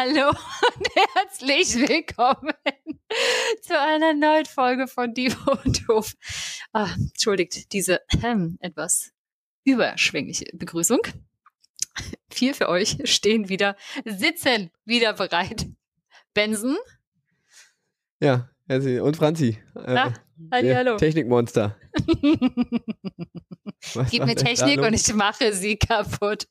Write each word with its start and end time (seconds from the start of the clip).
Hallo 0.00 0.28
und 0.28 0.88
herzlich 1.16 1.74
willkommen 1.88 2.54
zu 3.62 3.76
einer 3.76 4.14
neuen 4.14 4.46
Folge 4.46 4.86
von 4.86 5.12
Divo 5.12 5.58
und 5.64 5.88
Doof. 5.88 6.12
Ah, 6.72 6.94
entschuldigt 6.96 7.72
diese 7.72 8.02
ähm, 8.22 8.58
etwas 8.60 9.10
überschwängliche 9.64 10.44
Begrüßung. 10.52 11.00
Vier 12.30 12.54
für 12.54 12.68
euch 12.68 12.98
stehen 13.10 13.48
wieder, 13.48 13.74
sitzen 14.04 14.70
wieder 14.84 15.14
bereit. 15.14 15.66
Benson. 16.32 16.76
Ja, 18.20 18.50
und 18.68 19.16
Franzi. 19.16 19.58
Na, 19.74 20.14
äh, 20.52 20.76
hallo. 20.76 20.96
Technikmonster. 20.96 21.76
Gib 24.10 24.26
mir 24.26 24.36
Technik 24.36 24.78
und 24.78 24.94
ich 24.94 25.12
mache 25.12 25.52
sie 25.52 25.76
kaputt. 25.76 26.46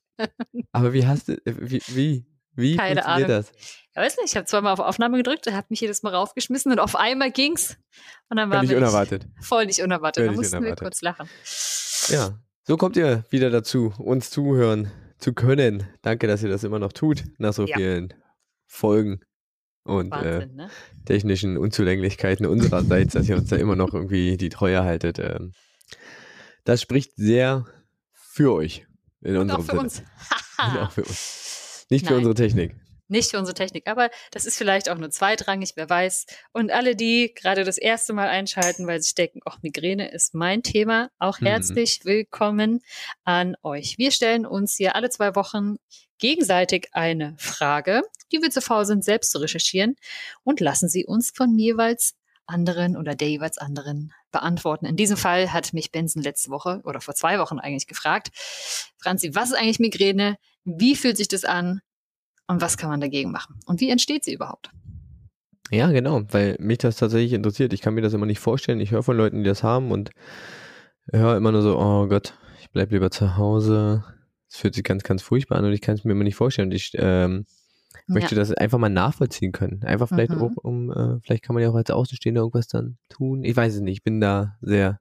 Aber 0.73 0.91
wie 0.91 1.07
hast 1.07 1.29
du, 1.29 1.37
wie, 1.45 1.81
wie? 1.87 2.36
Wie 2.57 2.75
Keine 2.75 3.05
Ahnung. 3.05 3.27
das? 3.27 3.51
Ich 3.51 3.95
weiß 3.95 4.17
nicht, 4.17 4.31
ich 4.31 4.35
habe 4.35 4.45
zweimal 4.45 4.73
auf 4.73 4.79
Aufnahme 4.79 5.17
gedrückt, 5.17 5.47
er 5.47 5.55
hat 5.55 5.69
mich 5.69 5.79
jedes 5.79 6.03
Mal 6.03 6.13
raufgeschmissen 6.13 6.71
und 6.71 6.79
auf 6.79 6.95
einmal 6.95 7.31
ging's. 7.31 7.77
Und 8.29 8.37
dann 8.37 8.49
war 8.49 8.59
Völlig 8.59 8.75
unerwartet. 8.75 9.27
Voll 9.39 9.65
nicht 9.65 9.81
unerwartet. 9.81 10.23
Völlig 10.23 10.35
da 10.35 10.41
mussten 10.41 10.57
unerwartet. 10.57 10.81
wir 10.81 10.85
kurz 10.85 11.01
lachen. 11.01 11.29
Ja, 12.09 12.37
so 12.63 12.77
kommt 12.77 12.97
ihr 12.97 13.23
wieder 13.29 13.49
dazu, 13.49 13.93
uns 13.97 14.29
zuhören 14.29 14.91
zu 15.19 15.33
können. 15.33 15.87
Danke, 16.01 16.27
dass 16.27 16.43
ihr 16.43 16.49
das 16.49 16.63
immer 16.63 16.79
noch 16.79 16.93
tut, 16.93 17.23
nach 17.37 17.53
so 17.53 17.65
ja. 17.65 17.77
vielen 17.77 18.13
Folgen 18.65 19.21
und 19.83 20.11
äh, 20.11 20.11
Wahnsinn, 20.11 20.49
äh, 20.49 20.55
ne? 20.63 20.69
technischen 21.05 21.57
Unzulänglichkeiten 21.57 22.45
unsererseits, 22.45 23.13
dass 23.13 23.29
ihr 23.29 23.37
uns 23.37 23.49
da 23.49 23.55
immer 23.55 23.75
noch 23.75 23.93
irgendwie 23.93 24.37
die 24.37 24.49
Treue 24.49 24.83
haltet. 24.83 25.19
Ähm, 25.19 25.53
das 26.65 26.81
spricht 26.81 27.15
sehr 27.15 27.65
für 28.11 28.53
euch 28.53 28.85
in 29.21 29.37
unserem 29.37 29.61
und 29.61 29.63
auch 29.63 29.65
für 29.65 29.71
Sinne. 29.71 29.81
uns. 29.81 30.03
und 30.73 30.77
auch 30.79 30.91
für 30.97 31.03
uns. 31.03 31.46
Nicht 31.89 32.05
Nein. 32.05 32.13
für 32.13 32.17
unsere 32.17 32.35
Technik. 32.35 32.75
Nicht 33.09 33.31
für 33.31 33.39
unsere 33.39 33.55
Technik, 33.55 33.87
aber 33.87 34.09
das 34.31 34.45
ist 34.45 34.57
vielleicht 34.57 34.89
auch 34.89 34.97
nur 34.97 35.09
zweitrangig, 35.09 35.73
wer 35.75 35.89
weiß. 35.89 36.25
Und 36.51 36.71
alle, 36.71 36.93
die 36.93 37.33
gerade 37.33 37.63
das 37.63 37.77
erste 37.77 38.11
Mal 38.11 38.27
einschalten, 38.27 38.85
weil 38.85 39.01
sie 39.01 39.15
denken, 39.15 39.39
auch 39.45 39.61
Migräne 39.61 40.11
ist 40.11 40.35
mein 40.35 40.61
Thema, 40.61 41.09
auch 41.17 41.39
mhm. 41.39 41.45
herzlich 41.45 42.01
mhm. 42.03 42.09
willkommen 42.09 42.81
an 43.23 43.55
euch. 43.63 43.97
Wir 43.97 44.11
stellen 44.11 44.45
uns 44.45 44.75
hier 44.75 44.95
alle 44.95 45.09
zwei 45.09 45.35
Wochen 45.35 45.77
gegenseitig 46.19 46.89
eine 46.91 47.35
Frage, 47.37 48.01
die 48.33 48.41
wir 48.41 48.49
zu 48.49 48.61
faul 48.61 48.85
sind, 48.85 49.05
selbst 49.05 49.31
zu 49.31 49.37
recherchieren 49.37 49.95
und 50.43 50.59
lassen 50.59 50.89
sie 50.89 51.05
uns 51.05 51.31
von 51.33 51.57
jeweils 51.57 52.13
anderen 52.47 52.97
oder 52.97 53.15
der 53.15 53.29
jeweils 53.29 53.57
anderen 53.57 54.13
beantworten. 54.31 54.85
In 54.85 54.95
diesem 54.95 55.17
Fall 55.17 55.53
hat 55.53 55.73
mich 55.73 55.91
Benson 55.91 56.23
letzte 56.23 56.49
Woche 56.49 56.81
oder 56.83 57.01
vor 57.01 57.15
zwei 57.15 57.39
Wochen 57.39 57.59
eigentlich 57.59 57.87
gefragt, 57.87 58.29
Franzi, 58.97 59.35
was 59.35 59.51
ist 59.51 59.57
eigentlich 59.57 59.79
Migräne? 59.79 60.37
Wie 60.63 60.95
fühlt 60.95 61.17
sich 61.17 61.27
das 61.27 61.45
an? 61.45 61.81
Und 62.47 62.61
was 62.61 62.77
kann 62.77 62.89
man 62.89 63.01
dagegen 63.01 63.31
machen? 63.31 63.59
Und 63.65 63.81
wie 63.81 63.89
entsteht 63.89 64.23
sie 64.23 64.33
überhaupt? 64.33 64.71
Ja, 65.69 65.91
genau, 65.91 66.21
weil 66.31 66.55
mich 66.59 66.77
das 66.77 66.95
tatsächlich 66.95 67.33
interessiert. 67.33 67.73
Ich 67.73 67.81
kann 67.81 67.93
mir 67.93 68.01
das 68.01 68.13
immer 68.13 68.25
nicht 68.25 68.39
vorstellen. 68.39 68.79
Ich 68.79 68.91
höre 68.91 69.03
von 69.03 69.17
Leuten, 69.17 69.43
die 69.43 69.49
das 69.49 69.63
haben 69.63 69.91
und 69.91 70.11
höre 71.11 71.35
immer 71.35 71.51
nur 71.51 71.61
so, 71.61 71.77
oh 71.77 72.07
Gott, 72.07 72.33
ich 72.61 72.69
bleib 72.71 72.91
lieber 72.91 73.11
zu 73.11 73.35
Hause. 73.35 74.05
Es 74.49 74.55
fühlt 74.55 74.75
sich 74.75 74.85
ganz, 74.85 75.03
ganz 75.03 75.21
furchtbar 75.21 75.57
an 75.57 75.65
und 75.65 75.73
ich 75.73 75.81
kann 75.81 75.95
es 75.95 76.05
mir 76.05 76.13
immer 76.13 76.23
nicht 76.23 76.37
vorstellen. 76.37 76.69
Und 76.69 76.75
ich 76.75 76.91
ähm, 76.95 77.45
möchte 78.07 78.35
ja. 78.35 78.39
das 78.39 78.53
einfach 78.53 78.77
mal 78.77 78.89
nachvollziehen 78.89 79.51
können. 79.51 79.83
Einfach 79.83 80.07
vielleicht 80.07 80.31
mhm. 80.31 80.41
auch 80.41 80.63
um, 80.63 80.91
äh, 80.91 81.19
vielleicht 81.21 81.43
kann 81.43 81.53
man 81.53 81.63
ja 81.63 81.69
auch 81.69 81.75
als 81.75 81.91
Außenstehender 81.91 82.41
irgendwas 82.41 82.67
dann 82.67 82.97
tun. 83.09 83.43
Ich 83.43 83.55
weiß 83.55 83.75
es 83.75 83.81
nicht. 83.81 83.97
Ich 83.97 84.03
bin 84.03 84.19
da 84.21 84.57
sehr 84.61 84.99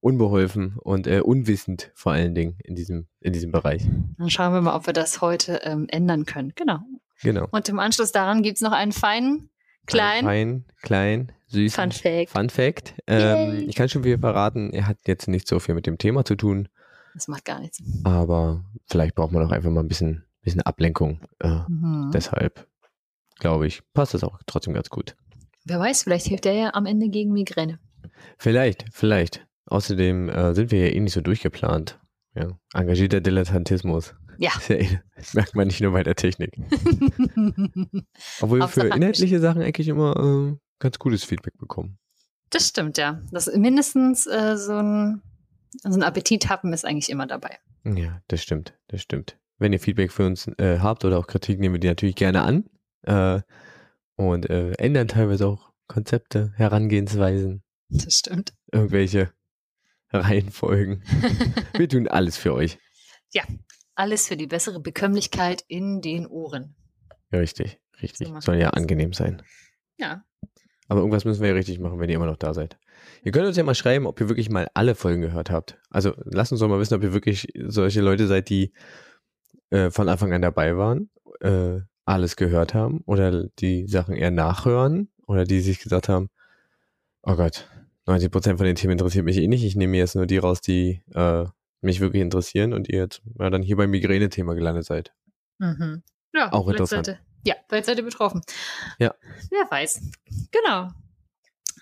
unbeholfen 0.00 0.76
und 0.76 1.06
äh, 1.06 1.20
unwissend 1.20 1.90
vor 1.94 2.12
allen 2.12 2.34
Dingen 2.34 2.58
in 2.62 2.74
diesem, 2.74 3.06
in 3.20 3.32
diesem 3.32 3.50
Bereich. 3.52 3.88
Dann 4.18 4.28
schauen 4.28 4.52
wir 4.52 4.60
mal, 4.60 4.76
ob 4.76 4.86
wir 4.86 4.92
das 4.92 5.22
heute 5.22 5.60
ähm, 5.64 5.86
ändern 5.88 6.26
können. 6.26 6.52
Genau. 6.54 6.80
Genau. 7.22 7.48
Und 7.50 7.68
im 7.70 7.78
Anschluss 7.78 8.12
daran 8.12 8.42
gibt 8.42 8.56
es 8.56 8.60
noch 8.60 8.72
einen 8.72 8.92
feinen, 8.92 9.48
kleinen. 9.86 10.26
Fein, 10.26 10.64
klein, 10.82 11.32
süß. 11.46 11.74
Fun 11.74 11.92
Fact. 11.92 12.30
Fun 12.30 12.50
Fact. 12.50 12.94
Ähm, 13.06 13.66
ich 13.66 13.76
kann 13.76 13.88
schon 13.88 14.02
viel 14.02 14.18
verraten, 14.18 14.74
er 14.74 14.86
hat 14.86 14.98
jetzt 15.06 15.28
nicht 15.28 15.48
so 15.48 15.58
viel 15.58 15.74
mit 15.74 15.86
dem 15.86 15.96
Thema 15.96 16.24
zu 16.24 16.34
tun. 16.34 16.68
Das 17.14 17.28
macht 17.28 17.44
gar 17.44 17.60
nichts. 17.60 17.82
Aber 18.02 18.64
vielleicht 18.86 19.14
braucht 19.14 19.32
man 19.32 19.46
auch 19.46 19.52
einfach 19.52 19.70
mal 19.70 19.80
ein 19.80 19.88
bisschen, 19.88 20.23
bisschen 20.44 20.62
Ablenkung. 20.62 21.20
Äh, 21.40 21.60
mhm. 21.68 22.10
Deshalb, 22.12 22.68
glaube 23.38 23.66
ich, 23.66 23.82
passt 23.92 24.14
das 24.14 24.24
auch 24.24 24.38
trotzdem 24.46 24.74
ganz 24.74 24.90
gut. 24.90 25.16
Wer 25.64 25.80
weiß, 25.80 26.02
vielleicht 26.02 26.26
hilft 26.26 26.46
er 26.46 26.52
ja 26.52 26.74
am 26.74 26.86
Ende 26.86 27.08
gegen 27.08 27.32
Migräne. 27.32 27.78
Vielleicht, 28.38 28.84
vielleicht. 28.92 29.46
Außerdem 29.66 30.28
äh, 30.28 30.54
sind 30.54 30.70
wir 30.70 30.86
ja 30.86 30.94
eh 30.94 31.00
nicht 31.00 31.14
so 31.14 31.20
durchgeplant. 31.20 31.98
Ja. 32.34 32.58
Engagierter 32.74 33.20
Dilettantismus. 33.20 34.14
Ja. 34.38 34.50
ja 34.68 34.76
eh, 34.76 34.98
merkt 35.32 35.54
man 35.54 35.68
nicht 35.68 35.80
nur 35.80 35.92
bei 35.92 36.02
der 36.02 36.16
Technik. 36.16 36.52
Obwohl 38.40 38.60
wir 38.60 38.68
für 38.68 38.86
inhaltliche 38.86 39.40
Sachen 39.40 39.62
eigentlich 39.62 39.88
immer 39.88 40.16
äh, 40.52 40.56
ganz 40.78 40.98
gutes 40.98 41.24
Feedback 41.24 41.56
bekommen. 41.58 41.98
Das 42.50 42.68
stimmt, 42.68 42.98
ja. 42.98 43.22
Das 43.32 43.50
mindestens 43.54 44.26
äh, 44.26 44.56
so, 44.56 44.74
ein, 44.74 45.22
so 45.82 45.98
ein 45.98 46.02
Appetit 46.02 46.50
haben 46.50 46.72
ist 46.72 46.84
eigentlich 46.84 47.10
immer 47.10 47.26
dabei. 47.26 47.58
Ja, 47.84 48.20
das 48.28 48.42
stimmt, 48.42 48.74
das 48.88 49.02
stimmt. 49.02 49.38
Wenn 49.58 49.72
ihr 49.72 49.80
Feedback 49.80 50.12
für 50.12 50.26
uns 50.26 50.48
äh, 50.58 50.78
habt 50.80 51.04
oder 51.04 51.18
auch 51.18 51.26
Kritik, 51.26 51.60
nehmen 51.60 51.74
wir 51.74 51.80
die 51.80 51.88
natürlich 51.88 52.16
gerne 52.16 52.42
an. 52.42 52.64
Äh, 53.02 53.40
und 54.16 54.48
äh, 54.48 54.72
ändern 54.72 55.08
teilweise 55.08 55.46
auch 55.46 55.72
Konzepte, 55.86 56.52
Herangehensweisen. 56.56 57.62
Das 57.88 58.14
stimmt. 58.14 58.54
Irgendwelche 58.72 59.32
Reihenfolgen. 60.10 61.02
Wir 61.76 61.88
tun 61.88 62.08
alles 62.08 62.36
für 62.36 62.54
euch. 62.54 62.78
Ja, 63.32 63.42
alles 63.94 64.28
für 64.28 64.36
die 64.36 64.46
bessere 64.46 64.80
Bekömmlichkeit 64.80 65.64
in 65.68 66.00
den 66.00 66.26
Ohren. 66.26 66.74
richtig, 67.32 67.78
richtig. 68.00 68.28
So 68.28 68.40
Soll 68.40 68.56
ja 68.56 68.70
das. 68.70 68.80
angenehm 68.80 69.12
sein. 69.12 69.42
Ja. 69.98 70.24
Aber 70.88 71.00
irgendwas 71.00 71.24
müssen 71.24 71.40
wir 71.40 71.48
ja 71.48 71.54
richtig 71.54 71.80
machen, 71.80 71.98
wenn 71.98 72.08
ihr 72.08 72.16
immer 72.16 72.26
noch 72.26 72.36
da 72.36 72.54
seid. 72.54 72.78
Ihr 73.22 73.32
könnt 73.32 73.46
uns 73.46 73.56
ja 73.56 73.64
mal 73.64 73.74
schreiben, 73.74 74.06
ob 74.06 74.20
ihr 74.20 74.28
wirklich 74.28 74.50
mal 74.50 74.68
alle 74.74 74.94
Folgen 74.94 75.22
gehört 75.22 75.50
habt. 75.50 75.78
Also 75.90 76.14
lasst 76.24 76.52
uns 76.52 76.60
doch 76.60 76.68
mal 76.68 76.78
wissen, 76.78 76.94
ob 76.94 77.02
ihr 77.02 77.12
wirklich 77.12 77.48
solche 77.66 78.00
Leute 78.00 78.26
seid, 78.26 78.48
die 78.48 78.72
äh, 79.70 79.90
von 79.90 80.08
Anfang 80.08 80.32
an 80.32 80.42
dabei 80.42 80.76
waren, 80.76 81.10
äh, 81.40 81.80
alles 82.04 82.36
gehört 82.36 82.74
haben 82.74 83.00
oder 83.06 83.44
die 83.58 83.86
Sachen 83.86 84.14
eher 84.14 84.30
nachhören 84.30 85.08
oder 85.26 85.44
die 85.44 85.60
sich 85.60 85.80
gesagt 85.80 86.08
haben, 86.08 86.30
oh 87.22 87.36
Gott, 87.36 87.68
90 88.06 88.30
Prozent 88.30 88.58
von 88.58 88.66
den 88.66 88.76
Themen 88.76 88.92
interessiert 88.92 89.24
mich 89.24 89.38
eh 89.38 89.48
nicht. 89.48 89.64
Ich 89.64 89.76
nehme 89.76 89.92
mir 89.92 89.98
jetzt 89.98 90.14
nur 90.14 90.26
die 90.26 90.38
raus, 90.38 90.60
die 90.60 91.02
äh, 91.14 91.46
mich 91.80 92.00
wirklich 92.00 92.22
interessieren 92.22 92.72
und 92.72 92.88
ihr 92.88 93.00
jetzt 93.00 93.22
ja, 93.38 93.50
dann 93.50 93.62
hier 93.62 93.76
beim 93.76 93.90
Migräne-Thema 93.90 94.54
gelandet 94.54 94.84
seid. 94.84 95.12
Mhm. 95.58 96.02
Ja, 96.34 96.52
auch 96.52 96.68
interessant. 96.68 97.06
Seid 97.06 97.16
ihr, 97.16 97.52
ja, 97.52 97.54
vielleicht 97.68 97.86
seid 97.86 97.98
ihr 97.98 98.04
betroffen. 98.04 98.42
Ja. 98.98 99.14
Wer 99.50 99.70
weiß. 99.70 100.02
Genau. 100.50 100.90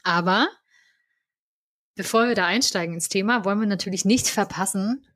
Aber 0.04 0.48
bevor 1.94 2.28
wir 2.28 2.34
da 2.34 2.46
einsteigen 2.46 2.94
ins 2.94 3.08
Thema, 3.08 3.44
wollen 3.44 3.60
wir 3.60 3.66
natürlich 3.66 4.04
nicht 4.04 4.28
verpassen, 4.28 5.06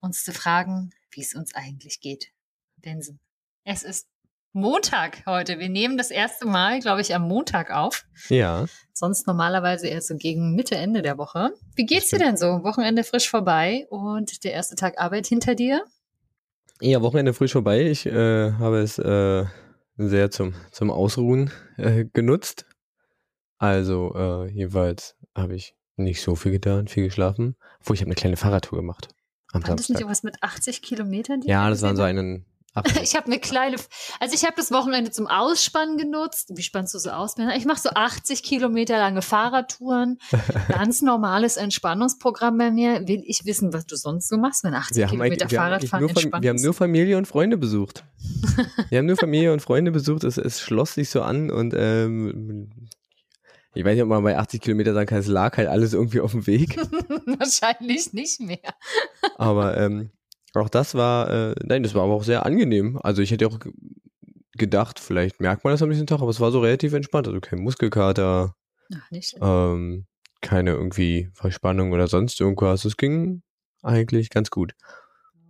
uns 0.00 0.24
zu 0.24 0.32
fragen, 0.32 0.90
wie 1.12 1.22
es 1.22 1.34
uns 1.34 1.54
eigentlich 1.54 2.00
geht. 2.00 2.32
Benson. 2.76 3.18
Es 3.64 3.82
ist 3.82 4.08
Montag 4.52 5.24
heute. 5.26 5.58
Wir 5.60 5.68
nehmen 5.68 5.96
das 5.96 6.10
erste 6.10 6.46
Mal, 6.46 6.80
glaube 6.80 7.00
ich, 7.02 7.14
am 7.14 7.28
Montag 7.28 7.70
auf. 7.70 8.04
Ja. 8.28 8.66
Sonst 8.92 9.26
normalerweise 9.26 9.86
erst 9.86 10.08
so 10.08 10.16
gegen 10.16 10.56
Mitte, 10.56 10.74
Ende 10.74 11.02
der 11.02 11.18
Woche. 11.18 11.52
Wie 11.76 11.86
geht's 11.86 12.08
dir 12.08 12.18
denn 12.18 12.36
so? 12.36 12.64
Wochenende 12.64 13.04
frisch 13.04 13.30
vorbei 13.30 13.86
und 13.90 14.42
der 14.42 14.52
erste 14.52 14.74
Tag 14.74 14.98
Arbeit 14.98 15.26
hinter 15.26 15.54
dir? 15.54 15.84
Ja, 16.80 17.00
Wochenende 17.00 17.32
frisch 17.32 17.52
vorbei. 17.52 17.82
Ich 17.82 18.06
äh, 18.06 18.52
habe 18.52 18.80
es 18.80 18.98
äh, 18.98 19.44
sehr 19.96 20.30
zum, 20.30 20.54
zum 20.72 20.90
Ausruhen 20.90 21.52
äh, 21.76 22.06
genutzt. 22.12 22.66
Also 23.58 24.14
äh, 24.16 24.50
jeweils 24.50 25.16
habe 25.36 25.54
ich 25.54 25.76
nicht 25.96 26.22
so 26.22 26.34
viel 26.34 26.52
getan, 26.52 26.88
viel 26.88 27.04
geschlafen. 27.04 27.56
Obwohl, 27.80 27.94
ich 27.94 28.00
habe 28.00 28.08
eine 28.08 28.14
kleine 28.16 28.36
Fahrradtour 28.36 28.78
gemacht. 28.78 29.08
Am 29.52 29.66
War 29.66 29.76
das 29.76 29.88
nicht 29.88 30.00
irgendwas 30.00 30.22
mit 30.22 30.42
80 30.42 30.82
Kilometern? 30.82 31.42
Ja, 31.42 31.68
das 31.70 31.82
waren 31.82 31.96
so 31.96 32.02
einen 32.02 32.46
ich 33.02 33.16
habe 33.16 33.26
eine 33.26 33.40
kleine, 33.40 33.76
also 34.20 34.34
ich 34.34 34.44
habe 34.44 34.54
das 34.56 34.70
Wochenende 34.70 35.10
zum 35.10 35.26
Ausspannen 35.26 35.96
genutzt. 35.98 36.52
Wie 36.54 36.62
spannst 36.62 36.94
du 36.94 36.98
so 36.98 37.10
aus? 37.10 37.34
Ich 37.56 37.64
mache 37.64 37.80
so 37.80 37.90
80 37.90 38.42
Kilometer 38.42 38.96
lange 38.96 39.22
Fahrradtouren. 39.22 40.18
Ganz 40.68 41.02
normales 41.02 41.56
Entspannungsprogramm 41.56 42.58
bei 42.58 42.70
mir. 42.70 43.08
Will 43.08 43.22
ich 43.26 43.44
wissen, 43.44 43.72
was 43.72 43.86
du 43.86 43.96
sonst 43.96 44.28
so 44.28 44.36
machst, 44.36 44.62
wenn 44.62 44.74
80 44.74 44.96
wir 44.96 45.06
Kilometer 45.06 45.48
Fahrradfahren 45.48 46.08
entspannt 46.08 46.44
Wir 46.44 46.50
haben 46.50 46.62
nur 46.62 46.74
Familie 46.74 47.18
und 47.18 47.26
Freunde 47.26 47.56
besucht. 47.56 48.04
wir 48.88 48.98
haben 48.98 49.06
nur 49.06 49.16
Familie 49.16 49.52
und 49.52 49.60
Freunde 49.60 49.90
besucht. 49.90 50.22
Es, 50.22 50.38
es 50.38 50.60
schloss 50.60 50.94
sich 50.94 51.10
so 51.10 51.22
an 51.22 51.50
und 51.50 51.74
ähm, 51.76 52.88
ich 53.74 53.84
weiß 53.84 53.94
nicht, 53.94 54.02
ob 54.02 54.08
man 54.08 54.22
bei 54.22 54.36
80 54.36 54.60
Kilometer 54.60 54.94
sagen 54.94 55.06
kann, 55.06 55.18
es 55.18 55.26
lag 55.26 55.56
halt 55.56 55.68
alles 55.68 55.92
irgendwie 55.92 56.20
auf 56.20 56.32
dem 56.32 56.46
Weg. 56.46 56.76
Wahrscheinlich 57.38 58.12
nicht 58.12 58.40
mehr. 58.40 58.58
Aber 59.36 59.76
ähm, 59.76 60.10
auch 60.54 60.68
das 60.68 60.94
war, 60.94 61.30
äh, 61.30 61.54
nein, 61.62 61.82
das 61.82 61.94
war 61.94 62.02
aber 62.04 62.14
auch 62.14 62.24
sehr 62.24 62.44
angenehm. 62.44 62.98
Also 63.02 63.22
ich 63.22 63.30
hätte 63.30 63.46
auch 63.46 63.58
gedacht, 64.54 64.98
vielleicht 64.98 65.40
merkt 65.40 65.64
man 65.64 65.72
das 65.72 65.82
am 65.82 65.88
nächsten 65.88 66.06
Tag, 66.06 66.20
aber 66.20 66.30
es 66.30 66.40
war 66.40 66.50
so 66.50 66.60
relativ 66.60 66.92
entspannt. 66.92 67.28
Also 67.28 67.40
kein 67.40 67.60
Muskelkater, 67.60 68.54
Ach, 68.92 69.10
nicht 69.10 69.36
ähm, 69.40 70.06
keine 70.40 70.72
irgendwie 70.72 71.30
Verspannung 71.34 71.92
oder 71.92 72.08
sonst 72.08 72.40
irgendwas. 72.40 72.84
Es 72.84 72.96
ging 72.96 73.42
eigentlich 73.82 74.30
ganz 74.30 74.50
gut. 74.50 74.74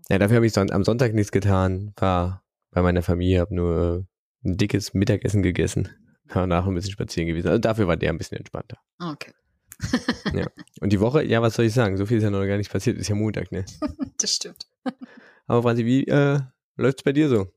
Ja, 0.08 0.18
dafür 0.18 0.36
habe 0.36 0.46
ich 0.46 0.56
am 0.58 0.84
Sonntag 0.84 1.14
nichts 1.14 1.32
getan, 1.32 1.92
war 1.96 2.42
bei 2.70 2.82
meiner 2.82 3.02
Familie, 3.02 3.40
habe 3.40 3.54
nur 3.54 4.06
ein 4.44 4.56
dickes 4.56 4.92
Mittagessen 4.92 5.42
gegessen. 5.42 5.88
Danach 6.32 6.66
ein 6.66 6.74
bisschen 6.74 6.92
spazieren 6.92 7.28
gewesen. 7.28 7.48
Also 7.48 7.58
dafür 7.58 7.88
war 7.88 7.96
der 7.96 8.10
ein 8.10 8.18
bisschen 8.18 8.38
entspannter. 8.38 8.78
Okay. 8.98 9.32
ja. 10.34 10.46
Und 10.80 10.92
die 10.92 11.00
Woche, 11.00 11.24
ja, 11.24 11.42
was 11.42 11.54
soll 11.54 11.66
ich 11.66 11.74
sagen? 11.74 11.96
So 11.96 12.06
viel 12.06 12.18
ist 12.18 12.24
ja 12.24 12.30
noch 12.30 12.44
gar 12.46 12.56
nicht 12.56 12.70
passiert. 12.70 12.98
Ist 12.98 13.08
ja 13.08 13.14
Montag, 13.14 13.50
ne? 13.52 13.64
das 14.18 14.34
stimmt. 14.34 14.66
Aber 15.46 15.62
Franzi, 15.62 15.84
wie 15.84 16.04
äh, 16.06 16.40
läuft's 16.76 17.02
bei 17.02 17.12
dir 17.12 17.28
so? 17.28 17.52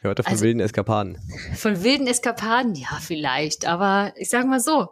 Hört 0.00 0.18
von 0.18 0.26
also, 0.26 0.44
wilden 0.44 0.60
Eskapaden. 0.60 1.18
Von 1.56 1.82
wilden 1.82 2.06
Eskapaden, 2.06 2.74
ja, 2.74 2.98
vielleicht. 3.00 3.66
Aber 3.66 4.12
ich 4.16 4.28
sag 4.28 4.46
mal 4.46 4.60
so, 4.60 4.88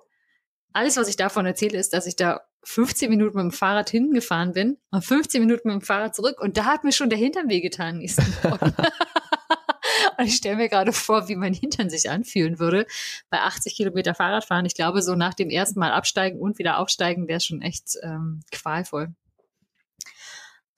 alles, 0.73 0.97
was 0.97 1.09
ich 1.09 1.17
davon 1.17 1.45
erzähle, 1.45 1.79
ist, 1.79 1.93
dass 1.93 2.07
ich 2.07 2.17
da 2.17 2.41
15 2.65 3.11
Minuten 3.11 3.37
mit 3.37 3.45
dem 3.45 3.51
Fahrrad 3.51 3.91
hingefahren 3.91 4.53
bin 4.53 4.79
und 4.91 5.05
15 5.05 5.41
Minuten 5.41 5.69
mit 5.69 5.75
dem 5.75 5.81
Fahrrad 5.83 6.15
zurück 6.15 6.41
und 6.41 6.57
da 6.57 6.65
hat 6.65 6.85
mir 6.85 6.93
schon 6.93 7.11
der 7.11 7.19
Hintern 7.19 7.49
wehgetan. 7.49 8.01
und 10.23 10.29
ich 10.29 10.37
stelle 10.37 10.57
mir 10.57 10.69
gerade 10.69 10.93
vor, 10.93 11.29
wie 11.29 11.37
mein 11.37 11.53
Hintern 11.53 11.91
sich 11.91 12.09
anfühlen 12.09 12.59
würde 12.59 12.87
bei 13.29 13.41
80 13.41 13.75
Kilometer 13.75 14.15
Fahrradfahren. 14.15 14.67
Ich 14.67 14.75
glaube, 14.75 15.03
so 15.03 15.15
nach 15.15 15.35
dem 15.35 15.51
ersten 15.51 15.81
Mal 15.81 15.93
absteigen 15.93 16.39
und 16.39 16.59
wieder 16.59 16.79
aufsteigen 16.79 17.29
wäre 17.29 17.41
schon 17.41 17.61
echt 17.61 17.99
ähm, 18.03 18.43
qualvoll. 18.53 19.15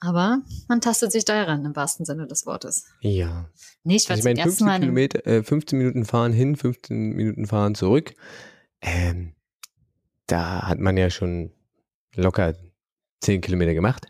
Aber 0.00 0.42
man 0.68 0.80
tastet 0.80 1.12
sich 1.12 1.24
da 1.24 1.34
heran, 1.34 1.64
im 1.64 1.76
wahrsten 1.76 2.04
Sinne 2.04 2.26
des 2.26 2.44
Wortes. 2.46 2.86
Ja. 3.00 3.48
Nee, 3.84 3.96
ich, 3.96 4.10
also 4.10 4.20
ich 4.20 4.24
meine, 4.24 4.42
15, 4.42 4.80
Kilometer, 4.80 5.26
äh, 5.26 5.42
15 5.42 5.78
Minuten 5.78 6.04
fahren 6.04 6.32
hin, 6.32 6.56
15 6.56 7.12
Minuten 7.12 7.46
fahren 7.46 7.74
zurück. 7.74 8.14
Ähm, 8.82 9.34
da 10.26 10.68
hat 10.68 10.78
man 10.78 10.96
ja 10.96 11.10
schon 11.10 11.52
locker 12.14 12.54
10 13.20 13.40
Kilometer 13.40 13.72
gemacht. 13.72 14.06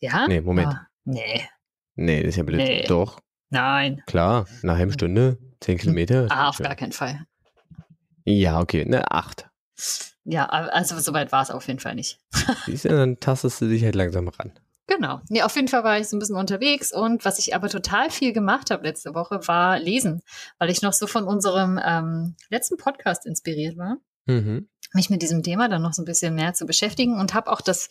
Ja? 0.00 0.26
Nee, 0.26 0.40
Moment. 0.40 0.68
Ah, 0.68 0.88
nee. 1.04 1.42
Nee, 1.94 2.22
das 2.22 2.30
ist 2.30 2.36
ja 2.36 2.42
blöd. 2.42 2.58
Nee. 2.58 2.84
Doch. 2.86 3.20
Nein. 3.50 4.02
Klar, 4.06 4.46
nach 4.62 4.62
einer 4.62 4.78
halben 4.78 4.92
Stunde, 4.92 5.38
10 5.60 5.78
Kilometer. 5.78 6.26
Ah, 6.30 6.48
auf 6.48 6.58
gar 6.58 6.74
keinen 6.74 6.92
Fall. 6.92 7.26
Ja, 8.24 8.60
okay, 8.60 8.84
ne, 8.84 9.10
8. 9.10 9.48
Ja, 10.24 10.46
also 10.46 10.98
soweit 10.98 11.30
war 11.30 11.42
es 11.42 11.50
auf 11.50 11.66
jeden 11.68 11.78
Fall 11.78 11.94
nicht. 11.94 12.18
Siehst 12.66 12.84
du, 12.84 12.88
dann 12.88 13.20
tastest 13.20 13.60
du 13.60 13.68
dich 13.68 13.84
halt 13.84 13.94
langsam 13.94 14.26
ran. 14.28 14.52
Genau. 14.88 15.20
Nee, 15.28 15.42
auf 15.42 15.54
jeden 15.56 15.68
Fall 15.68 15.84
war 15.84 15.98
ich 15.98 16.08
so 16.08 16.16
ein 16.16 16.20
bisschen 16.20 16.36
unterwegs 16.36 16.92
und 16.92 17.24
was 17.24 17.38
ich 17.38 17.54
aber 17.54 17.68
total 17.68 18.10
viel 18.10 18.32
gemacht 18.32 18.70
habe 18.70 18.84
letzte 18.84 19.14
Woche 19.14 19.46
war 19.48 19.78
lesen, 19.78 20.22
weil 20.58 20.70
ich 20.70 20.82
noch 20.82 20.92
so 20.92 21.06
von 21.06 21.24
unserem 21.24 21.80
ähm, 21.84 22.36
letzten 22.50 22.76
Podcast 22.76 23.26
inspiriert 23.26 23.76
war. 23.76 23.98
Mhm. 24.26 24.68
mich 24.92 25.10
mit 25.10 25.22
diesem 25.22 25.42
Thema 25.42 25.68
dann 25.68 25.82
noch 25.82 25.92
so 25.92 26.02
ein 26.02 26.06
bisschen 26.06 26.34
mehr 26.34 26.54
zu 26.54 26.66
beschäftigen 26.66 27.18
und 27.18 27.34
habe 27.34 27.50
auch 27.50 27.60
das, 27.60 27.88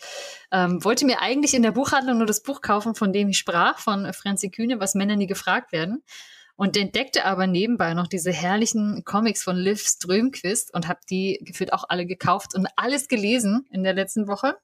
ähm, 0.52 0.84
wollte 0.84 1.06
mir 1.06 1.22
eigentlich 1.22 1.54
in 1.54 1.64
der 1.64 1.72
Buchhandlung 1.72 2.18
nur 2.18 2.28
das 2.28 2.42
Buch 2.42 2.62
kaufen, 2.62 2.96
von 2.96 3.14
dem 3.14 3.30
ich 3.30 3.38
sprach, 3.38 3.80
von 3.80 4.12
Franzi 4.14 4.50
Kühne, 4.50 4.80
was 4.80 4.96
Männer 4.96 5.16
nie 5.16 5.28
gefragt 5.28 5.72
werden. 5.72 6.04
Und 6.58 6.78
entdeckte 6.78 7.26
aber 7.26 7.48
nebenbei 7.48 7.94
noch 7.94 8.08
diese 8.08 8.32
herrlichen 8.32 9.04
Comics 9.04 9.44
von 9.44 9.58
Liv 9.58 9.82
Strömquist 9.82 10.74
und 10.74 10.88
habe 10.88 11.02
die 11.10 11.40
gefühlt 11.44 11.74
auch 11.74 11.84
alle 11.90 12.06
gekauft 12.06 12.56
und 12.56 12.68
alles 12.78 13.10
gelesen 13.10 13.66
in 13.72 13.84
der 13.84 13.94
letzten 13.94 14.28
Woche. 14.28 14.56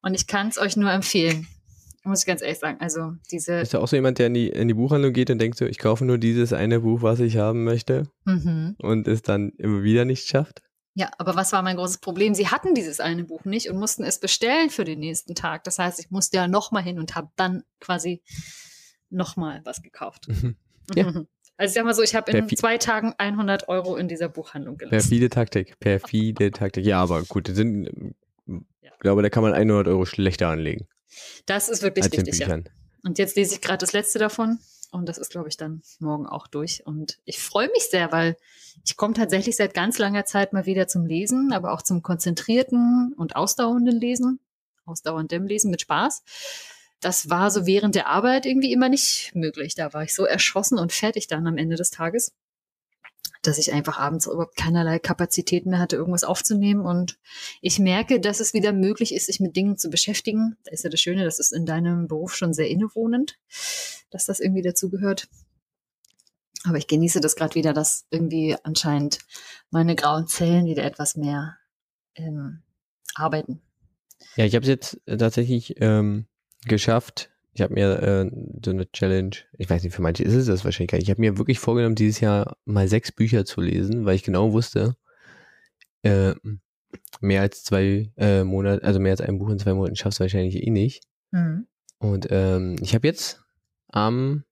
Und 0.00 0.14
ich 0.14 0.26
kann 0.26 0.48
es 0.48 0.56
euch 0.56 0.78
nur 0.78 0.90
empfehlen. 0.90 1.46
Muss 2.04 2.20
ich 2.20 2.26
ganz 2.26 2.40
ehrlich 2.40 2.58
sagen. 2.58 2.78
Also 2.80 3.12
diese. 3.30 3.60
Ist 3.60 3.74
da 3.74 3.80
auch 3.80 3.88
so 3.88 3.96
jemand, 3.96 4.18
der 4.18 4.28
in 4.28 4.34
die, 4.34 4.48
in 4.48 4.68
die 4.68 4.74
Buchhandlung 4.74 5.12
geht 5.12 5.28
und 5.28 5.38
denkt 5.38 5.58
so, 5.58 5.66
ich 5.66 5.78
kaufe 5.78 6.04
nur 6.04 6.16
dieses 6.16 6.52
eine 6.52 6.80
Buch, 6.80 7.02
was 7.02 7.20
ich 7.20 7.36
haben 7.36 7.64
möchte 7.64 8.08
mhm. 8.24 8.76
und 8.78 9.06
es 9.06 9.20
dann 9.22 9.50
immer 9.58 9.82
wieder 9.82 10.06
nicht 10.06 10.26
schafft? 10.26 10.62
Ja, 10.94 11.10
aber 11.18 11.36
was 11.36 11.52
war 11.52 11.62
mein 11.62 11.76
großes 11.76 11.98
Problem? 11.98 12.34
Sie 12.34 12.48
hatten 12.48 12.74
dieses 12.74 13.00
eine 13.00 13.24
Buch 13.24 13.44
nicht 13.44 13.70
und 13.70 13.78
mussten 13.78 14.02
es 14.02 14.18
bestellen 14.18 14.70
für 14.70 14.84
den 14.84 14.98
nächsten 14.98 15.34
Tag. 15.34 15.64
Das 15.64 15.78
heißt, 15.78 16.00
ich 16.00 16.10
musste 16.10 16.36
ja 16.36 16.48
nochmal 16.48 16.82
hin 16.82 16.98
und 16.98 17.14
habe 17.14 17.30
dann 17.36 17.62
quasi 17.78 18.22
nochmal 19.08 19.60
was 19.64 19.82
gekauft. 19.82 20.28
Mhm. 20.28 20.56
Ja. 20.96 21.04
Also 21.56 21.70
ich 21.70 21.74
sag 21.74 21.84
mal 21.84 21.94
so, 21.94 22.02
ich 22.02 22.16
habe 22.16 22.32
in 22.32 22.48
zwei 22.56 22.76
Tagen 22.76 23.14
100 23.16 23.68
Euro 23.68 23.94
in 23.94 24.08
dieser 24.08 24.28
Buchhandlung 24.28 24.76
gelassen. 24.76 25.08
Perfide 25.08 25.30
Taktik, 25.30 25.78
perfide 25.78 26.50
Taktik. 26.52 26.84
Ja, 26.84 27.00
aber 27.00 27.22
gut, 27.22 27.46
sind, 27.46 28.14
ich 28.80 28.98
glaube, 28.98 29.22
da 29.22 29.28
kann 29.28 29.44
man 29.44 29.52
100 29.52 29.86
Euro 29.86 30.04
schlechter 30.04 30.48
anlegen. 30.48 30.88
Das 31.46 31.68
ist 31.68 31.84
wirklich 31.84 32.06
richtig, 32.06 32.38
ja. 32.40 32.58
Und 33.04 33.18
jetzt 33.18 33.36
lese 33.36 33.54
ich 33.54 33.60
gerade 33.60 33.78
das 33.78 33.92
letzte 33.92 34.18
davon 34.18 34.58
und 34.90 35.08
das 35.08 35.18
ist, 35.18 35.30
glaube 35.30 35.48
ich, 35.48 35.56
dann 35.56 35.82
morgen 35.98 36.26
auch 36.26 36.46
durch. 36.46 36.84
Und 36.86 37.18
ich 37.24 37.38
freue 37.40 37.68
mich 37.68 37.88
sehr, 37.90 38.10
weil 38.12 38.36
ich 38.84 38.96
komme 38.96 39.14
tatsächlich 39.14 39.56
seit 39.56 39.74
ganz 39.74 39.98
langer 39.98 40.24
Zeit 40.24 40.52
mal 40.52 40.66
wieder 40.66 40.88
zum 40.88 41.06
Lesen, 41.06 41.52
aber 41.52 41.72
auch 41.72 41.82
zum 41.82 42.02
konzentrierten 42.02 43.12
und 43.16 43.36
ausdauernden 43.36 43.98
Lesen, 44.00 44.40
ausdauerndem 44.86 45.46
Lesen 45.46 45.70
mit 45.70 45.82
Spaß. 45.82 46.22
Das 47.00 47.30
war 47.30 47.50
so 47.50 47.66
während 47.66 47.94
der 47.94 48.08
Arbeit 48.08 48.46
irgendwie 48.46 48.72
immer 48.72 48.88
nicht 48.88 49.32
möglich. 49.34 49.74
Da 49.74 49.92
war 49.94 50.02
ich 50.02 50.14
so 50.14 50.24
erschossen 50.24 50.78
und 50.78 50.92
fertig 50.92 51.26
dann 51.28 51.46
am 51.46 51.56
Ende 51.56 51.76
des 51.76 51.90
Tages 51.90 52.32
dass 53.42 53.58
ich 53.58 53.72
einfach 53.72 53.98
abends 53.98 54.26
überhaupt 54.26 54.56
keinerlei 54.56 54.98
Kapazitäten 54.98 55.70
mehr 55.70 55.78
hatte, 55.78 55.96
irgendwas 55.96 56.24
aufzunehmen. 56.24 56.82
Und 56.84 57.18
ich 57.60 57.78
merke, 57.78 58.20
dass 58.20 58.40
es 58.40 58.52
wieder 58.52 58.72
möglich 58.72 59.14
ist, 59.14 59.26
sich 59.26 59.40
mit 59.40 59.56
Dingen 59.56 59.78
zu 59.78 59.88
beschäftigen. 59.90 60.56
Da 60.64 60.72
ist 60.72 60.84
ja 60.84 60.90
das 60.90 61.00
Schöne, 61.00 61.24
das 61.24 61.38
ist 61.38 61.52
in 61.52 61.66
deinem 61.66 62.06
Beruf 62.06 62.34
schon 62.34 62.52
sehr 62.52 62.68
innewohnend, 62.68 63.38
dass 64.10 64.26
das 64.26 64.40
irgendwie 64.40 64.62
dazugehört. 64.62 65.28
Aber 66.64 66.76
ich 66.76 66.86
genieße 66.86 67.20
das 67.20 67.36
gerade 67.36 67.54
wieder, 67.54 67.72
dass 67.72 68.04
irgendwie 68.10 68.56
anscheinend 68.62 69.18
meine 69.70 69.96
grauen 69.96 70.26
Zellen 70.26 70.66
wieder 70.66 70.84
etwas 70.84 71.16
mehr 71.16 71.56
ähm, 72.16 72.62
arbeiten. 73.14 73.62
Ja, 74.36 74.44
ich 74.44 74.54
habe 74.54 74.64
es 74.64 74.68
jetzt 74.68 75.00
tatsächlich 75.06 75.76
ähm, 75.80 76.26
geschafft, 76.66 77.29
ich 77.52 77.62
habe 77.62 77.74
mir 77.74 78.02
äh, 78.02 78.30
so 78.64 78.70
eine 78.70 78.90
Challenge, 78.92 79.36
ich 79.58 79.68
weiß 79.68 79.82
nicht, 79.82 79.94
für 79.94 80.02
manche 80.02 80.22
ist 80.22 80.34
es 80.34 80.46
das 80.46 80.64
wahrscheinlich 80.64 80.90
gar 80.90 80.98
nicht. 80.98 81.08
Ich 81.08 81.10
habe 81.10 81.20
mir 81.20 81.38
wirklich 81.38 81.58
vorgenommen, 81.58 81.96
dieses 81.96 82.20
Jahr 82.20 82.56
mal 82.64 82.88
sechs 82.88 83.12
Bücher 83.12 83.44
zu 83.44 83.60
lesen, 83.60 84.04
weil 84.04 84.14
ich 84.14 84.22
genau 84.22 84.52
wusste, 84.52 84.96
äh, 86.02 86.34
mehr 87.20 87.42
als 87.42 87.64
zwei 87.64 88.12
äh, 88.16 88.44
Monate, 88.44 88.84
also 88.84 89.00
mehr 89.00 89.12
als 89.12 89.20
ein 89.20 89.38
Buch 89.38 89.50
in 89.50 89.58
zwei 89.58 89.74
Monaten 89.74 89.96
schaffst 89.96 90.20
du 90.20 90.24
wahrscheinlich 90.24 90.56
eh 90.56 90.70
nicht. 90.70 91.04
Mhm. 91.32 91.66
Und 91.98 92.28
ähm, 92.30 92.76
ich 92.80 92.94
habe 92.94 93.06
jetzt 93.06 93.42
am 93.88 94.44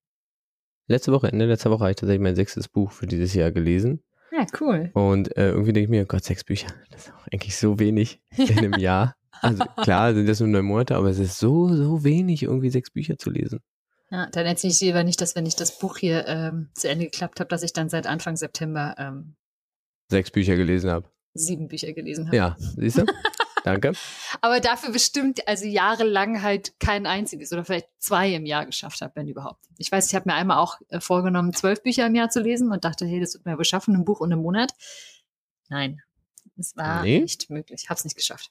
letzte 0.89 1.13
Woche, 1.13 1.29
Ende 1.29 1.47
letzter 1.47 1.71
Woche, 1.71 1.81
habe 1.81 1.91
ich 1.91 1.97
tatsächlich 1.97 2.23
mein 2.23 2.37
sechstes 2.37 2.69
Buch 2.69 2.91
für 2.91 3.07
dieses 3.07 3.35
Jahr 3.35 3.53
gelesen. 3.53 4.03
Ja, 4.33 4.45
cool. 4.61 4.91
Und 4.93 5.37
äh, 5.37 5.51
irgendwie 5.51 5.73
denke 5.73 5.85
ich 5.85 5.91
mir, 5.91 6.05
Gott, 6.05 6.25
sechs 6.25 6.45
Bücher, 6.45 6.69
das 6.91 7.07
ist 7.07 7.15
auch 7.15 7.27
eigentlich 7.33 7.57
so 7.57 7.79
wenig 7.79 8.21
in 8.37 8.59
einem 8.59 8.75
Jahr. 8.75 9.17
Also 9.41 9.65
klar 9.83 10.15
sind 10.15 10.29
das 10.29 10.41
nur 10.41 10.49
neun 10.49 10.65
Monate, 10.65 10.97
aber 10.97 11.09
es 11.09 11.19
ist 11.19 11.39
so, 11.39 11.69
so 11.75 12.05
wenig, 12.05 12.43
irgendwie 12.43 12.71
sechs 12.71 12.91
Bücher 12.91 13.19
zu 13.19 13.31
lesen. 13.31 13.61
Ja, 14.11 14.27
dann 14.31 14.47
erzähle 14.47 14.73
ich 14.73 14.79
dir 14.79 14.95
aber 14.95 15.05
nicht, 15.05 15.21
dass 15.21 15.37
wenn 15.37 15.47
ich 15.47 15.57
das 15.57 15.79
Buch 15.79 15.99
hier 15.99 16.27
ähm, 16.27 16.71
zu 16.75 16.89
Ende 16.89 17.05
geklappt 17.05 17.41
habe, 17.41 17.49
dass 17.49 17.63
ich 17.63 17.73
dann 17.73 17.91
seit 17.91 18.07
Anfang 18.07 18.37
September 18.37 18.95
ähm, 18.99 19.37
sechs 20.11 20.31
Bücher 20.31 20.57
gelesen 20.57 20.91
habe. 20.91 21.11
Sieben 21.35 21.69
Bücher 21.69 21.93
gelesen 21.93 22.27
habe. 22.27 22.37
Ja, 22.37 22.57
siehst 22.59 22.99
du? 22.99 23.05
Danke. 23.65 23.93
aber 24.41 24.61
dafür 24.61 24.93
bestimmt 24.93 25.47
also 25.47 25.67
jahrelang 25.67 26.43
halt 26.43 26.79
kein 26.81 27.07
einziges 27.07 27.53
oder 27.53 27.65
vielleicht 27.65 27.89
zwei 27.99 28.33
im 28.33 28.47
Jahr 28.47 28.65
geschafft 28.65 29.03
habe, 29.03 29.13
wenn 29.17 29.29
überhaupt. 29.29 29.67
Ich 29.77 29.93
weiß, 29.93 30.07
ich 30.07 30.15
habe 30.15 30.31
mir 30.31 30.37
einmal 30.37 30.59
auch 30.59 30.81
äh, 30.89 31.01
vorgenommen, 31.01 31.53
zwölf 31.53 31.83
Bücher 31.83 32.07
im 32.07 32.15
Jahr 32.15 32.31
zu 32.31 32.41
lesen 32.41 32.73
und 32.73 32.85
dachte, 32.85 33.05
hey, 33.05 33.21
das 33.21 33.35
wird 33.35 33.45
mir 33.45 33.53
aber 33.53 33.65
schaffen, 33.65 33.95
ein 33.95 34.05
Buch 34.05 34.21
und 34.21 34.33
einen 34.33 34.41
Monat. 34.41 34.73
Nein, 35.69 36.01
es 36.57 36.77
war 36.77 37.03
nee? 37.03 37.21
nicht 37.21 37.51
möglich. 37.51 37.83
Ich 37.85 37.91
habe 37.91 37.99
es 37.99 38.05
nicht 38.05 38.17
geschafft. 38.17 38.51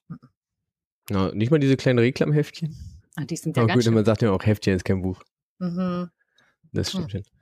Na, 1.09 1.33
nicht 1.33 1.51
mal 1.51 1.59
diese 1.59 1.77
kleinen 1.77 1.99
Reklamheftchen? 1.99 2.75
Ah, 3.15 3.25
die 3.25 3.35
sind 3.35 3.57
ja 3.57 3.63
aber 3.63 3.73
ganz 3.73 3.85
gut, 3.85 3.93
man 3.93 4.05
sagt 4.05 4.21
ja 4.21 4.31
auch, 4.31 4.45
Heftchen 4.45 4.75
ist 4.75 4.85
kein 4.85 5.01
Buch. 5.01 5.23
Mhm. 5.59 6.09
Das 6.71 6.89
stimmt 6.89 7.13
hm. 7.13 7.23
schon. 7.23 7.37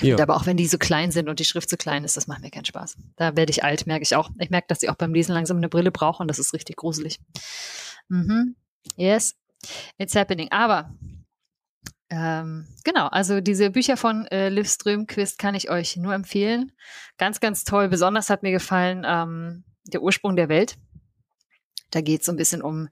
Ja. 0.00 0.18
Aber 0.20 0.36
auch 0.36 0.46
wenn 0.46 0.56
die 0.56 0.66
so 0.66 0.78
klein 0.78 1.10
sind 1.10 1.28
und 1.28 1.40
die 1.40 1.44
Schrift 1.44 1.68
so 1.68 1.76
klein 1.76 2.04
ist, 2.04 2.16
das 2.16 2.28
macht 2.28 2.42
mir 2.42 2.50
keinen 2.50 2.64
Spaß. 2.64 2.96
Da 3.16 3.36
werde 3.36 3.50
ich 3.50 3.64
alt, 3.64 3.86
merke 3.86 4.04
ich 4.04 4.14
auch. 4.14 4.30
Ich 4.38 4.50
merke, 4.50 4.68
dass 4.68 4.82
ich 4.82 4.90
auch 4.90 4.94
beim 4.94 5.12
Lesen 5.12 5.34
langsam 5.34 5.56
eine 5.56 5.68
Brille 5.68 5.90
brauche 5.90 6.22
und 6.22 6.28
das 6.28 6.38
ist 6.38 6.54
richtig 6.54 6.76
gruselig. 6.76 7.18
Mhm. 8.08 8.54
Yes, 8.96 9.34
it's 9.96 10.14
happening. 10.14 10.52
Aber 10.52 10.94
ähm, 12.10 12.66
genau, 12.84 13.08
also 13.08 13.40
diese 13.40 13.70
Bücher 13.70 13.96
von 13.96 14.26
äh, 14.26 14.48
Liv 14.48 14.68
Strömquist 14.68 15.38
kann 15.38 15.54
ich 15.54 15.68
euch 15.68 15.96
nur 15.96 16.14
empfehlen. 16.14 16.72
Ganz, 17.18 17.40
ganz 17.40 17.64
toll. 17.64 17.88
Besonders 17.88 18.30
hat 18.30 18.42
mir 18.42 18.52
gefallen 18.52 19.04
ähm, 19.06 19.64
Der 19.92 20.02
Ursprung 20.02 20.36
der 20.36 20.48
Welt. 20.48 20.76
Da 21.90 22.00
geht 22.00 22.20
es 22.20 22.26
so 22.26 22.32
ein 22.32 22.36
bisschen 22.36 22.62
um 22.62 22.88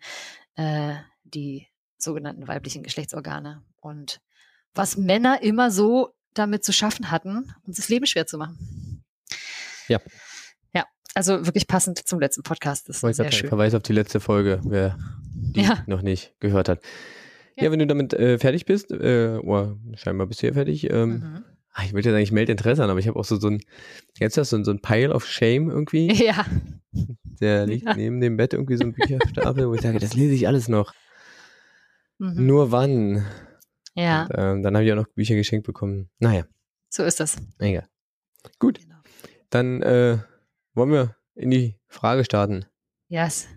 äh, 0.57 0.95
die 1.25 1.69
sogenannten 1.99 2.47
weiblichen 2.49 2.83
Geschlechtsorgane 2.83 3.63
und 3.81 4.21
was 4.75 4.97
Männer 4.97 5.43
immer 5.43 5.71
so 5.71 6.15
damit 6.35 6.65
zu 6.65 6.73
schaffen 6.73 7.11
hatten, 7.11 7.53
uns 7.67 7.77
das 7.77 7.89
Leben 7.89 8.07
schwer 8.07 8.27
zu 8.27 8.37
machen. 8.37 9.03
Ja. 9.89 10.01
Ja, 10.75 10.85
also 11.15 11.47
wirklich 11.47 11.67
passend 11.67 12.07
zum 12.07 12.21
letzten 12.21 12.43
Podcast. 12.43 12.89
Das 12.89 13.03
ist 13.03 13.17
sehr 13.17 13.33
schön. 13.33 13.49
Verweis 13.49 13.75
auf 13.75 13.83
die 13.83 13.95
letzte 13.95 14.21
Folge, 14.21 14.61
wer 14.65 14.99
die 15.35 15.63
ja. 15.63 15.83
noch 15.87 16.03
nicht 16.03 16.35
gehört 16.41 16.69
hat. 16.69 16.83
Ja, 17.57 17.65
ja 17.65 17.73
wenn 17.73 17.79
du 17.79 17.87
damit 17.87 18.13
äh, 18.13 18.39
fertig 18.39 18.67
bist, 18.67 18.91
äh, 18.91 19.39
oh, 19.43 19.77
scheinbar 19.95 20.27
bist 20.27 20.43
du 20.43 20.47
ja 20.49 20.53
fertig, 20.53 20.91
ähm, 20.91 21.11
mhm. 21.11 21.45
Ah, 21.79 21.85
ich 21.85 21.93
würde 21.93 22.09
ja 22.09 22.13
sagen, 22.15 22.23
ich 22.23 22.33
melde 22.33 22.53
Interesse 22.53 22.83
an, 22.83 22.89
aber 22.89 23.01
ich 23.01 23.07
habe 23.07 23.19
auch 23.19 23.27
so, 23.27 23.37
so 23.37 23.49
ein, 23.49 23.61
jetzt 24.19 24.39
hast 24.39 24.51
du 24.51 24.65
so 24.65 24.71
ein 24.71 24.81
Pile 24.81 25.13
of 25.13 25.27
Shame 25.27 25.69
irgendwie. 25.69 26.11
Ja. 26.27 26.47
Der 27.41 27.67
liegt 27.67 27.87
ja. 27.87 27.95
neben 27.95 28.21
dem 28.21 28.37
Bett 28.37 28.53
irgendwie 28.53 28.77
so 28.77 28.85
ein 28.85 28.93
Bücherstapel, 28.93 29.69
wo 29.69 29.75
ich 29.75 29.83
sage, 29.83 29.99
das 29.99 30.15
lese 30.15 30.35
ich 30.35 30.47
alles 30.47 30.69
noch. 30.69 30.93
Mhm. 32.19 32.47
Nur 32.47 32.73
wann? 32.73 33.27
Ja. 33.95 34.23
Und, 34.23 34.31
ähm, 34.37 34.63
dann 34.63 34.75
habe 34.75 34.85
ich 34.85 34.93
auch 34.93 34.97
noch 34.97 35.09
Bücher 35.09 35.35
geschenkt 35.35 35.67
bekommen. 35.67 36.09
Naja. 36.19 36.45
So 36.89 37.03
ist 37.05 37.21
das. 37.21 37.37
Egal. 37.59 37.87
Gut. 38.59 38.81
Genau. 38.81 38.97
Dann 39.51 39.83
äh, 39.83 40.19
wollen 40.75 40.91
wir 40.91 41.17
in 41.35 41.51
die 41.51 41.77
Frage 41.89 42.25
starten. 42.25 42.67
Yes. 43.09 43.49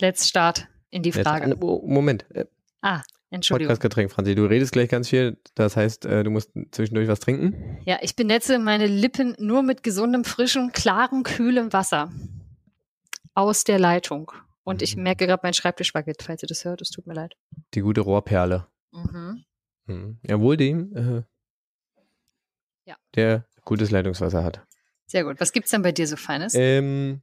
Let's 0.00 0.28
start 0.28 0.68
in 0.90 1.02
die 1.02 1.12
Frage. 1.12 1.46
Let's, 1.46 1.62
oh, 1.62 1.82
Moment. 1.86 2.26
Äh, 2.34 2.46
ah, 2.82 3.02
Entschuldigung. 3.30 3.68
Podcast-Getränk, 3.68 4.10
Franzi. 4.10 4.34
Du 4.34 4.44
redest 4.44 4.72
gleich 4.72 4.88
ganz 4.88 5.08
viel. 5.08 5.38
Das 5.54 5.76
heißt, 5.76 6.04
äh, 6.04 6.22
du 6.22 6.30
musst 6.30 6.50
zwischendurch 6.70 7.08
was 7.08 7.20
trinken. 7.20 7.78
Ja, 7.84 7.98
ich 8.02 8.14
benetze 8.14 8.58
meine 8.58 8.86
Lippen 8.86 9.34
nur 9.38 9.62
mit 9.62 9.82
gesundem, 9.82 10.24
frischem, 10.24 10.72
klarem, 10.72 11.22
kühlem 11.22 11.72
Wasser 11.72 12.10
aus 13.34 13.64
der 13.64 13.78
Leitung. 13.78 14.32
Und 14.64 14.82
ich 14.82 14.96
mhm. 14.96 15.04
merke 15.04 15.26
gerade 15.26 15.40
mein 15.42 15.54
Schreibtisch 15.54 15.94
wackelt, 15.94 16.22
falls 16.22 16.42
ihr 16.42 16.46
das 16.46 16.64
hört. 16.64 16.80
Es 16.80 16.90
tut 16.90 17.06
mir 17.06 17.14
leid. 17.14 17.36
Die 17.74 17.80
gute 17.80 18.00
Rohrperle. 18.00 18.66
Mhm. 18.92 19.44
Mhm. 19.86 20.18
Ja, 20.22 20.40
wohl 20.40 20.56
dem, 20.56 20.96
äh, 20.96 21.22
ja. 22.84 22.96
der 23.14 23.46
gutes 23.64 23.90
Leitungswasser 23.90 24.44
hat. 24.44 24.64
Sehr 25.06 25.24
gut. 25.24 25.40
Was 25.40 25.52
gibt 25.52 25.66
es 25.66 25.70
denn 25.70 25.82
bei 25.82 25.92
dir 25.92 26.06
so 26.06 26.16
Feines? 26.16 26.54
Ähm, 26.54 27.22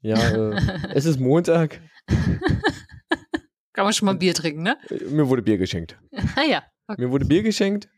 ja, 0.00 0.18
äh, 0.18 0.92
es 0.94 1.04
ist 1.04 1.18
Montag. 1.18 1.80
Kann 3.72 3.84
man 3.84 3.92
schon 3.92 4.06
mal 4.06 4.14
Bier 4.14 4.34
trinken, 4.34 4.62
ne? 4.62 4.78
Mir 5.08 5.28
wurde 5.28 5.42
Bier 5.42 5.58
geschenkt. 5.58 5.98
ah 6.36 6.44
ja. 6.48 6.62
Okay. 6.86 7.02
Mir 7.02 7.10
wurde 7.10 7.24
Bier 7.24 7.42
geschenkt. 7.42 7.88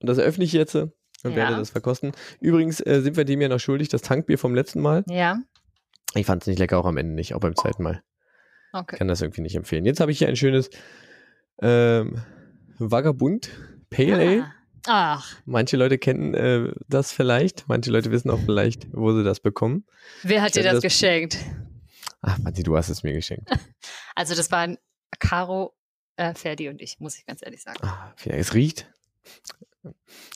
Und 0.00 0.08
das 0.08 0.18
eröffne 0.18 0.44
ich 0.44 0.52
jetzt 0.52 0.76
und 1.28 1.36
ja. 1.36 1.44
werde 1.44 1.56
das 1.56 1.70
verkosten. 1.70 2.12
Übrigens 2.40 2.80
äh, 2.80 3.00
sind 3.00 3.16
wir 3.16 3.24
dem 3.24 3.40
ja 3.40 3.48
noch 3.48 3.60
schuldig, 3.60 3.88
das 3.88 4.02
Tankbier 4.02 4.38
vom 4.38 4.54
letzten 4.54 4.80
Mal. 4.80 5.04
Ja. 5.08 5.38
Ich 6.14 6.26
fand 6.26 6.42
es 6.42 6.46
nicht 6.46 6.58
lecker, 6.58 6.78
auch 6.78 6.86
am 6.86 6.96
Ende 6.96 7.14
nicht, 7.14 7.34
auch 7.34 7.40
beim 7.40 7.56
zweiten 7.56 7.82
Mal. 7.82 8.02
Okay. 8.72 8.96
Kann 8.96 9.08
das 9.08 9.22
irgendwie 9.22 9.42
nicht 9.42 9.56
empfehlen. 9.56 9.84
Jetzt 9.84 10.00
habe 10.00 10.10
ich 10.10 10.18
hier 10.18 10.28
ein 10.28 10.36
schönes 10.36 10.70
ähm, 11.60 12.22
Vagabund 12.78 13.50
Pale 13.90 14.14
Ale. 14.14 14.42
Ah. 14.86 15.16
Ach. 15.18 15.36
Manche 15.44 15.76
Leute 15.76 15.98
kennen 15.98 16.34
äh, 16.34 16.72
das 16.88 17.12
vielleicht, 17.12 17.68
manche 17.68 17.90
Leute 17.90 18.10
wissen 18.10 18.30
auch 18.30 18.40
vielleicht, 18.40 18.86
wo 18.92 19.12
sie 19.12 19.24
das 19.24 19.40
bekommen. 19.40 19.84
Wer 20.22 20.42
hat 20.42 20.54
dir 20.54 20.62
das, 20.62 20.74
das, 20.74 20.82
geschenkt? 20.82 21.38
Ach, 22.22 22.38
Matti, 22.38 22.62
du 22.62 22.76
hast 22.76 22.88
es 22.88 23.02
mir 23.02 23.12
geschenkt. 23.12 23.50
Also 24.14 24.34
das 24.34 24.50
waren 24.50 24.78
Caro, 25.20 25.76
äh, 26.16 26.34
Ferdi 26.34 26.68
und 26.68 26.82
ich, 26.82 26.98
muss 26.98 27.16
ich 27.16 27.24
ganz 27.24 27.40
ehrlich 27.40 27.62
sagen. 27.62 27.78
Ah, 27.82 28.12
es 28.24 28.52
riecht. 28.52 28.90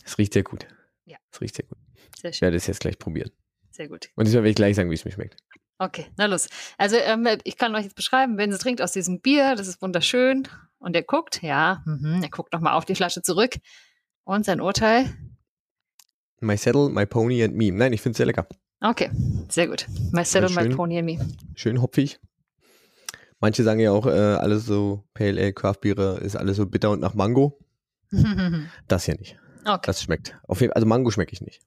Es 0.04 0.18
riecht 0.18 0.34
sehr 0.34 0.44
gut. 0.44 0.68
Ja. 1.32 1.36
Es 1.36 1.40
riecht 1.40 1.56
sehr 1.56 1.66
gut. 1.66 1.78
Sehr 2.20 2.32
schön. 2.32 2.36
Ich 2.36 2.40
werde 2.42 2.56
es 2.56 2.66
jetzt 2.66 2.80
gleich 2.80 2.98
probieren. 2.98 3.30
Sehr 3.70 3.88
gut. 3.88 4.10
Und 4.14 4.28
ich 4.28 4.34
werde 4.34 4.52
gleich 4.54 4.76
sagen, 4.76 4.90
wie 4.90 4.94
es 4.94 5.04
mir 5.04 5.12
schmeckt. 5.12 5.36
Okay, 5.78 6.06
na 6.16 6.26
los. 6.26 6.48
Also 6.78 6.96
ähm, 6.96 7.26
ich 7.44 7.56
kann 7.56 7.74
euch 7.74 7.84
jetzt 7.84 7.96
beschreiben, 7.96 8.38
wenn 8.38 8.52
sie 8.52 8.58
trinkt 8.58 8.82
aus 8.82 8.92
diesem 8.92 9.20
Bier, 9.20 9.56
das 9.56 9.66
ist 9.66 9.82
wunderschön. 9.82 10.46
Und 10.78 10.94
er 10.94 11.02
guckt, 11.02 11.42
ja, 11.42 11.82
mh, 11.86 12.22
er 12.22 12.28
guckt 12.30 12.52
nochmal 12.52 12.74
auf 12.74 12.84
die 12.84 12.94
Flasche 12.94 13.22
zurück. 13.22 13.56
Und 14.24 14.44
sein 14.44 14.60
Urteil? 14.60 15.12
My 16.40 16.56
Saddle, 16.56 16.90
My 16.90 17.06
Pony 17.06 17.42
and 17.42 17.54
Me. 17.54 17.72
Nein, 17.72 17.92
ich 17.92 18.00
finde 18.00 18.12
es 18.12 18.16
sehr 18.18 18.26
lecker. 18.26 18.46
Okay, 18.80 19.10
sehr 19.48 19.68
gut. 19.68 19.86
My 20.12 20.24
Saddle, 20.24 20.48
schön, 20.48 20.68
My 20.68 20.74
Pony 20.74 20.98
and 20.98 21.06
Me. 21.06 21.34
Schön 21.54 21.80
hopfig. 21.80 22.20
Manche 23.40 23.64
sagen 23.64 23.80
ja 23.80 23.90
auch, 23.90 24.06
äh, 24.06 24.10
alles 24.10 24.66
so 24.66 25.04
Pale 25.14 25.40
Ale, 25.40 25.52
Craft 25.52 25.80
Biere 25.80 26.18
ist 26.20 26.36
alles 26.36 26.56
so 26.56 26.66
bitter 26.66 26.90
und 26.90 27.00
nach 27.00 27.14
Mango. 27.14 27.58
das 28.88 29.06
hier 29.06 29.16
nicht. 29.16 29.36
Okay. 29.64 29.82
Das 29.86 30.02
schmeckt. 30.02 30.36
Auf 30.46 30.60
jeden, 30.60 30.72
also 30.72 30.86
Mango 30.86 31.10
schmecke 31.10 31.32
ich 31.32 31.40
nicht. 31.40 31.60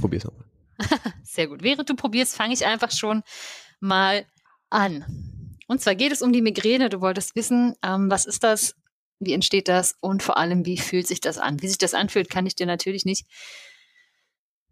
Probier's 0.00 0.24
nochmal. 0.24 0.44
Sehr 1.22 1.48
gut. 1.48 1.62
Während 1.62 1.88
du 1.88 1.94
probierst, 1.94 2.36
fange 2.36 2.54
ich 2.54 2.64
einfach 2.64 2.90
schon 2.90 3.22
mal 3.80 4.24
an. 4.70 5.04
Und 5.66 5.80
zwar 5.80 5.94
geht 5.94 6.12
es 6.12 6.22
um 6.22 6.32
die 6.32 6.42
Migräne. 6.42 6.88
Du 6.88 7.00
wolltest 7.00 7.36
wissen, 7.36 7.74
ähm, 7.82 8.10
was 8.10 8.26
ist 8.26 8.42
das? 8.42 8.74
Wie 9.18 9.32
entsteht 9.32 9.68
das? 9.68 9.96
Und 10.00 10.22
vor 10.22 10.36
allem, 10.36 10.64
wie 10.64 10.78
fühlt 10.78 11.06
sich 11.06 11.20
das 11.20 11.38
an? 11.38 11.60
Wie 11.62 11.68
sich 11.68 11.78
das 11.78 11.94
anfühlt, 11.94 12.30
kann 12.30 12.46
ich 12.46 12.56
dir 12.56 12.66
natürlich 12.66 13.04
nicht 13.04 13.26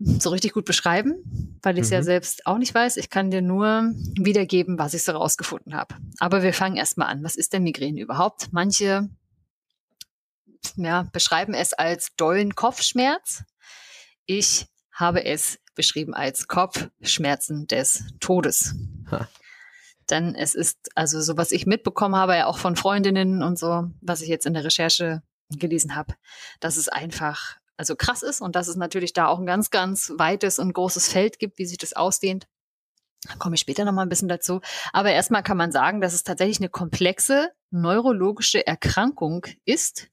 so 0.01 0.31
richtig 0.31 0.53
gut 0.53 0.65
beschreiben, 0.65 1.59
weil 1.63 1.77
ich 1.77 1.83
es 1.83 1.91
mhm. 1.91 1.95
ja 1.95 2.03
selbst 2.03 2.47
auch 2.47 2.59
nicht 2.59 2.75
weiß. 2.75 2.97
Ich 2.97 3.11
kann 3.11 3.31
dir 3.31 3.43
nur 3.43 3.93
wiedergeben, 4.19 4.79
was 4.79 4.95
ich 4.95 5.03
so 5.03 5.13
rausgefunden 5.13 5.75
habe. 5.75 5.97
Aber 6.19 6.43
wir 6.43 6.55
fangen 6.55 6.77
erstmal 6.77 7.09
an. 7.09 7.25
Was 7.25 7.37
ist 7.37 7.53
denn 7.53 7.65
Migräne 7.65 8.01
überhaupt? 8.01 8.53
Manche 8.53 9.09
ja, 10.77 11.05
beschreiben 11.13 11.55
es 11.55 11.73
als 11.73 12.15
dollen 12.17 12.55
Kopfschmerz. 12.55 13.45
Ich 14.27 14.67
habe 14.93 15.25
es 15.25 15.59
beschrieben 15.75 16.15
als 16.15 16.49
Kopfschmerzen 16.49 17.67
des 17.67 18.05
Todes. 18.21 18.75
Ha. 19.11 19.29
Denn 20.11 20.35
es 20.35 20.55
ist, 20.55 20.79
also 20.95 21.21
so 21.21 21.37
was 21.37 21.53
ich 21.53 21.67
mitbekommen 21.67 22.17
habe, 22.17 22.35
ja 22.37 22.47
auch 22.47 22.59
von 22.59 22.77
Freundinnen 22.77 23.43
und 23.43 23.59
so, 23.59 23.91
was 24.01 24.23
ich 24.23 24.29
jetzt 24.29 24.47
in 24.47 24.55
der 24.55 24.65
Recherche 24.65 25.23
gelesen 25.51 25.95
habe, 25.95 26.15
dass 26.61 26.77
es 26.77 26.89
einfach, 26.89 27.57
also 27.77 27.95
krass 27.95 28.23
ist 28.23 28.41
und 28.41 28.57
dass 28.57 28.69
es 28.69 28.77
natürlich 28.77 29.13
da 29.13 29.27
auch 29.27 29.39
ein 29.39 29.47
ganz, 29.47 29.71
ganz 29.71 30.13
weites 30.17 30.59
und 30.59 30.73
großes 30.73 31.09
Feld 31.09 31.39
gibt, 31.39 31.59
wie 31.59 31.67
sich 31.67 31.79
das 31.79 31.93
ausdehnt. 31.93 32.47
Da 33.25 33.35
komme 33.35 33.57
ich 33.57 33.61
später 33.61 33.85
nochmal 33.85 34.07
ein 34.07 34.09
bisschen 34.09 34.29
dazu. 34.29 34.61
Aber 34.93 35.11
erstmal 35.11 35.43
kann 35.43 35.57
man 35.57 35.73
sagen, 35.73 36.01
dass 36.01 36.15
es 36.15 36.23
tatsächlich 36.23 36.61
eine 36.61 36.69
komplexe 36.69 37.51
neurologische 37.71 38.67
Erkrankung 38.67 39.47
ist, 39.65 40.09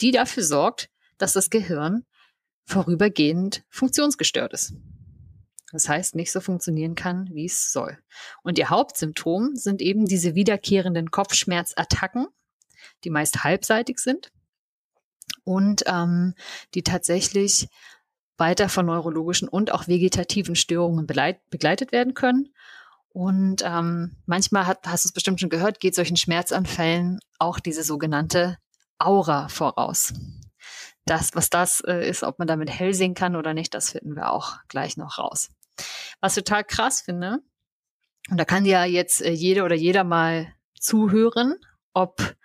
die 0.00 0.10
dafür 0.10 0.44
sorgt, 0.44 0.90
dass 1.18 1.32
das 1.32 1.50
Gehirn 1.50 2.04
vorübergehend 2.64 3.64
funktionsgestört 3.68 4.52
ist. 4.52 4.74
Das 5.72 5.88
heißt, 5.88 6.14
nicht 6.16 6.32
so 6.32 6.40
funktionieren 6.40 6.94
kann, 6.94 7.28
wie 7.32 7.46
es 7.46 7.72
soll. 7.72 7.98
Und 8.42 8.58
ihr 8.58 8.70
Hauptsymptom 8.70 9.54
sind 9.54 9.80
eben 9.80 10.06
diese 10.06 10.34
wiederkehrenden 10.34 11.10
Kopfschmerzattacken, 11.10 12.26
die 13.04 13.10
meist 13.10 13.44
halbseitig 13.44 13.98
sind 13.98 14.32
und 15.44 15.84
ähm, 15.86 16.34
die 16.74 16.82
tatsächlich 16.82 17.68
weiter 18.40 18.68
von 18.68 18.86
neurologischen 18.86 19.48
und 19.48 19.72
auch 19.72 19.86
vegetativen 19.86 20.56
Störungen 20.56 21.06
begleitet 21.06 21.92
werden 21.92 22.14
können. 22.14 22.48
Und 23.12 23.62
ähm, 23.64 24.16
manchmal 24.26 24.66
hat, 24.66 24.86
hast 24.86 25.04
du 25.04 25.08
es 25.08 25.12
bestimmt 25.12 25.40
schon 25.40 25.50
gehört, 25.50 25.80
geht 25.80 25.94
solchen 25.94 26.16
Schmerzanfällen 26.16 27.20
auch 27.38 27.60
diese 27.60 27.82
sogenannte 27.82 28.56
Aura 28.98 29.48
voraus 29.48 30.12
das, 31.10 31.34
was 31.34 31.50
das 31.50 31.80
äh, 31.80 32.08
ist, 32.08 32.22
ob 32.22 32.38
man 32.38 32.46
damit 32.46 32.70
hell 32.70 32.94
sehen 32.94 33.14
kann 33.14 33.36
oder 33.36 33.52
nicht, 33.52 33.74
das 33.74 33.90
finden 33.90 34.14
wir 34.14 34.32
auch 34.32 34.56
gleich 34.68 34.96
noch 34.96 35.18
raus. 35.18 35.50
Was 36.20 36.36
total 36.36 36.64
krass 36.64 37.00
finde, 37.00 37.40
und 38.30 38.38
da 38.38 38.44
kann 38.44 38.64
ja 38.64 38.84
jetzt 38.84 39.22
äh, 39.22 39.32
jede 39.32 39.64
oder 39.64 39.74
jeder 39.74 40.04
mal 40.04 40.54
zuhören, 40.78 41.56
ob 41.94 42.36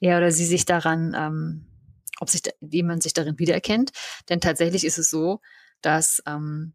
er 0.00 0.18
oder 0.18 0.32
sie 0.32 0.46
sich 0.46 0.64
daran, 0.64 1.14
ähm, 1.16 1.66
ob 2.22 2.30
sich 2.30 2.42
jemand 2.60 3.02
sich 3.02 3.14
darin 3.14 3.38
wiedererkennt. 3.40 3.90
Denn 4.28 4.40
tatsächlich 4.40 4.84
ist 4.84 4.96
es 4.96 5.10
so, 5.10 5.40
dass 5.80 6.22
ähm, 6.24 6.72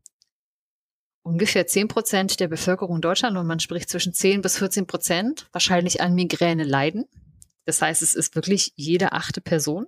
ungefähr 1.23 1.65
10 1.65 1.87
Prozent 1.87 2.41
der 2.41 2.49
Bevölkerung 2.49 2.99
Deutschland, 2.99 3.37
und 3.37 3.47
man 3.47 3.61
spricht 3.61 3.89
zwischen 3.89 4.13
10 4.13 4.41
bis 4.41 4.57
14 4.57 4.87
Prozent, 4.87 5.47
wahrscheinlich 5.53 6.01
an 6.01 6.13
Migräne 6.13 6.65
leiden. 6.65 7.05
Das 7.63 7.81
heißt, 7.81 8.01
es 8.01 8.13
ist 8.13 8.35
wirklich 8.35 8.73
jede 8.75 9.13
achte 9.13 9.39
Person. 9.39 9.87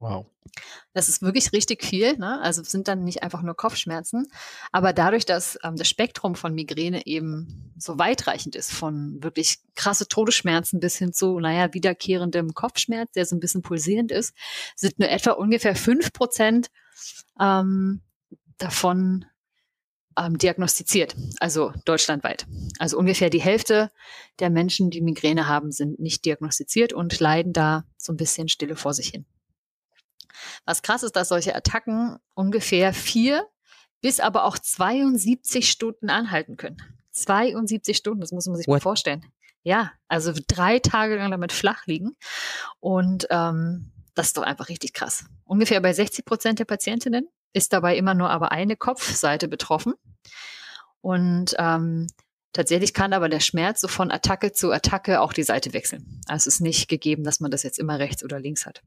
Wow. 0.00 0.26
Das 0.92 1.08
ist 1.08 1.22
wirklich 1.22 1.52
richtig 1.52 1.84
viel. 1.84 2.16
Ne? 2.18 2.40
Also 2.40 2.62
sind 2.62 2.86
dann 2.86 3.02
nicht 3.02 3.22
einfach 3.22 3.42
nur 3.42 3.56
Kopfschmerzen. 3.56 4.28
Aber 4.70 4.92
dadurch, 4.92 5.26
dass 5.26 5.58
ähm, 5.64 5.76
das 5.76 5.88
Spektrum 5.88 6.36
von 6.36 6.54
Migräne 6.54 7.04
eben 7.06 7.74
so 7.76 7.98
weitreichend 7.98 8.54
ist, 8.54 8.72
von 8.72 9.22
wirklich 9.22 9.58
krasse 9.74 10.06
Todesschmerzen 10.06 10.78
bis 10.78 10.96
hin 10.96 11.12
zu, 11.12 11.40
naja, 11.40 11.74
wiederkehrendem 11.74 12.54
Kopfschmerz, 12.54 13.10
der 13.12 13.26
so 13.26 13.34
ein 13.34 13.40
bisschen 13.40 13.62
pulsierend 13.62 14.12
ist, 14.12 14.34
sind 14.76 14.98
nur 15.00 15.08
etwa 15.08 15.32
ungefähr 15.32 15.74
fünf 15.74 16.12
Prozent 16.12 16.70
ähm, 17.40 18.02
davon 18.56 19.24
ähm, 20.16 20.38
diagnostiziert, 20.38 21.16
also 21.40 21.72
deutschlandweit. 21.84 22.46
Also 22.78 22.98
ungefähr 22.98 23.30
die 23.30 23.40
Hälfte 23.40 23.90
der 24.38 24.50
Menschen, 24.50 24.90
die 24.90 25.00
Migräne 25.00 25.48
haben, 25.48 25.72
sind 25.72 25.98
nicht 25.98 26.24
diagnostiziert 26.24 26.92
und 26.92 27.18
leiden 27.18 27.52
da 27.52 27.84
so 27.96 28.12
ein 28.12 28.16
bisschen 28.16 28.48
stille 28.48 28.76
vor 28.76 28.94
sich 28.94 29.08
hin. 29.08 29.26
Was 30.64 30.82
krass 30.82 31.02
ist, 31.02 31.16
dass 31.16 31.28
solche 31.28 31.54
Attacken 31.54 32.18
ungefähr 32.34 32.92
vier 32.92 33.46
bis 34.00 34.20
aber 34.20 34.44
auch 34.44 34.58
72 34.58 35.70
Stunden 35.70 36.10
anhalten 36.10 36.56
können. 36.56 36.76
72 37.12 37.96
Stunden, 37.96 38.20
das 38.20 38.32
muss 38.32 38.46
man 38.46 38.56
sich 38.56 38.66
What? 38.66 38.76
mal 38.76 38.80
vorstellen. 38.80 39.26
Ja, 39.62 39.92
also 40.06 40.32
drei 40.46 40.78
Tage 40.78 41.16
lang 41.16 41.30
damit 41.30 41.52
flach 41.52 41.86
liegen. 41.86 42.16
Und 42.80 43.26
ähm, 43.30 43.92
das 44.14 44.28
ist 44.28 44.36
doch 44.36 44.42
einfach 44.42 44.68
richtig 44.68 44.92
krass. 44.92 45.24
Ungefähr 45.44 45.80
bei 45.80 45.92
60 45.92 46.24
Prozent 46.24 46.58
der 46.58 46.64
Patientinnen 46.64 47.28
ist 47.52 47.72
dabei 47.72 47.96
immer 47.96 48.14
nur 48.14 48.30
aber 48.30 48.52
eine 48.52 48.76
Kopfseite 48.76 49.48
betroffen. 49.48 49.94
Und 51.00 51.54
ähm, 51.58 52.06
tatsächlich 52.52 52.94
kann 52.94 53.12
aber 53.12 53.28
der 53.28 53.40
Schmerz 53.40 53.80
so 53.80 53.88
von 53.88 54.10
Attacke 54.10 54.52
zu 54.52 54.70
Attacke 54.70 55.20
auch 55.20 55.32
die 55.32 55.42
Seite 55.42 55.72
wechseln. 55.72 56.20
Also 56.26 56.48
es 56.48 56.54
ist 56.54 56.60
nicht 56.60 56.88
gegeben, 56.88 57.24
dass 57.24 57.40
man 57.40 57.50
das 57.50 57.62
jetzt 57.62 57.78
immer 57.78 57.98
rechts 57.98 58.24
oder 58.24 58.38
links 58.38 58.64
hat. 58.64 58.82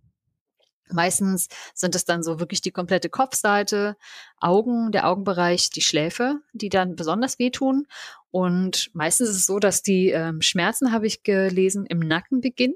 Meistens 0.93 1.47
sind 1.73 1.95
es 1.95 2.05
dann 2.05 2.23
so 2.23 2.39
wirklich 2.39 2.61
die 2.61 2.71
komplette 2.71 3.09
Kopfseite, 3.09 3.97
Augen, 4.39 4.91
der 4.91 5.07
Augenbereich, 5.07 5.69
die 5.69 5.81
Schläfe, 5.81 6.39
die 6.53 6.69
dann 6.69 6.95
besonders 6.95 7.39
wehtun. 7.39 7.87
Und 8.31 8.89
meistens 8.93 9.29
ist 9.29 9.35
es 9.37 9.45
so, 9.45 9.59
dass 9.59 9.83
die 9.83 10.09
ähm, 10.09 10.41
Schmerzen, 10.41 10.91
habe 10.91 11.07
ich 11.07 11.23
gelesen, 11.23 11.85
im 11.85 11.99
Nacken 11.99 12.41
beginnen. 12.41 12.75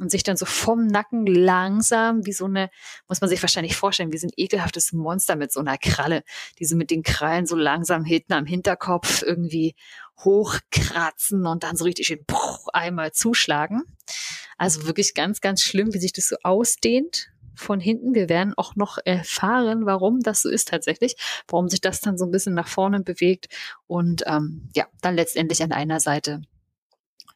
und 0.00 0.10
sich 0.10 0.22
dann 0.22 0.36
so 0.36 0.44
vom 0.44 0.86
Nacken 0.86 1.26
langsam 1.26 2.24
wie 2.24 2.32
so 2.32 2.44
eine, 2.44 2.70
muss 3.08 3.20
man 3.20 3.30
sich 3.30 3.42
wahrscheinlich 3.42 3.76
vorstellen, 3.76 4.12
wie 4.12 4.18
so 4.18 4.26
ein 4.26 4.32
ekelhaftes 4.36 4.92
Monster 4.92 5.36
mit 5.36 5.52
so 5.52 5.60
einer 5.60 5.78
Kralle, 5.78 6.22
die 6.58 6.64
so 6.64 6.76
mit 6.76 6.90
den 6.90 7.02
Krallen 7.02 7.46
so 7.46 7.56
langsam 7.56 8.04
hinten 8.04 8.32
am 8.32 8.46
Hinterkopf 8.46 9.22
irgendwie 9.22 9.74
hochkratzen 10.24 11.46
und 11.46 11.62
dann 11.62 11.76
so 11.76 11.84
richtig 11.84 12.16
Bruch 12.26 12.68
einmal 12.72 13.12
zuschlagen. 13.12 13.82
Also 14.56 14.86
wirklich 14.86 15.14
ganz, 15.14 15.40
ganz 15.40 15.62
schlimm, 15.62 15.94
wie 15.94 15.98
sich 15.98 16.12
das 16.12 16.28
so 16.28 16.36
ausdehnt 16.42 17.30
von 17.58 17.80
hinten. 17.80 18.14
Wir 18.14 18.28
werden 18.28 18.54
auch 18.56 18.76
noch 18.76 18.98
erfahren, 19.04 19.86
warum 19.86 20.20
das 20.20 20.42
so 20.42 20.48
ist 20.48 20.68
tatsächlich, 20.68 21.16
warum 21.48 21.68
sich 21.68 21.80
das 21.80 22.00
dann 22.00 22.18
so 22.18 22.24
ein 22.24 22.30
bisschen 22.30 22.54
nach 22.54 22.68
vorne 22.68 23.00
bewegt 23.00 23.48
und 23.86 24.22
ähm, 24.26 24.68
ja, 24.74 24.86
dann 25.00 25.14
letztendlich 25.16 25.62
an 25.62 25.72
einer 25.72 26.00
Seite 26.00 26.42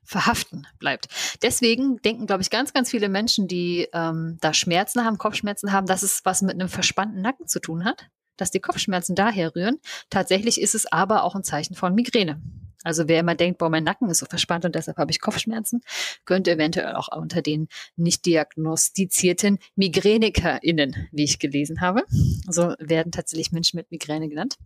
verhaften 0.05 0.67
bleibt. 0.79 1.09
Deswegen 1.43 1.97
denken, 2.02 2.26
glaube 2.26 2.43
ich, 2.43 2.50
ganz, 2.50 2.73
ganz 2.73 2.91
viele 2.91 3.09
Menschen, 3.09 3.49
die 3.49 3.88
ähm, 3.93 4.38
da 4.41 4.52
Schmerzen 4.52 5.05
haben, 5.05 5.19
Kopfschmerzen 5.19 5.73
haben, 5.73 5.87
dass 5.87 6.02
es 6.02 6.21
was 6.25 6.43
mit 6.43 6.55
einem 6.55 6.69
verspannten 6.69 7.23
Nacken 7.23 7.47
zu 7.47 7.61
tun 7.61 7.85
hat, 7.85 8.09
dass 8.37 8.50
die 8.50 8.61
Kopfschmerzen 8.61 9.14
daher 9.14 9.55
rühren. 9.55 9.79
Tatsächlich 10.11 10.61
ist 10.61 10.75
es 10.75 10.91
aber 10.91 11.25
auch 11.25 11.35
ein 11.35 11.45
Zeichen 11.45 11.75
von 11.75 11.95
Migräne. 11.95 12.41
Also 12.85 13.09
wer 13.09 13.21
immer 13.21 13.35
denkt, 13.35 13.59
boah, 13.59 13.71
mein 13.71 13.85
Nacken 13.85 14.09
ist 14.11 14.19
so 14.19 14.27
verspannt 14.27 14.65
und 14.65 14.75
deshalb 14.75 14.97
habe 14.99 15.11
ich 15.11 15.21
Kopfschmerzen, 15.21 15.81
könnte 16.25 16.53
eventuell 16.53 16.95
auch 16.95 17.09
unter 17.17 17.43
den 17.43 17.69
nicht 17.97 18.27
diagnostizierten 18.27 19.59
MigränikerInnen, 19.77 21.09
wie 21.12 21.25
ich 21.25 21.39
gelesen 21.39 21.81
habe. 21.81 22.03
So 22.49 22.75
werden 22.79 23.12
tatsächlich 23.12 23.53
Menschen 23.53 23.77
mit 23.77 23.91
Migräne 23.91 24.29
genannt 24.29 24.57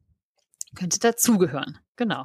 könnte 0.76 1.00
dazugehören. 1.00 1.78
Genau. 1.96 2.24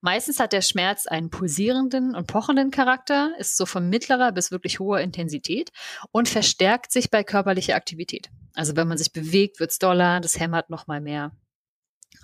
Meistens 0.00 0.40
hat 0.40 0.52
der 0.52 0.62
Schmerz 0.62 1.06
einen 1.06 1.30
pulsierenden 1.30 2.14
und 2.14 2.26
pochenden 2.26 2.70
Charakter, 2.70 3.32
ist 3.38 3.56
so 3.56 3.66
von 3.66 3.88
mittlerer 3.88 4.32
bis 4.32 4.50
wirklich 4.50 4.80
hoher 4.80 5.00
Intensität 5.00 5.70
und 6.10 6.28
verstärkt 6.28 6.90
sich 6.90 7.10
bei 7.10 7.22
körperlicher 7.22 7.76
Aktivität. 7.76 8.30
Also 8.54 8.74
wenn 8.74 8.88
man 8.88 8.98
sich 8.98 9.12
bewegt, 9.12 9.60
wird's 9.60 9.78
doller, 9.78 10.20
das 10.20 10.40
hämmert 10.40 10.70
noch 10.70 10.86
mal 10.86 11.00
mehr 11.00 11.32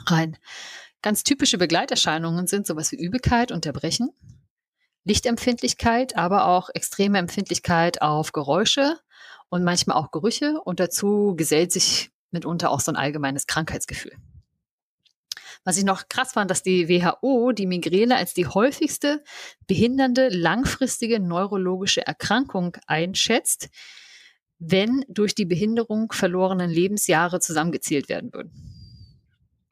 rein. 0.06 0.36
Ganz 1.06 1.22
typische 1.22 1.56
Begleiterscheinungen 1.56 2.48
sind 2.48 2.66
sowas 2.66 2.90
wie 2.90 2.96
Übelkeit 2.96 3.52
und 3.52 3.64
Erbrechen, 3.64 4.10
Lichtempfindlichkeit, 5.04 6.16
aber 6.16 6.48
auch 6.48 6.68
extreme 6.74 7.18
Empfindlichkeit 7.18 8.02
auf 8.02 8.32
Geräusche 8.32 8.98
und 9.48 9.62
manchmal 9.62 9.98
auch 9.98 10.10
Gerüche 10.10 10.60
und 10.64 10.80
dazu 10.80 11.34
gesellt 11.36 11.70
sich 11.70 12.10
mitunter 12.32 12.72
auch 12.72 12.80
so 12.80 12.90
ein 12.90 12.96
allgemeines 12.96 13.46
Krankheitsgefühl. 13.46 14.16
Was 15.62 15.78
ich 15.78 15.84
noch 15.84 16.08
krass 16.08 16.32
fand, 16.32 16.50
dass 16.50 16.64
die 16.64 16.88
WHO 16.88 17.52
die 17.52 17.66
Migräne 17.66 18.16
als 18.16 18.34
die 18.34 18.48
häufigste 18.48 19.22
behindernde 19.68 20.28
langfristige 20.30 21.20
neurologische 21.20 22.04
Erkrankung 22.04 22.78
einschätzt, 22.88 23.68
wenn 24.58 25.04
durch 25.06 25.36
die 25.36 25.46
Behinderung 25.46 26.10
verlorenen 26.10 26.68
Lebensjahre 26.68 27.38
zusammengezählt 27.38 28.08
werden 28.08 28.32
würden. 28.32 28.75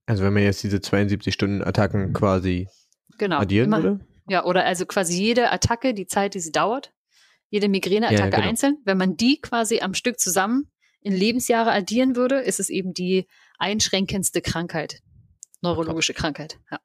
Also 0.06 0.22
wenn 0.22 0.34
man 0.34 0.42
jetzt 0.42 0.62
diese 0.62 0.80
72 0.80 1.32
Stunden 1.32 1.62
Attacken 1.62 2.12
quasi 2.12 2.68
genau, 3.18 3.38
addieren 3.38 3.66
immer, 3.66 3.82
würde? 3.82 4.06
Ja, 4.28 4.44
oder 4.44 4.64
also 4.64 4.86
quasi 4.86 5.20
jede 5.20 5.50
Attacke, 5.50 5.94
die 5.94 6.06
Zeit, 6.06 6.34
die 6.34 6.40
sie 6.40 6.52
dauert, 6.52 6.92
jede 7.50 7.68
Migräneattacke 7.68 8.22
ja, 8.22 8.30
genau. 8.30 8.48
einzeln, 8.48 8.78
wenn 8.84 8.98
man 8.98 9.16
die 9.16 9.40
quasi 9.40 9.80
am 9.80 9.94
Stück 9.94 10.18
zusammen 10.18 10.70
in 11.00 11.12
Lebensjahre 11.14 11.70
addieren 11.72 12.16
würde, 12.16 12.40
ist 12.40 12.60
es 12.60 12.70
eben 12.70 12.94
die 12.94 13.26
einschränkendste 13.58 14.40
Krankheit, 14.40 15.00
neurologische 15.60 16.14
Krankheit. 16.14 16.58
Ja. 16.70 16.80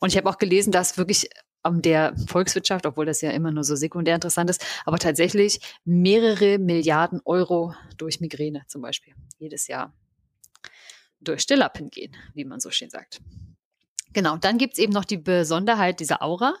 Und 0.00 0.10
ich 0.10 0.16
habe 0.16 0.28
auch 0.28 0.38
gelesen, 0.38 0.72
dass 0.72 0.96
wirklich 0.96 1.28
um, 1.62 1.82
der 1.82 2.14
Volkswirtschaft, 2.26 2.86
obwohl 2.86 3.06
das 3.06 3.20
ja 3.20 3.30
immer 3.30 3.50
nur 3.50 3.64
so 3.64 3.76
sekundär 3.76 4.14
interessant 4.14 4.48
ist, 4.48 4.64
aber 4.84 4.98
tatsächlich 4.98 5.60
mehrere 5.84 6.58
Milliarden 6.58 7.20
Euro 7.24 7.74
durch 7.96 8.20
Migräne 8.20 8.62
zum 8.68 8.82
Beispiel 8.82 9.14
jedes 9.38 9.66
Jahr 9.66 9.92
durch 11.20 11.42
Stillappen 11.42 11.90
gehen, 11.90 12.16
wie 12.34 12.44
man 12.44 12.60
so 12.60 12.70
schön 12.70 12.90
sagt. 12.90 13.20
Genau, 14.12 14.36
dann 14.36 14.58
gibt's 14.58 14.78
eben 14.78 14.92
noch 14.92 15.04
die 15.04 15.18
Besonderheit 15.18 16.00
dieser 16.00 16.22
Aura. 16.22 16.54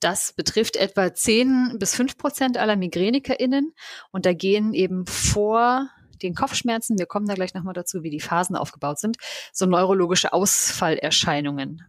Das 0.00 0.32
betrifft 0.32 0.76
etwa 0.76 1.12
10 1.12 1.76
bis 1.78 1.94
5 1.94 2.16
Prozent 2.16 2.56
aller 2.56 2.76
MigränikerInnen 2.76 3.74
und 4.12 4.24
da 4.24 4.32
gehen 4.32 4.72
eben 4.72 5.06
vor 5.06 5.90
den 6.22 6.34
Kopfschmerzen, 6.34 6.98
wir 6.98 7.06
kommen 7.06 7.26
da 7.26 7.34
gleich 7.34 7.54
nochmal 7.54 7.74
dazu, 7.74 8.02
wie 8.02 8.10
die 8.10 8.20
Phasen 8.20 8.56
aufgebaut 8.56 8.98
sind, 8.98 9.16
so 9.52 9.66
neurologische 9.66 10.32
Ausfallerscheinungen 10.32 11.82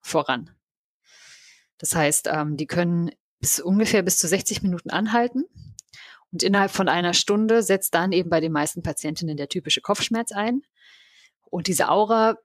voran. 0.00 0.50
Das 1.78 1.94
heißt, 1.94 2.28
ähm, 2.32 2.56
die 2.56 2.66
können 2.66 3.10
bis 3.40 3.60
ungefähr 3.60 4.02
bis 4.02 4.18
zu 4.18 4.28
60 4.28 4.62
Minuten 4.62 4.90
anhalten. 4.90 5.44
Und 6.32 6.42
innerhalb 6.42 6.70
von 6.70 6.88
einer 6.88 7.14
Stunde 7.14 7.62
setzt 7.62 7.94
dann 7.94 8.12
eben 8.12 8.30
bei 8.30 8.40
den 8.40 8.52
meisten 8.52 8.82
Patientinnen 8.82 9.36
der 9.36 9.48
typische 9.48 9.80
Kopfschmerz 9.80 10.32
ein. 10.32 10.62
Und 11.54 11.68
diese 11.68 11.88
Aura 11.88 12.36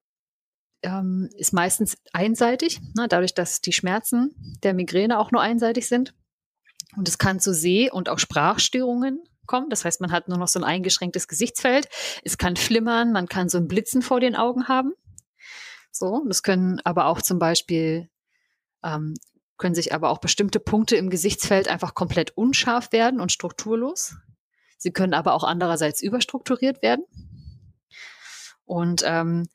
ähm, 0.84 1.32
ist 1.36 1.52
meistens 1.52 1.98
einseitig, 2.14 2.80
ne, 2.96 3.08
dadurch, 3.08 3.34
dass 3.34 3.60
die 3.60 3.74
Schmerzen 3.74 4.36
der 4.62 4.76
Migräne 4.76 5.18
auch 5.18 5.32
nur 5.32 5.42
einseitig 5.42 5.88
sind. 5.88 6.14
Und 6.96 7.08
es 7.08 7.18
kann 7.18 7.40
zu 7.40 7.52
Seh- 7.52 7.90
und 7.90 8.08
auch 8.08 8.20
Sprachstörungen 8.20 9.24
kommen. 9.48 9.72
Das 9.72 9.84
heißt, 9.84 10.00
man 10.00 10.12
hat 10.12 10.28
nur 10.28 10.38
noch 10.38 10.48
so 10.48 10.60
ein 10.60 10.64
eingeschränktes 10.64 11.28
Gesichtsfeld. 11.28 11.90
Es 12.24 12.38
kann 12.38 12.56
flimmern, 12.56 13.12
man 13.12 13.28
kann 13.28 13.50
so 13.50 13.58
ein 13.58 13.68
Blitzen 13.68 14.04
vor 14.04 14.20
den 14.20 14.36
Augen 14.36 14.68
haben. 14.68 14.94
So, 15.92 16.24
das 16.28 16.44
können 16.44 16.80
aber 16.84 17.08
auch 17.08 17.24
zum 17.24 17.40
Beispiel 17.40 18.12
ähm, 18.84 19.16
können 19.58 19.74
sich 19.74 19.92
aber 19.92 20.12
auch 20.12 20.20
bestimmte 20.20 20.60
Punkte 20.60 20.98
im 20.98 21.10
Gesichtsfeld 21.10 21.68
einfach 21.68 21.96
komplett 21.96 22.38
unscharf 22.38 22.92
werden 22.92 23.20
und 23.20 23.32
strukturlos. 23.32 24.18
Sie 24.78 24.92
können 24.92 25.16
aber 25.16 25.34
auch 25.34 25.44
andererseits 25.44 26.04
überstrukturiert 26.04 26.84
werden. 26.84 27.06
Und 28.70 29.02
ähm, 29.04 29.48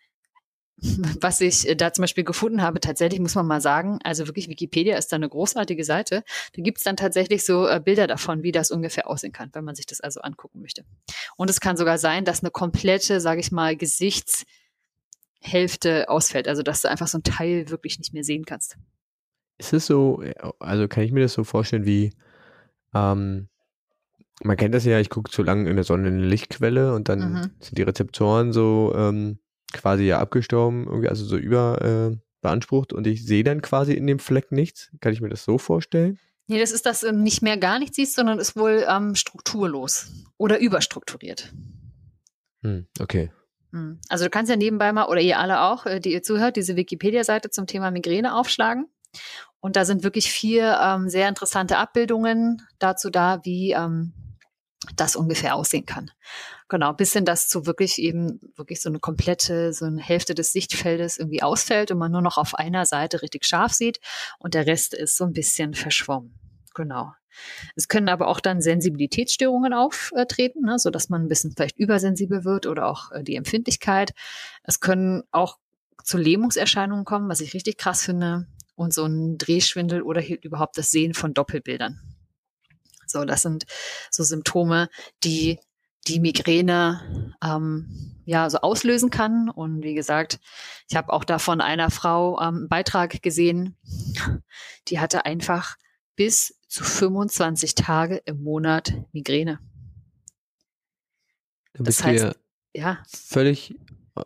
was 1.20 1.40
ich 1.40 1.68
äh, 1.68 1.76
da 1.76 1.92
zum 1.92 2.02
Beispiel 2.02 2.24
gefunden 2.24 2.62
habe, 2.62 2.80
tatsächlich 2.80 3.20
muss 3.20 3.36
man 3.36 3.46
mal 3.46 3.60
sagen, 3.60 4.00
also 4.02 4.26
wirklich 4.26 4.48
Wikipedia 4.48 4.98
ist 4.98 5.12
da 5.12 5.16
eine 5.16 5.28
großartige 5.28 5.84
Seite. 5.84 6.24
Da 6.54 6.62
gibt's 6.62 6.82
dann 6.82 6.96
tatsächlich 6.96 7.46
so 7.46 7.68
äh, 7.68 7.80
Bilder 7.80 8.08
davon, 8.08 8.42
wie 8.42 8.50
das 8.50 8.72
ungefähr 8.72 9.08
aussehen 9.08 9.32
kann, 9.32 9.50
wenn 9.52 9.64
man 9.64 9.76
sich 9.76 9.86
das 9.86 10.00
also 10.00 10.20
angucken 10.20 10.60
möchte. 10.60 10.84
Und 11.36 11.48
es 11.48 11.60
kann 11.60 11.76
sogar 11.76 11.98
sein, 11.98 12.24
dass 12.24 12.42
eine 12.42 12.50
komplette, 12.50 13.20
sage 13.20 13.38
ich 13.40 13.52
mal, 13.52 13.76
Gesichtshälfte 13.76 16.08
ausfällt, 16.08 16.48
also 16.48 16.64
dass 16.64 16.82
du 16.82 16.90
einfach 16.90 17.06
so 17.06 17.18
ein 17.18 17.22
Teil 17.22 17.70
wirklich 17.70 18.00
nicht 18.00 18.14
mehr 18.14 18.24
sehen 18.24 18.44
kannst. 18.44 18.78
Ist 19.58 19.72
es 19.72 19.86
so, 19.86 20.24
also 20.58 20.88
kann 20.88 21.04
ich 21.04 21.12
mir 21.12 21.20
das 21.20 21.34
so 21.34 21.44
vorstellen 21.44 21.86
wie, 21.86 22.12
ähm, 22.92 23.48
man 24.42 24.56
kennt 24.56 24.74
das 24.74 24.84
ja, 24.84 24.98
ich 24.98 25.10
gucke 25.10 25.30
zu 25.30 25.42
lange 25.42 25.68
in 25.70 25.76
der 25.76 25.84
Sonne 25.84 26.08
eine 26.08 26.24
Lichtquelle 26.24 26.94
und 26.94 27.08
dann 27.08 27.32
mhm. 27.32 27.50
sind 27.60 27.78
die 27.78 27.82
Rezeptoren 27.82 28.52
so 28.52 28.92
ähm, 28.96 29.38
quasi 29.72 30.04
ja 30.04 30.18
abgestorben, 30.18 30.86
irgendwie 30.86 31.08
also 31.08 31.24
so 31.24 31.36
über 31.36 31.80
äh, 32.12 32.16
beansprucht 32.40 32.92
und 32.92 33.06
ich 33.06 33.24
sehe 33.24 33.44
dann 33.44 33.62
quasi 33.62 33.94
in 33.94 34.06
dem 34.06 34.18
Fleck 34.18 34.52
nichts. 34.52 34.90
Kann 35.00 35.12
ich 35.12 35.20
mir 35.20 35.28
das 35.28 35.44
so 35.44 35.58
vorstellen? 35.58 36.18
Nee, 36.46 36.60
das 36.60 36.72
ist, 36.72 36.84
dass 36.84 37.00
du 37.00 37.12
nicht 37.12 37.42
mehr 37.42 37.56
gar 37.56 37.78
nichts 37.78 37.96
siehst, 37.96 38.16
sondern 38.16 38.38
ist 38.38 38.56
wohl 38.56 38.84
ähm, 38.88 39.14
strukturlos 39.14 40.08
oder 40.36 40.58
überstrukturiert. 40.58 41.54
Hm, 42.62 42.86
okay. 43.00 43.32
Hm. 43.72 43.98
Also 44.08 44.24
du 44.24 44.30
kannst 44.30 44.50
ja 44.50 44.56
nebenbei 44.56 44.92
mal, 44.92 45.06
oder 45.06 45.20
ihr 45.20 45.38
alle 45.38 45.62
auch, 45.62 45.86
äh, 45.86 46.00
die 46.00 46.12
ihr 46.12 46.22
zuhört, 46.22 46.56
diese 46.56 46.76
Wikipedia-Seite 46.76 47.50
zum 47.50 47.66
Thema 47.66 47.90
Migräne 47.90 48.34
aufschlagen. 48.34 48.86
Und 49.60 49.76
da 49.76 49.86
sind 49.86 50.04
wirklich 50.04 50.30
vier 50.30 50.78
ähm, 50.82 51.08
sehr 51.08 51.28
interessante 51.28 51.78
Abbildungen 51.78 52.60
dazu 52.78 53.08
da, 53.08 53.40
wie 53.44 53.72
ähm, 53.72 54.12
das 54.96 55.16
ungefähr 55.16 55.54
aussehen 55.54 55.86
kann. 55.86 56.10
Genau, 56.68 56.92
bis 56.92 57.12
hin 57.12 57.24
das 57.24 57.48
zu 57.48 57.66
wirklich 57.66 57.98
eben 57.98 58.40
wirklich 58.56 58.80
so 58.80 58.88
eine 58.88 58.98
komplette, 58.98 59.72
so 59.72 59.84
eine 59.84 60.00
Hälfte 60.00 60.34
des 60.34 60.52
Sichtfeldes 60.52 61.18
irgendwie 61.18 61.42
ausfällt 61.42 61.90
und 61.90 61.98
man 61.98 62.12
nur 62.12 62.22
noch 62.22 62.38
auf 62.38 62.54
einer 62.54 62.86
Seite 62.86 63.22
richtig 63.22 63.44
scharf 63.44 63.72
sieht 63.72 64.00
und 64.38 64.54
der 64.54 64.66
Rest 64.66 64.94
ist 64.94 65.16
so 65.16 65.24
ein 65.24 65.32
bisschen 65.32 65.74
verschwommen. 65.74 66.34
Genau. 66.74 67.12
Es 67.74 67.88
können 67.88 68.08
aber 68.08 68.28
auch 68.28 68.40
dann 68.40 68.60
Sensibilitätsstörungen 68.60 69.72
auftreten, 69.72 70.62
ne, 70.62 70.78
so 70.78 70.90
dass 70.90 71.08
man 71.08 71.22
ein 71.22 71.28
bisschen 71.28 71.52
vielleicht 71.52 71.78
übersensibel 71.78 72.44
wird 72.44 72.66
oder 72.66 72.86
auch 72.86 73.10
äh, 73.10 73.22
die 73.24 73.36
Empfindlichkeit. 73.36 74.12
Es 74.62 74.80
können 74.80 75.22
auch 75.32 75.58
zu 76.02 76.16
Lähmungserscheinungen 76.16 77.04
kommen, 77.04 77.28
was 77.28 77.40
ich 77.40 77.54
richtig 77.54 77.76
krass 77.76 78.04
finde, 78.04 78.46
und 78.76 78.92
so 78.92 79.04
ein 79.04 79.38
Drehschwindel 79.38 80.02
oder 80.02 80.22
überhaupt 80.42 80.76
das 80.78 80.90
Sehen 80.90 81.14
von 81.14 81.34
Doppelbildern. 81.34 82.00
So, 83.14 83.24
das 83.24 83.42
sind 83.42 83.64
so 84.10 84.24
Symptome, 84.24 84.88
die 85.22 85.60
die 86.08 86.20
Migräne 86.20 87.32
ähm, 87.42 88.18
ja 88.24 88.50
so 88.50 88.58
auslösen 88.58 89.10
kann. 89.10 89.48
Und 89.48 89.82
wie 89.82 89.94
gesagt, 89.94 90.40
ich 90.88 90.96
habe 90.96 91.12
auch 91.12 91.24
da 91.24 91.38
von 91.38 91.60
einer 91.60 91.90
Frau 91.90 92.38
ähm, 92.40 92.56
einen 92.56 92.68
Beitrag 92.68 93.22
gesehen, 93.22 93.76
die 94.88 94.98
hatte 94.98 95.24
einfach 95.24 95.76
bis 96.16 96.60
zu 96.68 96.84
25 96.84 97.74
Tage 97.76 98.16
im 98.26 98.42
Monat 98.42 98.92
Migräne. 99.12 99.60
Dann 101.72 101.84
bist 101.84 102.00
das 102.00 102.06
heißt, 102.06 102.24
du 102.24 102.34
ja, 102.74 102.82
ja 102.82 103.02
völlig 103.06 103.76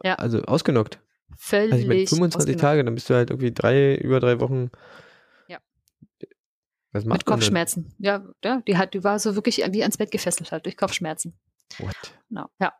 ja. 0.02 0.14
also 0.14 0.42
ausgenockt. 0.42 0.98
Völlig. 1.36 1.72
Also 1.72 1.82
ich 1.82 1.88
meine, 1.88 2.06
25 2.06 2.36
ausgenockt. 2.38 2.60
Tage, 2.60 2.84
dann 2.84 2.94
bist 2.94 3.08
du 3.10 3.14
halt 3.14 3.30
irgendwie 3.30 3.52
drei, 3.52 3.94
über 3.96 4.18
drei 4.18 4.40
Wochen 4.40 4.70
Was 6.98 7.04
macht 7.04 7.18
Mit 7.20 7.26
Kopfschmerzen. 7.26 7.94
Ja, 7.98 8.24
ja, 8.44 8.60
die 8.66 8.76
hat, 8.76 8.94
die 8.94 9.04
war 9.04 9.18
so 9.18 9.34
wirklich 9.34 9.58
wie 9.58 9.82
ans 9.82 9.96
Bett 9.96 10.10
gefesselt 10.10 10.52
hat 10.52 10.64
durch 10.66 10.76
Kopfschmerzen. 10.76 11.38
What? 11.78 11.94
Genau, 12.28 12.46
ja. 12.60 12.72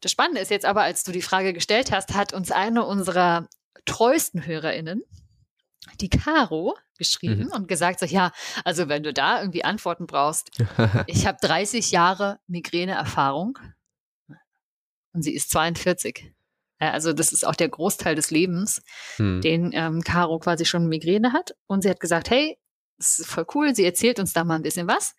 Das 0.00 0.12
Spannende 0.12 0.40
ist 0.40 0.50
jetzt 0.50 0.66
aber, 0.66 0.82
als 0.82 1.04
du 1.04 1.12
die 1.12 1.22
Frage 1.22 1.52
gestellt 1.52 1.90
hast, 1.92 2.14
hat 2.14 2.32
uns 2.34 2.50
eine 2.50 2.84
unserer 2.84 3.48
treuesten 3.86 4.44
HörerInnen, 4.46 5.02
die 6.00 6.08
Caro, 6.08 6.76
geschrieben 6.98 7.46
Mhm. 7.46 7.52
und 7.52 7.68
gesagt, 7.68 8.00
so, 8.00 8.06
ja, 8.06 8.30
also 8.64 8.88
wenn 8.88 9.02
du 9.02 9.12
da 9.12 9.40
irgendwie 9.40 9.64
Antworten 9.64 10.06
brauchst, 10.06 10.50
ich 11.08 11.26
habe 11.26 11.38
30 11.40 11.90
Jahre 11.90 12.38
Migräneerfahrung 12.46 13.58
und 15.12 15.22
sie 15.22 15.34
ist 15.34 15.50
42. 15.50 16.32
Ja, 16.80 16.90
Also 16.90 17.12
das 17.12 17.32
ist 17.32 17.46
auch 17.46 17.54
der 17.54 17.68
Großteil 17.68 18.14
des 18.14 18.30
Lebens, 18.30 18.82
hm. 19.16 19.40
den 19.40 19.70
ähm, 19.72 20.02
Caro 20.02 20.38
quasi 20.38 20.64
schon 20.64 20.88
Migräne 20.88 21.32
hat. 21.32 21.54
Und 21.66 21.82
sie 21.82 21.90
hat 21.90 22.00
gesagt, 22.00 22.30
hey, 22.30 22.58
das 22.98 23.18
ist 23.18 23.26
voll 23.26 23.46
cool, 23.54 23.74
sie 23.74 23.84
erzählt 23.84 24.18
uns 24.18 24.32
da 24.32 24.44
mal 24.44 24.56
ein 24.56 24.62
bisschen 24.62 24.86
was. 24.86 25.14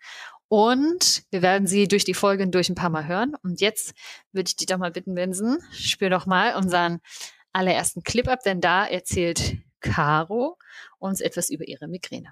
Und 0.47 1.23
wir 1.31 1.41
werden 1.41 1.67
sie 1.67 1.87
durch 1.87 2.05
die 2.05 2.13
Folgen 2.13 2.51
durch 2.51 2.69
ein 2.69 2.75
paar 2.75 2.89
Mal 2.89 3.07
hören. 3.07 3.33
Und 3.41 3.61
jetzt 3.61 3.93
würde 4.31 4.47
ich 4.47 4.55
dich 4.55 4.67
doch 4.67 4.77
mal 4.77 4.91
bitten, 4.91 5.15
Vincent, 5.15 5.59
spür 5.71 6.09
doch 6.09 6.27
mal 6.27 6.55
unseren 6.55 6.99
allerersten 7.51 8.03
Clip 8.03 8.27
ab, 8.27 8.39
denn 8.45 8.61
da 8.61 8.85
erzählt 8.85 9.57
Caro 9.79 10.57
uns 10.99 11.21
etwas 11.21 11.49
über 11.49 11.67
ihre 11.67 11.87
Migräne. 11.87 12.31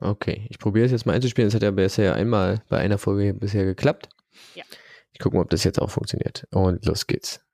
Okay, 0.00 0.46
ich 0.48 0.58
probiere 0.58 0.86
es 0.86 0.92
jetzt 0.92 1.04
mal 1.04 1.12
einzuspielen. 1.12 1.48
Das 1.48 1.54
hat 1.54 1.62
ja 1.62 1.70
bisher 1.70 2.14
einmal 2.14 2.62
bei 2.68 2.78
einer 2.78 2.96
Folge 2.96 3.34
bisher 3.34 3.64
geklappt. 3.64 4.08
Ja. 4.54 4.64
Ich 5.12 5.18
gucke 5.18 5.36
mal, 5.36 5.42
ob 5.42 5.50
das 5.50 5.64
jetzt 5.64 5.80
auch 5.80 5.90
funktioniert. 5.90 6.46
Und 6.50 6.86
los 6.86 7.06
geht's. 7.06 7.44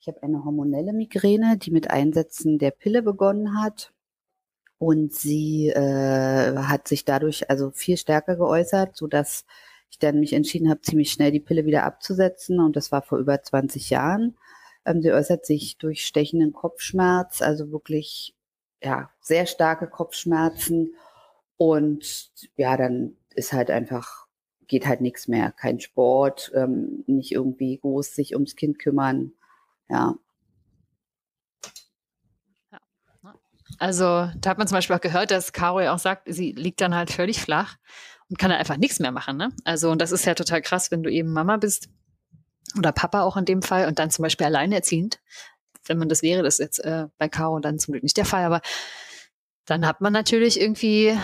Ich 0.00 0.08
habe 0.08 0.22
eine 0.22 0.44
hormonelle 0.44 0.92
Migräne, 0.92 1.56
die 1.58 1.70
mit 1.70 1.90
Einsetzen 1.90 2.58
der 2.58 2.70
Pille 2.70 3.02
begonnen 3.02 3.60
hat. 3.60 3.92
Und 4.78 5.14
sie 5.14 5.68
äh, 5.68 6.56
hat 6.56 6.88
sich 6.88 7.04
dadurch 7.04 7.48
also 7.50 7.70
viel 7.70 7.96
stärker 7.96 8.36
geäußert, 8.36 8.96
so 8.96 9.06
dass 9.06 9.46
ich 9.90 9.98
dann 9.98 10.20
mich 10.20 10.32
entschieden 10.32 10.68
habe, 10.68 10.82
ziemlich 10.82 11.10
schnell 11.12 11.32
die 11.32 11.40
Pille 11.40 11.64
wieder 11.64 11.84
abzusetzen. 11.84 12.60
Und 12.60 12.76
das 12.76 12.92
war 12.92 13.02
vor 13.02 13.18
über 13.18 13.42
20 13.42 13.90
Jahren. 13.90 14.36
Ähm, 14.84 15.02
sie 15.02 15.12
äußert 15.12 15.46
sich 15.46 15.78
durch 15.78 16.06
stechenden 16.06 16.52
Kopfschmerz, 16.52 17.42
also 17.42 17.70
wirklich 17.72 18.34
ja 18.82 19.10
sehr 19.20 19.46
starke 19.46 19.86
Kopfschmerzen. 19.88 20.94
Und 21.56 22.30
ja, 22.56 22.76
dann 22.76 23.16
ist 23.34 23.52
halt 23.52 23.70
einfach 23.70 24.26
geht 24.68 24.86
halt 24.86 25.00
nichts 25.00 25.28
mehr, 25.28 25.52
kein 25.52 25.80
Sport, 25.80 26.52
ähm, 26.54 27.04
nicht 27.06 27.32
irgendwie 27.32 27.78
groß 27.78 28.14
sich 28.14 28.34
ums 28.34 28.56
Kind 28.56 28.78
kümmern. 28.78 29.32
Ja, 29.88 30.16
Also 33.78 34.30
da 34.36 34.50
hat 34.50 34.58
man 34.58 34.66
zum 34.66 34.76
Beispiel 34.76 34.96
auch 34.96 35.00
gehört, 35.00 35.30
dass 35.30 35.52
Caro 35.52 35.80
ja 35.80 35.94
auch 35.94 35.98
sagt, 35.98 36.22
sie 36.26 36.52
liegt 36.52 36.80
dann 36.80 36.94
halt 36.94 37.10
völlig 37.10 37.40
flach 37.40 37.76
und 38.28 38.38
kann 38.38 38.50
dann 38.50 38.58
einfach 38.58 38.76
nichts 38.76 38.98
mehr 38.98 39.12
machen. 39.12 39.36
Ne? 39.36 39.50
Also 39.64 39.90
und 39.90 40.00
das 40.00 40.12
ist 40.12 40.24
ja 40.24 40.34
total 40.34 40.62
krass, 40.62 40.90
wenn 40.90 41.02
du 41.02 41.10
eben 41.10 41.32
Mama 41.32 41.56
bist 41.56 41.88
oder 42.76 42.92
Papa 42.92 43.22
auch 43.22 43.36
in 43.36 43.44
dem 43.44 43.62
Fall 43.62 43.86
und 43.86 43.98
dann 43.98 44.10
zum 44.10 44.22
Beispiel 44.22 44.46
alleinerziehend. 44.46 45.20
Wenn 45.86 45.98
man 45.98 46.08
das 46.08 46.22
wäre, 46.22 46.42
das 46.42 46.54
ist 46.54 46.64
jetzt 46.64 46.78
äh, 46.80 47.06
bei 47.18 47.28
Caro 47.28 47.60
dann 47.60 47.78
zum 47.78 47.92
Glück 47.92 48.02
nicht 48.02 48.16
der 48.16 48.24
Fall, 48.24 48.44
aber 48.44 48.60
dann 49.66 49.86
hat 49.86 50.00
man 50.00 50.12
natürlich 50.12 50.60
irgendwie 50.60 51.16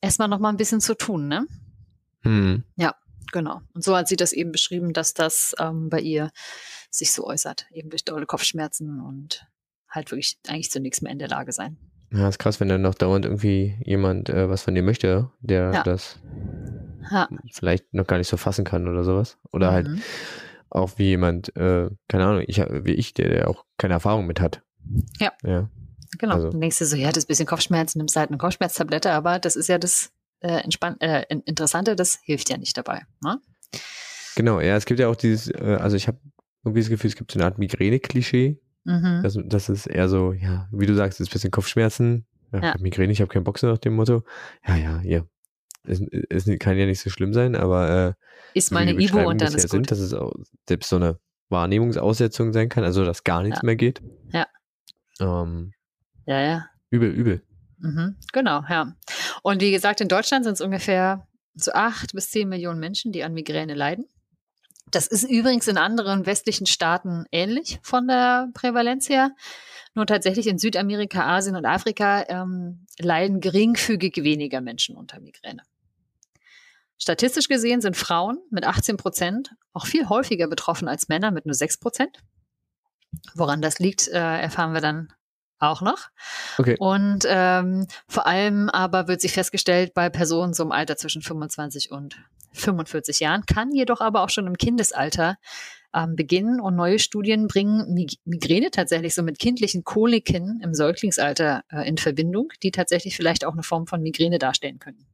erstmal 0.00 0.28
noch 0.28 0.38
mal 0.38 0.50
ein 0.50 0.56
bisschen 0.56 0.80
zu 0.80 0.94
tun, 0.94 1.28
ne? 1.28 1.46
Hm. 2.22 2.64
Genau. 3.32 3.60
Und 3.74 3.84
so 3.84 3.96
hat 3.96 4.08
sie 4.08 4.16
das 4.16 4.32
eben 4.32 4.52
beschrieben, 4.52 4.92
dass 4.92 5.14
das 5.14 5.54
ähm, 5.58 5.88
bei 5.90 6.00
ihr 6.00 6.30
sich 6.90 7.12
so 7.12 7.26
äußert, 7.26 7.66
eben 7.70 7.90
durch 7.90 8.04
dolle 8.04 8.26
Kopfschmerzen 8.26 9.00
und 9.00 9.46
halt 9.90 10.10
wirklich 10.10 10.38
eigentlich 10.48 10.70
zu 10.70 10.80
nichts 10.80 11.00
mehr 11.02 11.12
in 11.12 11.18
der 11.18 11.28
Lage 11.28 11.52
sein. 11.52 11.76
Ja, 12.12 12.28
ist 12.28 12.38
krass, 12.38 12.58
wenn 12.60 12.68
dann 12.68 12.82
noch 12.82 12.94
dauernd 12.94 13.24
irgendwie 13.26 13.76
jemand 13.84 14.30
äh, 14.30 14.48
was 14.48 14.62
von 14.62 14.74
dir 14.74 14.82
möchte, 14.82 15.30
der 15.40 15.72
Ja. 15.72 15.82
das 15.82 16.18
Ja. 17.10 17.28
vielleicht 17.52 17.92
noch 17.94 18.06
gar 18.06 18.18
nicht 18.18 18.28
so 18.28 18.36
fassen 18.36 18.64
kann 18.64 18.88
oder 18.88 19.04
sowas. 19.04 19.36
Oder 19.52 19.72
halt 19.72 19.88
Mhm. 19.88 20.00
auch 20.70 20.92
wie 20.96 21.04
jemand, 21.08 21.54
äh, 21.56 21.88
keine 22.08 22.24
Ahnung, 22.26 22.44
ich, 22.46 22.58
wie 22.58 22.92
ich, 22.94 23.14
der, 23.14 23.28
der 23.28 23.48
auch 23.50 23.64
keine 23.76 23.94
Erfahrung 23.94 24.26
mit 24.26 24.40
hat. 24.40 24.62
Ja. 25.20 25.32
Ja. 25.44 25.68
Genau. 26.18 26.34
Also- 26.34 26.50
Dann 26.50 26.60
denkst 26.60 26.78
du 26.78 26.86
so, 26.86 26.96
ja, 26.96 27.08
das 27.08 27.18
ist 27.18 27.24
ein 27.24 27.28
bisschen 27.28 27.46
Kopfschmerzen, 27.46 27.98
nimmst 27.98 28.16
halt 28.16 28.30
eine 28.30 28.38
Kopfschmerztablette, 28.38 29.10
aber 29.12 29.38
das 29.38 29.56
ist 29.56 29.68
ja 29.68 29.78
das 29.78 30.10
äh, 30.40 30.62
äh, 31.00 31.24
in- 31.28 31.40
Interessante, 31.42 31.96
das 31.96 32.20
hilft 32.22 32.48
ja 32.48 32.56
nicht 32.56 32.76
dabei. 32.76 33.02
Ne? 33.22 33.40
Genau, 34.36 34.60
ja, 34.60 34.76
es 34.76 34.86
gibt 34.86 35.00
ja 35.00 35.08
auch 35.08 35.16
dieses, 35.16 35.48
äh, 35.48 35.76
also 35.80 35.96
ich 35.96 36.06
habe 36.06 36.18
irgendwie 36.64 36.80
das 36.80 36.88
Gefühl, 36.90 37.08
es 37.10 37.16
gibt 37.16 37.32
so 37.32 37.38
eine 37.38 37.46
Art 37.46 37.58
Migräne-Klischee. 37.58 38.60
Mhm. 38.84 39.20
Das, 39.22 39.38
das 39.44 39.68
ist 39.68 39.86
eher 39.86 40.08
so, 40.08 40.32
ja, 40.32 40.68
wie 40.72 40.86
du 40.86 40.94
sagst, 40.94 41.20
ist 41.20 41.28
ein 41.28 41.32
bisschen 41.32 41.50
Kopfschmerzen. 41.50 42.26
Ja, 42.52 42.58
Ja. 42.60 42.64
Ich 42.68 42.74
hab 42.74 42.80
Migräne, 42.80 43.12
ich 43.12 43.20
habe 43.20 43.28
keinen 43.32 43.44
Bock 43.44 43.58
so 43.58 43.66
nach 43.66 43.78
dem 43.78 43.94
Motto. 43.94 44.22
Ja, 44.66 44.76
ja, 44.76 45.00
ja. 45.02 45.24
Es, 45.86 46.00
es 46.30 46.46
kann 46.58 46.76
ja 46.76 46.86
nicht 46.86 47.00
so 47.00 47.10
schlimm 47.10 47.32
sein, 47.32 47.54
aber 47.56 48.16
äh, 48.54 48.58
Ist 48.58 48.68
so 48.68 48.74
mal 48.74 48.80
wie 48.86 48.88
eine 48.90 48.98
die 48.98 49.04
Ibo 49.04 49.12
Beschreibungen 49.18 49.32
und 49.34 49.40
dann 49.42 49.54
ist 49.54 49.68
sind, 49.70 49.80
gut. 49.82 49.90
dass 49.90 49.98
es 50.00 50.12
auch 50.14 50.32
selbst 50.68 50.88
so 50.90 50.96
eine 50.96 51.18
Wahrnehmungsaussetzung 51.50 52.52
sein 52.52 52.68
kann, 52.68 52.84
also 52.84 53.04
dass 53.04 53.24
gar 53.24 53.42
nichts 53.42 53.60
Ja. 53.62 53.66
mehr 53.66 53.76
geht. 53.76 54.02
Ja. 54.32 54.46
Ähm, 55.20 55.72
Ja, 56.26 56.40
ja. 56.40 56.66
übel, 56.90 57.10
übel. 57.10 57.42
Mhm. 57.78 58.16
Genau, 58.32 58.62
ja. 58.68 58.94
Und 59.42 59.60
wie 59.62 59.70
gesagt, 59.70 60.00
in 60.00 60.08
Deutschland 60.08 60.44
sind 60.44 60.54
es 60.54 60.60
ungefähr 60.60 61.26
so 61.54 61.72
acht 61.72 62.12
bis 62.12 62.30
zehn 62.30 62.48
Millionen 62.48 62.80
Menschen, 62.80 63.12
die 63.12 63.22
an 63.24 63.34
Migräne 63.34 63.74
leiden. 63.74 64.06
Das 64.90 65.06
ist 65.06 65.24
übrigens 65.24 65.68
in 65.68 65.78
anderen 65.78 66.26
westlichen 66.26 66.66
Staaten 66.66 67.26
ähnlich 67.32 67.78
von 67.82 68.06
der 68.08 68.48
Prävalenz 68.54 69.08
her. 69.08 69.32
Nur 69.94 70.06
tatsächlich 70.06 70.46
in 70.46 70.58
Südamerika, 70.58 71.26
Asien 71.26 71.56
und 71.56 71.64
Afrika 71.64 72.24
ähm, 72.28 72.86
leiden 72.98 73.40
geringfügig 73.40 74.16
weniger 74.16 74.60
Menschen 74.60 74.96
unter 74.96 75.20
Migräne. 75.20 75.62
Statistisch 76.98 77.48
gesehen 77.48 77.80
sind 77.80 77.96
Frauen 77.96 78.38
mit 78.50 78.64
18 78.64 78.96
Prozent 78.96 79.54
auch 79.72 79.86
viel 79.86 80.08
häufiger 80.08 80.48
betroffen 80.48 80.88
als 80.88 81.08
Männer 81.08 81.30
mit 81.30 81.46
nur 81.46 81.54
6 81.54 81.78
Prozent. 81.78 82.18
Woran 83.34 83.62
das 83.62 83.78
liegt, 83.78 84.08
äh, 84.08 84.40
erfahren 84.40 84.74
wir 84.74 84.80
dann 84.80 85.12
auch 85.58 85.80
noch. 85.80 86.08
Okay. 86.58 86.76
Und 86.78 87.24
ähm, 87.26 87.86
vor 88.08 88.26
allem 88.26 88.68
aber 88.68 89.08
wird 89.08 89.20
sich 89.20 89.32
festgestellt, 89.32 89.94
bei 89.94 90.10
Personen 90.10 90.54
so 90.54 90.62
im 90.62 90.72
Alter 90.72 90.96
zwischen 90.96 91.22
25 91.22 91.90
und 91.90 92.16
45 92.52 93.20
Jahren, 93.20 93.42
kann 93.46 93.72
jedoch 93.72 94.00
aber 94.00 94.22
auch 94.22 94.30
schon 94.30 94.46
im 94.46 94.56
Kindesalter 94.56 95.36
ähm, 95.94 96.16
beginnen. 96.16 96.60
Und 96.60 96.76
neue 96.76 96.98
Studien 96.98 97.46
bringen 97.48 97.92
Mig 97.94 98.18
Migräne 98.24 98.70
tatsächlich 98.70 99.14
so 99.14 99.22
mit 99.22 99.38
kindlichen 99.38 99.84
Koliken 99.84 100.60
im 100.62 100.74
Säuglingsalter 100.74 101.62
äh, 101.70 101.88
in 101.88 101.98
Verbindung, 101.98 102.48
die 102.62 102.70
tatsächlich 102.70 103.16
vielleicht 103.16 103.44
auch 103.44 103.52
eine 103.52 103.62
Form 103.62 103.86
von 103.86 104.02
Migräne 104.02 104.38
darstellen 104.38 104.78
können. 104.78 105.06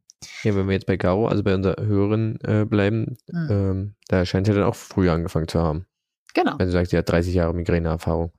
Ja, 0.42 0.54
wenn 0.54 0.66
wir 0.66 0.72
jetzt 0.72 0.86
bei 0.86 0.96
Garo, 0.96 1.28
also 1.28 1.42
bei 1.42 1.54
unserer 1.54 1.84
Hörerin 1.84 2.38
äh, 2.44 2.64
bleiben, 2.64 3.18
Mhm. 3.30 3.48
ähm, 3.50 3.94
da 4.08 4.24
scheint 4.24 4.46
sie 4.46 4.54
dann 4.54 4.62
auch 4.64 4.74
früher 4.74 5.12
angefangen 5.12 5.48
zu 5.48 5.60
haben. 5.60 5.86
Genau. 6.34 6.58
Wenn 6.58 6.66
du 6.66 6.72
sagst, 6.72 6.90
sie 6.90 6.98
hat 6.98 7.08
30 7.08 7.34
Jahre 7.34 7.54
Migräneerfahrung. 7.54 8.32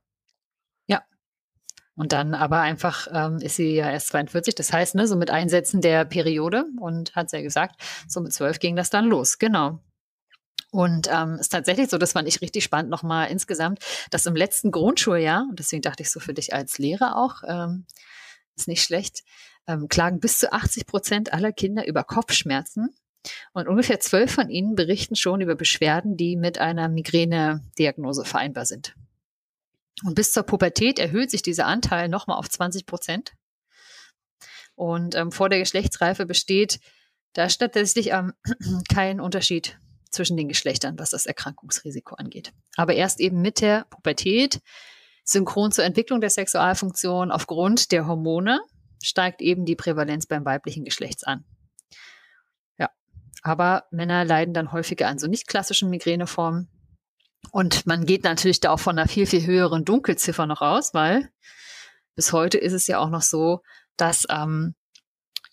Und 1.96 2.12
dann 2.12 2.34
aber 2.34 2.60
einfach 2.60 3.08
ähm, 3.10 3.38
ist 3.38 3.56
sie 3.56 3.74
ja 3.74 3.90
erst 3.90 4.08
42, 4.08 4.54
das 4.54 4.72
heißt, 4.72 4.94
ne, 4.94 5.08
so 5.08 5.16
mit 5.16 5.30
Einsätzen 5.30 5.80
der 5.80 6.04
Periode 6.04 6.66
und 6.78 7.16
hat 7.16 7.30
sie 7.30 7.38
ja 7.38 7.42
gesagt, 7.42 7.80
so 8.06 8.20
mit 8.20 8.32
12 8.32 8.58
ging 8.58 8.76
das 8.76 8.90
dann 8.90 9.06
los, 9.06 9.38
genau. 9.38 9.80
Und 10.70 11.08
ähm, 11.10 11.36
ist 11.40 11.52
tatsächlich 11.52 11.88
so, 11.88 11.96
das 11.96 12.12
fand 12.12 12.28
ich 12.28 12.42
richtig 12.42 12.64
spannend 12.64 12.90
nochmal 12.90 13.30
insgesamt, 13.30 13.78
dass 14.10 14.26
im 14.26 14.36
letzten 14.36 14.70
Grundschuljahr, 14.70 15.46
und 15.48 15.58
deswegen 15.58 15.80
dachte 15.80 16.02
ich 16.02 16.10
so 16.10 16.20
für 16.20 16.34
dich 16.34 16.52
als 16.52 16.78
Lehrer 16.78 17.16
auch, 17.16 17.42
ähm, 17.46 17.86
ist 18.56 18.68
nicht 18.68 18.82
schlecht, 18.82 19.22
ähm, 19.66 19.88
klagen 19.88 20.20
bis 20.20 20.38
zu 20.38 20.52
80 20.52 20.86
Prozent 20.86 21.32
aller 21.32 21.52
Kinder 21.52 21.86
über 21.86 22.04
Kopfschmerzen. 22.04 22.94
Und 23.52 23.68
ungefähr 23.68 24.00
zwölf 24.00 24.32
von 24.32 24.50
ihnen 24.50 24.74
berichten 24.74 25.16
schon 25.16 25.40
über 25.40 25.54
Beschwerden, 25.56 26.16
die 26.16 26.36
mit 26.36 26.58
einer 26.58 26.88
Migräne-Diagnose 26.88 28.24
vereinbar 28.24 28.66
sind. 28.66 28.94
Und 30.04 30.14
bis 30.14 30.32
zur 30.32 30.42
Pubertät 30.42 30.98
erhöht 30.98 31.30
sich 31.30 31.42
dieser 31.42 31.66
Anteil 31.66 32.08
nochmal 32.08 32.38
auf 32.38 32.48
20 32.48 32.86
Prozent. 32.86 33.32
Und 34.74 35.14
ähm, 35.14 35.32
vor 35.32 35.48
der 35.48 35.58
Geschlechtsreife 35.58 36.26
besteht 36.26 36.80
da 37.32 37.46
tatsächlich 37.48 38.12
ähm, 38.12 38.34
kein 38.92 39.20
Unterschied 39.20 39.78
zwischen 40.10 40.36
den 40.36 40.48
Geschlechtern, 40.48 40.98
was 40.98 41.10
das 41.10 41.26
Erkrankungsrisiko 41.26 42.14
angeht. 42.14 42.52
Aber 42.76 42.94
erst 42.94 43.20
eben 43.20 43.40
mit 43.40 43.60
der 43.60 43.86
Pubertät, 43.90 44.60
synchron 45.24 45.72
zur 45.72 45.84
Entwicklung 45.84 46.20
der 46.20 46.30
Sexualfunktion 46.30 47.30
aufgrund 47.30 47.90
der 47.92 48.06
Hormone, 48.06 48.60
steigt 49.02 49.40
eben 49.42 49.64
die 49.64 49.76
Prävalenz 49.76 50.26
beim 50.26 50.44
weiblichen 50.44 50.84
Geschlechts 50.84 51.24
an. 51.24 51.44
Ja, 52.78 52.90
aber 53.42 53.84
Männer 53.90 54.24
leiden 54.24 54.54
dann 54.54 54.72
häufiger 54.72 55.08
an 55.08 55.18
so 55.18 55.26
nicht 55.26 55.46
klassischen 55.46 55.90
Migräneformen. 55.90 56.68
Und 57.50 57.86
man 57.86 58.06
geht 58.06 58.24
natürlich 58.24 58.60
da 58.60 58.70
auch 58.70 58.80
von 58.80 58.98
einer 58.98 59.08
viel, 59.08 59.26
viel 59.26 59.46
höheren 59.46 59.84
Dunkelziffer 59.84 60.46
noch 60.46 60.60
aus, 60.60 60.94
weil 60.94 61.30
bis 62.14 62.32
heute 62.32 62.58
ist 62.58 62.72
es 62.72 62.86
ja 62.86 62.98
auch 62.98 63.10
noch 63.10 63.22
so, 63.22 63.62
dass 63.96 64.26
ähm, 64.30 64.74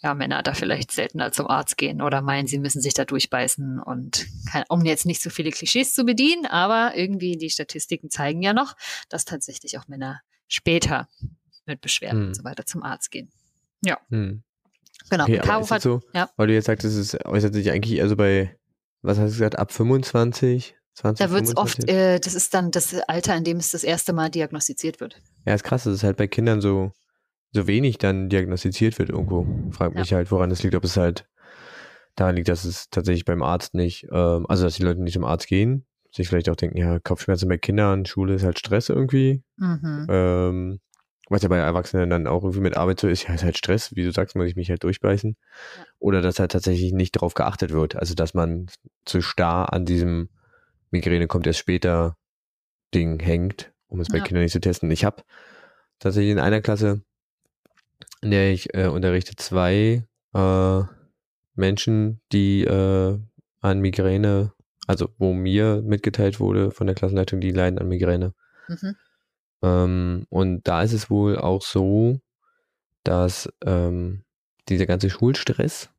ja, 0.03 0.13
Männer 0.13 0.43
da 0.43 0.53
vielleicht 0.53 0.91
seltener 0.91 1.31
zum 1.31 1.47
Arzt 1.47 1.77
gehen 1.77 2.01
oder 2.01 2.21
meinen, 2.21 2.45
sie 2.45 2.59
müssen 2.59 2.81
sich 2.81 2.93
da 2.93 3.05
durchbeißen 3.05 3.79
und 3.79 4.27
um 4.67 4.83
jetzt 4.83 5.05
nicht 5.05 5.21
so 5.21 5.29
viele 5.29 5.51
Klischees 5.51 5.93
zu 5.93 6.03
bedienen, 6.03 6.45
aber 6.45 6.95
irgendwie 6.95 7.37
die 7.37 7.49
Statistiken 7.49 8.09
zeigen 8.09 8.41
ja 8.41 8.53
noch, 8.53 8.75
dass 9.09 9.23
tatsächlich 9.23 9.77
auch 9.79 9.87
Männer 9.87 10.21
später 10.47 11.07
mit 11.65 11.79
Beschwerden 11.79 12.19
Hm. 12.19 12.27
und 12.27 12.33
so 12.35 12.43
weiter 12.43 12.65
zum 12.65 12.83
Arzt 12.83 13.11
gehen. 13.11 13.31
Hm. 14.09 14.43
Genau. 15.09 15.23
Okay, 15.23 15.39
Caro 15.39 15.69
hat, 15.69 15.81
so, 15.81 16.01
ja. 16.13 16.29
weil 16.35 16.47
du 16.47 16.53
jetzt 16.53 16.65
sagst, 16.65 16.85
es 16.85 16.95
ist, 16.95 17.25
äußert 17.25 17.53
sich 17.53 17.71
eigentlich 17.71 17.97
eher 17.97 18.09
so 18.09 18.15
bei, 18.15 18.57
was 19.01 19.17
hast 19.17 19.31
du 19.31 19.37
gesagt, 19.37 19.57
ab 19.57 19.71
25, 19.71 20.75
20, 20.95 21.25
da 21.25 21.31
wird 21.31 21.43
es 21.43 21.57
oft, 21.57 21.75
25? 21.75 21.95
äh, 21.95 22.19
das 22.19 22.35
ist 22.35 22.53
dann 22.53 22.71
das 22.71 22.93
Alter, 23.07 23.35
in 23.35 23.43
dem 23.43 23.57
es 23.57 23.71
das 23.71 23.83
erste 23.83 24.13
Mal 24.13 24.29
diagnostiziert 24.29 24.99
wird. 24.99 25.21
Ja, 25.45 25.53
ist 25.53 25.63
krass, 25.63 25.83
dass 25.83 25.93
es 25.93 26.03
halt 26.03 26.17
bei 26.17 26.27
Kindern 26.27 26.61
so, 26.61 26.91
so 27.51 27.67
wenig 27.67 27.97
dann 27.97 28.29
diagnostiziert 28.29 28.99
wird 28.99 29.09
irgendwo. 29.09 29.47
Frag 29.71 29.93
Ja. 29.93 29.99
mich 29.99 30.13
halt, 30.13 30.31
woran 30.31 30.49
das 30.49 30.63
liegt, 30.63 30.75
ob 30.75 30.83
es 30.83 30.97
halt 30.97 31.27
daran 32.15 32.35
liegt, 32.35 32.47
dass 32.47 32.63
es 32.63 32.89
tatsächlich 32.89 33.25
beim 33.25 33.41
Arzt 33.41 33.73
nicht, 33.73 34.07
ähm, 34.11 34.45
also 34.47 34.63
dass 34.63 34.75
die 34.75 34.83
Leute 34.83 35.01
nicht 35.01 35.13
zum 35.13 35.25
Arzt 35.25 35.47
gehen, 35.47 35.85
sich 36.11 36.27
vielleicht 36.27 36.49
auch 36.49 36.55
denken, 36.55 36.77
ja, 36.77 36.99
Kopfschmerzen 36.99 37.49
bei 37.49 37.57
Kindern, 37.57 38.05
Schule 38.05 38.35
ist 38.35 38.43
halt 38.43 38.59
Stress 38.59 38.89
irgendwie. 38.89 39.43
Mhm. 39.57 40.05
Ähm, 40.09 40.79
was 41.29 41.41
ja 41.41 41.49
bei 41.49 41.57
Erwachsenen 41.57 42.09
dann 42.09 42.27
auch 42.27 42.43
irgendwie 42.43 42.61
mit 42.61 42.77
Arbeit 42.77 42.99
so 42.99 43.07
ist, 43.07 43.27
ja, 43.27 43.33
ist 43.33 43.43
halt 43.43 43.57
Stress, 43.57 43.95
wie 43.95 44.03
du 44.03 44.11
sagst, 44.11 44.35
muss 44.35 44.47
ich 44.47 44.55
mich 44.55 44.69
halt 44.69 44.83
durchbeißen. 44.83 45.35
Ja. 45.77 45.85
Oder 45.99 46.21
dass 46.21 46.37
halt 46.37 46.51
tatsächlich 46.51 46.91
nicht 46.93 47.15
darauf 47.15 47.33
geachtet 47.33 47.71
wird. 47.71 47.95
Also 47.95 48.13
dass 48.13 48.33
man 48.33 48.67
zu 49.05 49.21
starr 49.21 49.73
an 49.73 49.85
diesem 49.85 50.29
Migräne 50.93 51.27
kommt 51.27 51.45
erst 51.47 51.59
später 51.59 52.15
Ding 52.93 53.19
hängt, 53.19 53.73
um 53.87 53.99
es 53.99 54.07
bei 54.07 54.19
Ja. 54.19 54.23
Kindern 54.23 54.43
nicht 54.43 54.53
zu 54.53 54.61
testen. 54.61 54.89
Ich 54.91 55.03
habe 55.03 55.23
tatsächlich 55.99 56.31
in 56.31 56.39
einer 56.39 56.61
Klasse, 56.61 57.01
in 58.21 58.31
der 58.31 58.53
ich 58.53 58.73
äh, 58.73 58.87
unterrichte, 58.87 59.35
zwei 59.35 60.07
äh, 60.33 60.81
Menschen, 61.55 62.21
die 62.31 62.63
äh, 62.63 63.19
an 63.59 63.79
Migräne, 63.79 64.53
also 64.87 65.09
wo 65.17 65.33
mir 65.33 65.81
mitgeteilt 65.81 66.39
wurde 66.39 66.71
von 66.71 66.87
der 66.87 66.95
Klassenleitung, 66.95 67.41
die 67.41 67.51
leiden 67.51 67.79
an 67.79 67.87
Migräne. 67.87 68.33
Mhm. 68.67 68.95
Ähm, 69.61 70.25
und 70.29 70.67
da 70.67 70.83
ist 70.83 70.93
es 70.93 71.09
wohl 71.09 71.37
auch 71.37 71.61
so, 71.61 72.19
dass 73.03 73.49
ähm, 73.65 74.23
dieser 74.69 74.85
ganze 74.85 75.09
Schulstress. 75.09 75.89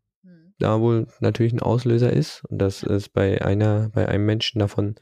Da 0.59 0.81
wohl 0.81 1.07
natürlich 1.21 1.53
ein 1.53 1.61
Auslöser 1.61 2.13
ist 2.13 2.45
und 2.45 2.59
dass 2.59 2.83
es 2.83 3.09
bei 3.09 3.43
einer, 3.45 3.91
bei 3.91 4.09
einem 4.09 4.25
Menschen 4.27 4.59
davon 4.61 4.95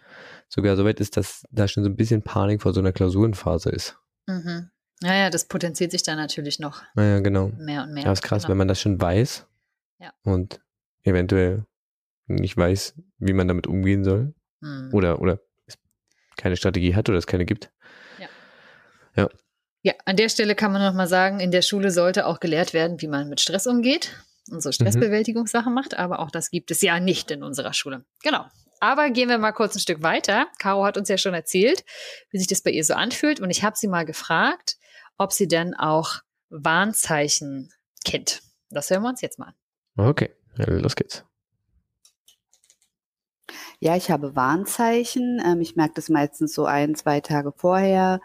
sogar 0.48 0.76
so 0.76 0.84
weit 0.84 1.00
ist, 1.00 1.16
dass 1.16 1.44
da 1.50 1.68
schon 1.68 1.84
so 1.84 1.90
ein 1.90 1.96
bisschen 1.96 2.22
Panik 2.22 2.62
vor 2.62 2.72
so 2.72 2.80
einer 2.80 2.92
Klausurenphase 2.92 3.70
ist. 3.70 3.98
Mhm. 4.26 4.70
Ja, 5.02 5.14
ja, 5.14 5.30
das 5.30 5.48
potenziert 5.48 5.90
sich 5.90 6.02
dann 6.04 6.16
natürlich 6.16 6.58
noch 6.60 6.82
Naja, 6.94 7.18
genau. 7.20 7.48
mehr 7.58 7.82
und 7.82 7.92
mehr. 7.92 8.04
Ja, 8.04 8.12
ist 8.12 8.22
krass, 8.22 8.42
genau. 8.44 8.50
wenn 8.52 8.58
man 8.58 8.68
das 8.68 8.80
schon 8.80 9.00
weiß 9.00 9.46
Ja. 9.98 10.12
und 10.22 10.60
eventuell 11.02 11.64
nicht 12.26 12.56
weiß, 12.56 12.94
wie 13.18 13.32
man 13.32 13.48
damit 13.48 13.66
umgehen 13.66 14.04
soll 14.04 14.34
Mhm. 14.60 14.90
oder, 14.92 15.20
oder 15.20 15.40
es 15.66 15.76
keine 16.36 16.56
Strategie 16.56 16.94
hat 16.94 17.08
oder 17.08 17.18
es 17.18 17.26
keine 17.26 17.44
gibt. 17.44 17.70
Ja, 19.84 19.94
an 20.04 20.14
der 20.16 20.28
Stelle 20.28 20.54
kann 20.54 20.70
man 20.70 20.80
noch 20.80 20.94
mal 20.94 21.08
sagen, 21.08 21.40
in 21.40 21.50
der 21.50 21.62
Schule 21.62 21.90
sollte 21.90 22.26
auch 22.26 22.38
gelehrt 22.38 22.72
werden, 22.72 23.00
wie 23.02 23.08
man 23.08 23.28
mit 23.28 23.40
Stress 23.40 23.66
umgeht 23.66 24.12
so 24.44 24.72
Stressbewältigungssachen 24.72 25.72
macht, 25.72 25.94
aber 25.94 26.20
auch 26.20 26.30
das 26.30 26.50
gibt 26.50 26.70
es 26.70 26.82
ja 26.82 27.00
nicht 27.00 27.30
in 27.30 27.42
unserer 27.42 27.72
Schule. 27.72 28.04
Genau. 28.22 28.46
Aber 28.80 29.10
gehen 29.10 29.28
wir 29.28 29.38
mal 29.38 29.52
kurz 29.52 29.76
ein 29.76 29.80
Stück 29.80 30.02
weiter. 30.02 30.48
Caro 30.58 30.84
hat 30.84 30.96
uns 30.96 31.08
ja 31.08 31.16
schon 31.16 31.34
erzählt, 31.34 31.84
wie 32.30 32.38
sich 32.38 32.48
das 32.48 32.62
bei 32.62 32.70
ihr 32.70 32.84
so 32.84 32.94
anfühlt 32.94 33.40
und 33.40 33.50
ich 33.50 33.62
habe 33.62 33.76
sie 33.76 33.86
mal 33.86 34.04
gefragt, 34.04 34.76
ob 35.18 35.32
sie 35.32 35.46
denn 35.46 35.74
auch 35.74 36.20
Warnzeichen 36.50 37.70
kennt. 38.04 38.42
Das 38.70 38.90
hören 38.90 39.02
wir 39.02 39.10
uns 39.10 39.20
jetzt 39.20 39.38
mal 39.38 39.54
an. 39.96 40.10
Okay, 40.10 40.30
los 40.56 40.96
geht's. 40.96 41.24
Ja, 43.78 43.96
ich 43.96 44.10
habe 44.10 44.36
Warnzeichen. 44.36 45.42
Ähm, 45.44 45.60
ich 45.60 45.76
merke 45.76 45.94
das 45.94 46.08
meistens 46.08 46.54
so 46.54 46.66
ein, 46.66 46.94
zwei 46.94 47.20
Tage 47.20 47.52
vorher. 47.52 48.20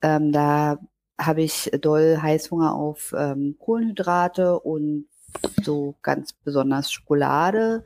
Ähm, 0.00 0.32
da 0.32 0.78
habe 1.18 1.42
ich 1.42 1.70
doll 1.80 2.18
Heißhunger 2.22 2.74
auf 2.74 3.14
ähm, 3.16 3.56
Kohlenhydrate 3.58 4.60
und 4.60 5.08
so 5.62 5.96
ganz 6.02 6.32
besonders 6.32 6.92
Schokolade. 6.92 7.84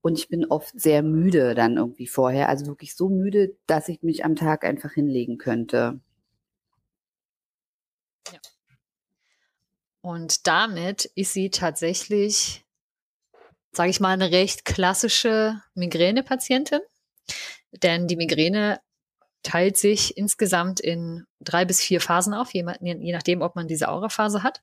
Und 0.00 0.18
ich 0.18 0.28
bin 0.28 0.46
oft 0.46 0.78
sehr 0.78 1.02
müde 1.02 1.54
dann 1.54 1.76
irgendwie 1.76 2.06
vorher. 2.06 2.48
Also 2.48 2.66
wirklich 2.66 2.94
so 2.94 3.08
müde, 3.08 3.56
dass 3.66 3.88
ich 3.88 4.02
mich 4.02 4.24
am 4.24 4.36
Tag 4.36 4.64
einfach 4.64 4.92
hinlegen 4.92 5.38
könnte. 5.38 6.00
Und 10.00 10.46
damit 10.46 11.06
ist 11.16 11.32
sie 11.32 11.50
tatsächlich, 11.50 12.64
sage 13.72 13.90
ich 13.90 14.00
mal, 14.00 14.12
eine 14.12 14.30
recht 14.30 14.64
klassische 14.64 15.60
Migränepatientin. 15.74 16.80
Denn 17.72 18.06
die 18.06 18.16
Migräne 18.16 18.80
teilt 19.42 19.76
sich 19.76 20.16
insgesamt 20.16 20.80
in 20.80 21.26
drei 21.40 21.64
bis 21.64 21.80
vier 21.80 22.00
Phasen 22.00 22.34
auf, 22.34 22.54
je, 22.54 22.64
je 22.80 23.12
nachdem, 23.12 23.42
ob 23.42 23.56
man 23.56 23.68
diese 23.68 23.88
Auraphase 23.88 24.42
hat. 24.42 24.62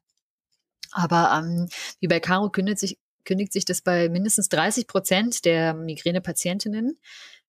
Aber 0.96 1.30
ähm, 1.38 1.68
wie 2.00 2.08
bei 2.08 2.22
Caro 2.22 2.50
kündigt 2.50 2.80
sich, 2.80 2.98
kündigt 3.26 3.52
sich 3.52 3.66
das 3.66 3.82
bei 3.82 4.08
mindestens 4.08 4.48
30 4.50 4.88
Prozent 4.88 5.46
der 5.46 5.74
Migränepatientinnen 5.74 6.98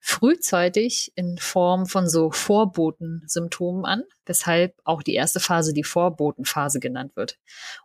frühzeitig 0.00 1.12
in 1.14 1.38
Form 1.38 1.86
von 1.86 2.08
so 2.08 2.30
Vorbotensymptomen 2.30 3.84
an, 3.84 4.02
weshalb 4.24 4.74
auch 4.84 5.02
die 5.02 5.14
erste 5.14 5.40
Phase 5.40 5.72
die 5.72 5.84
Vorbotenphase 5.84 6.80
genannt 6.80 7.16
wird. 7.16 7.38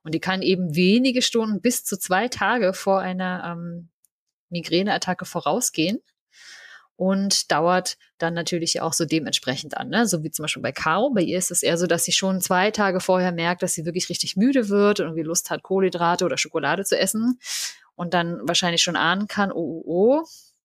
Und 0.04 0.14
die 0.14 0.20
kann 0.20 0.42
eben 0.42 0.76
wenige 0.76 1.22
Stunden 1.22 1.62
bis 1.62 1.84
zu 1.84 1.98
zwei 1.98 2.28
Tage 2.28 2.74
vor 2.74 3.00
einer 3.00 3.44
ähm, 3.46 3.90
Migräneattacke 4.50 5.26
vorausgehen 5.26 6.00
und 6.96 7.52
dauert 7.52 7.98
dann 8.18 8.34
natürlich 8.34 8.82
auch 8.82 8.94
so 8.94 9.06
dementsprechend 9.06 9.78
an. 9.78 9.90
Ne? 9.90 10.06
So 10.08 10.24
wie 10.24 10.32
zum 10.32 10.44
Beispiel 10.44 10.62
bei 10.62 10.72
Caro. 10.72 11.12
Bei 11.12 11.22
ihr 11.22 11.38
ist 11.38 11.52
es 11.52 11.64
eher 11.64 11.78
so, 11.78 11.88
dass 11.88 12.04
sie 12.04 12.12
schon 12.12 12.42
zwei 12.42 12.72
Tage 12.72 13.00
vorher 13.00 13.32
merkt, 13.32 13.64
dass 13.64 13.74
sie 13.74 13.86
wirklich 13.86 14.10
richtig 14.10 14.36
müde 14.36 14.70
wird 14.70 15.00
und 15.00 15.08
irgendwie 15.08 15.24
Lust 15.24 15.50
hat, 15.50 15.64
Kohlenhydrate 15.64 16.26
oder 16.26 16.38
Schokolade 16.38 16.84
zu 16.84 16.98
essen 16.98 17.40
und 17.96 18.14
dann 18.14 18.40
wahrscheinlich 18.48 18.82
schon 18.82 18.96
ahnen 18.96 19.28
kann, 19.28 19.52
oh, 19.52 19.84
oh, 19.86 20.22
oh, 20.22 20.24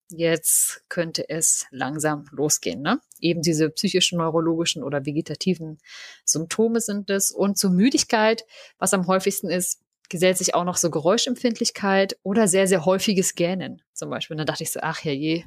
jetzt 0.09 0.83
könnte 0.89 1.29
es 1.29 1.67
langsam 1.71 2.27
losgehen. 2.31 2.81
Ne? 2.81 3.01
Eben 3.21 3.43
diese 3.43 3.71
psychischen, 3.71 4.19
neurologischen 4.19 4.83
oder 4.83 5.05
vegetativen 5.05 5.79
Symptome 6.25 6.81
sind 6.81 7.11
es. 7.11 7.33
Und 7.33 7.59
zur 7.59 7.71
Müdigkeit, 7.71 8.45
was 8.79 8.95
am 8.95 9.07
häufigsten 9.07 9.51
ist, 9.51 9.81
gesellt 10.09 10.39
sich 10.39 10.55
auch 10.55 10.65
noch 10.65 10.77
so 10.77 10.91
Geräuschempfindlichkeit 10.91 12.17
oder 12.23 12.47
sehr, 12.47 12.69
sehr 12.69 12.85
häufiges 12.85 13.35
Gähnen 13.35 13.83
zum 13.93 14.11
Beispiel. 14.11 14.35
Und 14.35 14.39
dann 14.39 14.47
dachte 14.47 14.63
ich 14.63 14.71
so, 14.71 14.81
ach 14.83 15.01
je, 15.03 15.45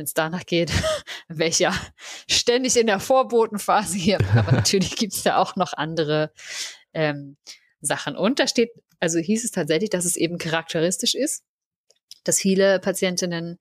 wenn 0.00 0.06
es 0.06 0.14
danach 0.14 0.46
geht, 0.46 0.72
ja 1.58 1.78
ständig 2.26 2.78
in 2.78 2.86
der 2.86 3.00
Vorbotenphase 3.00 3.98
hier. 3.98 4.18
Aber 4.34 4.52
natürlich 4.52 4.96
gibt 4.96 5.12
es 5.12 5.22
da 5.22 5.36
auch 5.36 5.56
noch 5.56 5.74
andere 5.74 6.32
ähm, 6.94 7.36
Sachen. 7.82 8.16
Und 8.16 8.38
da 8.38 8.48
steht, 8.48 8.70
also 8.98 9.18
hieß 9.18 9.44
es 9.44 9.50
tatsächlich, 9.50 9.90
dass 9.90 10.06
es 10.06 10.16
eben 10.16 10.38
charakteristisch 10.38 11.14
ist, 11.14 11.44
dass 12.24 12.40
viele 12.40 12.80
Patientinnen 12.80 13.58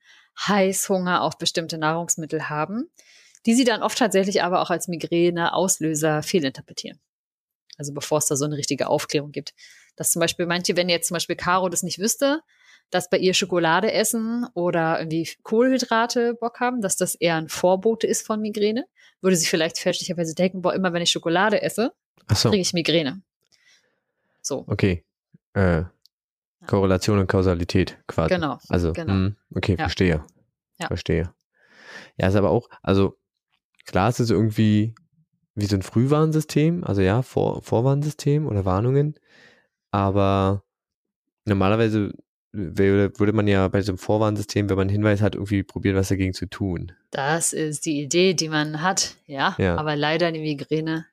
Heißhunger 0.47 1.23
auf 1.23 1.37
bestimmte 1.37 1.77
Nahrungsmittel 1.77 2.47
haben, 2.47 2.89
die 3.45 3.53
sie 3.53 3.65
dann 3.65 3.83
oft 3.83 3.97
tatsächlich 3.97 4.41
aber 4.41 4.61
auch 4.61 4.69
als 4.69 4.87
Migräne-Auslöser 4.87 6.23
fehlinterpretieren. 6.23 7.01
Also 7.77 7.93
bevor 7.93 8.19
es 8.19 8.27
da 8.27 8.37
so 8.37 8.45
eine 8.45 8.55
richtige 8.55 8.87
Aufklärung 8.87 9.33
gibt. 9.33 9.53
Dass 9.97 10.11
zum 10.11 10.21
Beispiel 10.21 10.45
manche, 10.45 10.77
wenn 10.77 10.87
jetzt 10.87 11.09
zum 11.09 11.15
Beispiel 11.15 11.35
Caro 11.35 11.67
das 11.67 11.83
nicht 11.83 11.99
wüsste, 11.99 12.41
dass 12.91 13.09
bei 13.09 13.17
ihr 13.17 13.33
Schokolade 13.33 13.91
essen 13.91 14.47
oder 14.53 14.99
irgendwie 14.99 15.29
Kohlenhydrate 15.43 16.33
Bock 16.35 16.59
haben, 16.59 16.81
dass 16.81 16.97
das 16.97 17.15
eher 17.15 17.35
ein 17.35 17.49
Vorbote 17.49 18.07
ist 18.07 18.25
von 18.25 18.41
Migräne, 18.41 18.85
würde 19.21 19.35
sie 19.35 19.45
vielleicht 19.45 19.77
fälschlicherweise 19.79 20.33
denken, 20.35 20.61
boah, 20.61 20.73
immer 20.73 20.91
wenn 20.93 21.01
ich 21.01 21.11
Schokolade 21.11 21.61
esse, 21.61 21.93
so, 22.33 22.49
kriege 22.49 22.61
ich 22.61 22.73
Migräne. 22.73 23.21
So, 24.41 24.63
okay. 24.67 25.03
Äh, 25.53 25.83
Korrelation 26.67 27.19
und 27.19 27.27
Kausalität 27.27 27.97
quasi. 28.07 28.33
genau. 28.33 28.57
Also, 28.69 28.93
Genau. 28.93 29.13
mh, 29.13 29.31
okay, 29.55 29.71
Ja. 29.73 29.77
verstehe. 29.85 30.23
Ja. 30.79 30.87
Verstehe. 30.87 31.33
Ja, 32.17 32.27
ist 32.27 32.35
aber 32.35 32.49
auch, 32.51 32.69
also 32.81 33.17
klar, 33.85 34.09
es 34.09 34.19
ist 34.19 34.29
irgendwie 34.31 34.93
wie 35.55 35.65
so 35.65 35.75
ein 35.75 35.81
Frühwarnsystem, 35.81 36.83
also 36.83 37.01
ja, 37.01 37.21
Vor 37.21 37.61
Vorwarnsystem 37.63 38.47
oder 38.47 38.65
Warnungen, 38.65 39.15
aber 39.91 40.63
normalerweise 41.45 42.13
würde, 42.51 43.33
man 43.33 43.47
ja 43.47 43.67
bei 43.67 43.81
so 43.81 43.91
einem 43.91 43.97
Vorwarnsystem, 43.97 44.69
wenn 44.69 44.75
man 44.75 44.83
einen 44.87 44.89
Hinweis 44.89 45.21
hat, 45.21 45.35
irgendwie 45.35 45.63
probieren, 45.63 45.95
was 45.95 46.09
dagegen 46.09 46.33
zu 46.33 46.47
tun. 46.47 46.91
Das 47.11 47.53
ist 47.53 47.85
die 47.85 48.01
Idee, 48.01 48.33
die 48.33 48.49
man 48.49 48.81
hat, 48.81 49.15
ja. 49.27 49.55
Ja. 49.59 49.77
Aber 49.77 49.95
leider 49.95 50.31
die 50.31 50.39
Migräne 50.39 51.05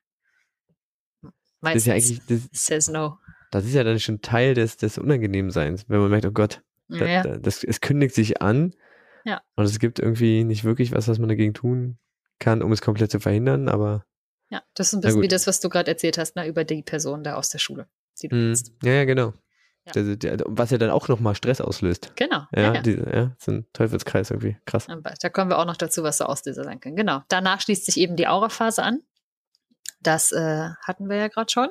Das 1.61 1.75
ist 1.77 1.87
ja 1.87 1.95
meistens 1.95 2.21
eigentlich, 2.29 2.43
das, 2.53 2.65
says 2.67 2.89
no. 2.89 3.19
das 3.51 3.65
ist 3.67 3.75
ja 3.75 3.85
dann 3.85 4.01
schon 4.01 4.23
Teil 4.23 4.55
des, 4.55 4.77
des 4.79 4.99
Unangenehmseins, 4.99 5.85
wenn 5.89 6.01
man 6.01 6.11
merkt, 6.11 6.27
oh 6.27 6.33
Gott, 6.33 6.63
da, 6.89 7.05
Ja, 7.07 7.23
da, 7.23 7.37
das, 7.37 7.65
es 7.65 7.81
kündigt 7.81 8.15
sich 8.15 8.41
an 8.41 8.75
Ja. 9.25 9.43
und 9.57 9.65
es 9.65 9.79
gibt 9.79 9.99
irgendwie 9.99 10.45
nicht 10.45 10.65
wirklich 10.65 10.93
was, 10.93 11.09
was 11.09 11.19
man 11.19 11.29
dagegen 11.29 11.53
tun 11.55 11.99
kann, 12.39 12.63
um 12.63 12.73
es 12.73 12.81
komplett 12.81 13.11
zu 13.11 13.21
verhindern, 13.21 13.69
aber 13.69 14.07
ja, 14.49 14.63
das 14.75 14.89
ist 14.89 14.93
ein 14.95 15.01
Na 15.03 15.09
bisschen 15.09 15.23
wie 15.23 15.29
das, 15.29 15.47
was 15.47 15.59
du 15.61 15.69
gerade 15.69 15.91
erzählt 15.91 16.19
hast, 16.19 16.37
ne, 16.37 16.47
über 16.47 16.65
die 16.65 16.83
Person 16.83 17.25
da 17.25 17.35
aus 17.35 17.49
der 17.51 17.59
Schule, 17.59 17.89
die 18.23 18.29
du 18.29 18.37
kennst. 18.37 18.73
Ja, 18.85 18.93
ja, 18.93 19.05
genau. 19.05 19.33
Ja. 19.95 20.37
Was 20.47 20.71
ja 20.71 20.79
dann 20.79 20.91
auch 20.91 21.09
nochmal 21.09 21.35
Stress 21.35 21.61
auslöst. 21.61 22.13
Genau. 22.17 22.45
Ja, 22.55 22.75
Ja. 22.75 22.83
Diese, 22.83 23.09
ja, 23.13 23.37
so 23.39 23.53
ein 23.53 23.67
Teufelskreis 23.73 24.31
irgendwie. 24.31 24.57
Krass. 24.67 24.89
Aber 24.89 25.15
Da 25.21 25.29
kommen 25.29 25.51
wir 25.51 25.59
auch 25.59 25.65
noch 25.65 25.77
dazu, 25.77 26.03
was 26.03 26.19
so 26.19 26.25
Auslöser 26.25 26.65
sein 26.65 26.81
können. 26.81 26.97
Genau. 26.97 27.23
Danach 27.29 27.61
schließt 27.61 27.87
sich 27.87 27.97
eben 27.99 28.17
die 28.17 28.27
Auraphase 28.27 28.83
an. 28.83 29.03
Das 30.01 30.33
äh, 30.33 30.69
hatten 30.83 31.09
wir 31.09 31.17
ja 31.17 31.29
gerade 31.29 31.51
schon. 31.51 31.69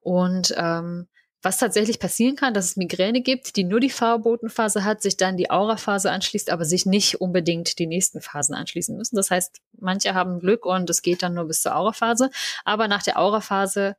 Und 0.00 0.54
ähm, 0.56 1.08
was 1.42 1.58
tatsächlich 1.58 1.98
passieren 1.98 2.36
kann, 2.36 2.54
dass 2.54 2.66
es 2.66 2.76
Migräne 2.76 3.20
gibt, 3.20 3.56
die 3.56 3.64
nur 3.64 3.80
die 3.80 3.90
Farbotenphase 3.90 4.84
hat, 4.84 5.02
sich 5.02 5.16
dann 5.16 5.36
die 5.36 5.50
Auraphase 5.50 6.10
anschließt, 6.10 6.50
aber 6.50 6.64
sich 6.64 6.86
nicht 6.86 7.20
unbedingt 7.20 7.80
die 7.80 7.88
nächsten 7.88 8.20
Phasen 8.20 8.54
anschließen 8.54 8.96
müssen. 8.96 9.16
Das 9.16 9.30
heißt, 9.30 9.60
manche 9.78 10.14
haben 10.14 10.38
Glück 10.38 10.64
und 10.64 10.88
es 10.88 11.02
geht 11.02 11.22
dann 11.22 11.34
nur 11.34 11.46
bis 11.46 11.62
zur 11.62 11.74
Auraphase. 11.74 12.30
Aber 12.64 12.86
nach 12.86 13.02
der 13.02 13.18
Auraphase 13.18 13.96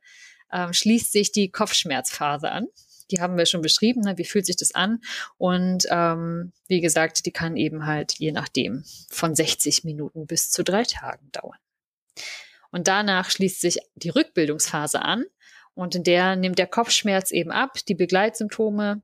ähm, 0.50 0.72
schließt 0.72 1.12
sich 1.12 1.32
die 1.32 1.50
Kopfschmerzphase 1.50 2.50
an. 2.50 2.68
Die 3.10 3.20
haben 3.20 3.36
wir 3.36 3.46
schon 3.46 3.62
beschrieben. 3.62 4.00
Ne? 4.00 4.16
Wie 4.16 4.24
fühlt 4.24 4.46
sich 4.46 4.56
das 4.56 4.74
an? 4.74 5.00
Und 5.36 5.86
ähm, 5.90 6.52
wie 6.68 6.80
gesagt, 6.80 7.26
die 7.26 7.32
kann 7.32 7.56
eben 7.56 7.86
halt 7.86 8.14
je 8.18 8.32
nachdem 8.32 8.84
von 9.10 9.34
60 9.34 9.84
Minuten 9.84 10.26
bis 10.26 10.50
zu 10.50 10.64
drei 10.64 10.84
Tagen 10.84 11.30
dauern. 11.32 11.58
Und 12.70 12.88
danach 12.88 13.30
schließt 13.30 13.60
sich 13.60 13.78
die 13.94 14.10
Rückbildungsphase 14.10 15.02
an. 15.02 15.24
Und 15.74 15.94
in 15.94 16.04
der 16.04 16.36
nimmt 16.36 16.58
der 16.58 16.66
Kopfschmerz 16.66 17.30
eben 17.30 17.50
ab, 17.50 17.78
die 17.88 17.94
Begleitsymptome 17.94 19.02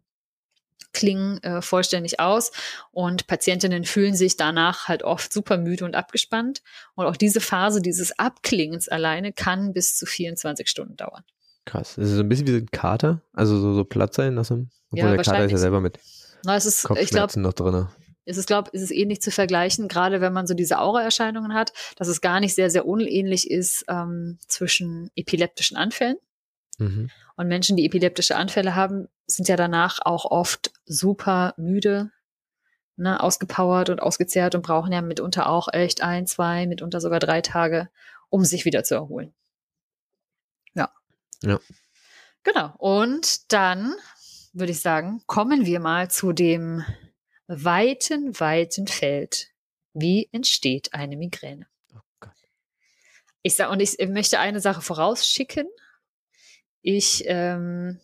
klingen 0.92 1.42
äh, 1.42 1.62
vollständig 1.62 2.20
aus 2.20 2.52
und 2.90 3.26
Patientinnen 3.26 3.84
fühlen 3.84 4.14
sich 4.14 4.36
danach 4.36 4.88
halt 4.88 5.02
oft 5.02 5.32
super 5.32 5.56
müde 5.56 5.84
und 5.84 5.94
abgespannt. 5.94 6.62
Und 6.94 7.06
auch 7.06 7.16
diese 7.16 7.40
Phase 7.40 7.80
dieses 7.80 8.18
Abklingens 8.18 8.88
alleine 8.88 9.32
kann 9.32 9.72
bis 9.72 9.96
zu 9.96 10.06
24 10.06 10.68
Stunden 10.68 10.96
dauern. 10.96 11.24
Krass. 11.70 11.94
Das 11.94 12.09
ist 12.09 12.16
so 12.16 12.20
ein 12.22 12.28
bisschen 12.28 12.48
wie 12.48 12.56
ein 12.56 12.70
Kater, 12.72 13.22
also 13.33 13.56
so, 13.61 13.74
so 13.74 13.85
platt 13.85 14.12
sein 14.12 14.35
lassen. 14.35 14.72
Obwohl 14.90 15.11
ja, 15.11 15.14
der 15.14 15.24
Kater 15.24 15.44
ist 15.44 15.52
ja 15.52 15.59
selber 15.59 15.80
mit 15.80 16.00
Na, 16.44 16.56
es 16.56 16.66
ist, 16.66 16.83
Kopfschmerzen 16.83 17.40
ich 17.40 17.44
glaub, 17.44 17.64
noch 17.64 17.72
drin. 17.72 17.87
Es 18.24 18.37
ist, 18.37 18.48
glaube 18.48 18.70
ist 18.72 18.83
es 18.83 18.90
ähnlich 18.90 19.18
eh 19.18 19.20
zu 19.20 19.30
vergleichen, 19.30 19.87
gerade 19.87 20.20
wenn 20.20 20.33
man 20.33 20.48
so 20.48 20.54
diese 20.54 20.80
Aura-Erscheinungen 20.80 21.54
hat, 21.54 21.72
dass 21.94 22.09
es 22.09 22.20
gar 22.20 22.40
nicht 22.40 22.56
sehr, 22.56 22.70
sehr 22.70 22.87
unähnlich 22.87 23.48
ist 23.48 23.85
ähm, 23.88 24.38
zwischen 24.48 25.12
epileptischen 25.14 25.76
Anfällen. 25.76 26.16
Mhm. 26.78 27.09
Und 27.37 27.46
Menschen, 27.46 27.76
die 27.76 27.87
epileptische 27.87 28.35
Anfälle 28.35 28.74
haben, 28.74 29.06
sind 29.28 29.48
ja 29.48 29.56
danach 29.56 30.00
auch 30.04 30.24
oft 30.24 30.72
super 30.87 31.54
müde, 31.56 32.11
ne, 32.96 33.22
ausgepowert 33.22 33.90
und 33.90 34.02
ausgezehrt 34.02 34.56
und 34.56 34.62
brauchen 34.62 34.92
ja 34.92 35.02
mitunter 35.02 35.48
auch 35.48 35.68
echt 35.72 36.02
ein, 36.02 36.26
zwei, 36.26 36.66
mitunter 36.66 37.00
sogar 37.00 37.20
drei 37.20 37.42
Tage, 37.42 37.88
um 38.28 38.44
sich 38.44 38.64
wieder 38.64 38.83
zu 38.83 38.96
erholen. 38.96 39.33
Ja. 41.42 41.61
Genau. 42.42 42.74
Und 42.79 43.53
dann 43.53 43.94
würde 44.53 44.72
ich 44.72 44.81
sagen, 44.81 45.22
kommen 45.26 45.66
wir 45.66 45.81
mal 45.81 46.11
zu 46.11 46.33
dem 46.33 46.85
weiten, 47.46 48.38
weiten 48.38 48.87
Feld. 48.87 49.48
Wie 49.92 50.29
entsteht 50.33 50.94
eine 50.94 51.16
Migräne? 51.16 51.66
Oh 51.94 52.29
ich 53.42 53.57
sage, 53.57 53.70
und 53.70 53.81
ich 53.81 53.96
möchte 54.09 54.38
eine 54.38 54.61
Sache 54.61 54.83
vorausschicken. 54.83 55.66
Ich 56.83 57.24
ähm, 57.26 58.00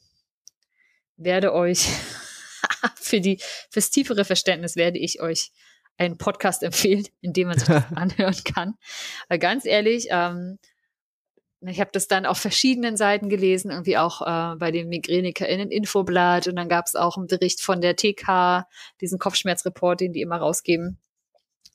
werde 1.17 1.53
euch 1.53 1.87
für 2.97 3.21
die 3.21 3.41
fürs 3.71 3.91
tiefere 3.91 4.25
Verständnis 4.25 4.77
werde 4.77 4.99
ich 4.99 5.21
euch 5.21 5.53
einen 5.97 6.19
Podcast 6.19 6.63
empfehlen, 6.63 7.07
in 7.21 7.33
dem 7.33 7.49
man 7.49 7.59
sich 7.59 7.69
das 7.69 7.85
anhören 7.95 8.43
kann. 8.45 8.75
Weil 9.29 9.39
ganz 9.39 9.65
ehrlich, 9.65 10.09
ähm, 10.11 10.59
ich 11.61 11.81
habe 11.81 11.91
das 11.93 12.07
dann 12.07 12.27
auf 12.27 12.39
verschiedenen 12.39 12.97
Seiten 12.97 13.29
gelesen, 13.29 13.71
irgendwie 13.71 13.97
auch 13.97 14.21
äh, 14.23 14.57
bei 14.57 14.71
den 14.71 14.89
MigränikerInnen 14.89 15.71
Infoblatt 15.71 16.49
und 16.49 16.57
dann 16.57 16.69
gab 16.69 16.87
es 16.87 16.95
auch 16.95 17.17
einen 17.17 17.27
Bericht 17.27 17.63
von 17.63 17.81
der 17.81 17.97
TK, 17.97 18.67
diesen 19.01 19.19
Kopfschmerzreport, 19.19 20.01
den 20.01 20.13
die 20.13 20.21
immer 20.21 20.37
rausgeben. 20.37 20.99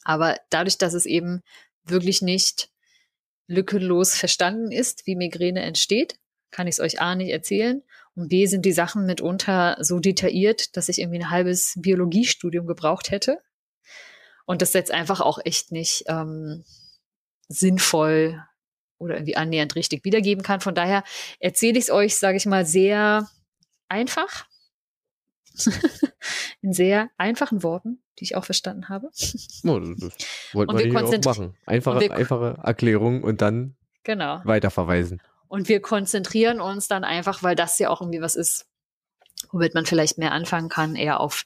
Aber 0.03 0.37
dadurch, 0.49 0.77
dass 0.77 0.93
es 0.93 1.05
eben 1.05 1.41
wirklich 1.83 2.21
nicht 2.21 2.69
lückenlos 3.47 4.15
verstanden 4.15 4.71
ist, 4.71 5.05
wie 5.07 5.15
Migräne 5.15 5.61
entsteht, 5.61 6.17
kann 6.51 6.67
ich 6.67 6.75
es 6.75 6.79
euch 6.79 7.01
A 7.01 7.15
nicht 7.15 7.31
erzählen. 7.31 7.83
Und 8.15 8.29
B 8.29 8.45
sind 8.45 8.65
die 8.65 8.73
Sachen 8.73 9.05
mitunter 9.05 9.77
so 9.79 9.99
detailliert, 9.99 10.75
dass 10.75 10.89
ich 10.89 10.99
irgendwie 10.99 11.19
ein 11.19 11.29
halbes 11.29 11.73
Biologiestudium 11.77 12.67
gebraucht 12.67 13.09
hätte. 13.09 13.39
Und 14.45 14.61
das 14.61 14.73
jetzt 14.73 14.91
einfach 14.91 15.21
auch 15.21 15.39
echt 15.43 15.71
nicht 15.71 16.03
ähm, 16.07 16.65
sinnvoll 17.47 18.43
oder 19.01 19.15
irgendwie 19.15 19.35
annähernd 19.35 19.75
richtig 19.75 20.05
wiedergeben 20.05 20.43
kann. 20.43 20.61
Von 20.61 20.75
daher 20.75 21.03
erzähle 21.39 21.77
ich 21.77 21.85
es 21.85 21.91
euch, 21.91 22.15
sage 22.15 22.37
ich 22.37 22.45
mal, 22.45 22.65
sehr 22.65 23.29
einfach. 23.89 24.45
In 26.61 26.71
sehr 26.73 27.09
einfachen 27.17 27.63
Worten, 27.63 28.01
die 28.19 28.23
ich 28.23 28.35
auch 28.35 28.45
verstanden 28.45 28.87
habe. 28.87 29.07
Oh, 29.63 29.79
das 29.79 30.13
wollten 30.53 30.77
wir, 30.77 31.03
auch 31.03 31.25
machen. 31.25 31.57
Einfache, 31.65 31.99
wir, 31.99 32.11
einfache 32.13 32.59
Erklärung 32.63 33.23
und 33.23 33.41
dann 33.41 33.75
genau. 34.03 34.41
weiterverweisen. 34.45 35.21
Und 35.47 35.67
wir 35.67 35.81
konzentrieren 35.81 36.61
uns 36.61 36.87
dann 36.87 37.03
einfach, 37.03 37.43
weil 37.43 37.55
das 37.55 37.77
ja 37.79 37.89
auch 37.89 38.01
irgendwie 38.01 38.21
was 38.21 38.35
ist, 38.35 38.67
womit 39.51 39.73
man 39.73 39.85
vielleicht 39.85 40.17
mehr 40.17 40.31
anfangen 40.31 40.69
kann, 40.69 40.95
eher 40.95 41.19
auf 41.19 41.45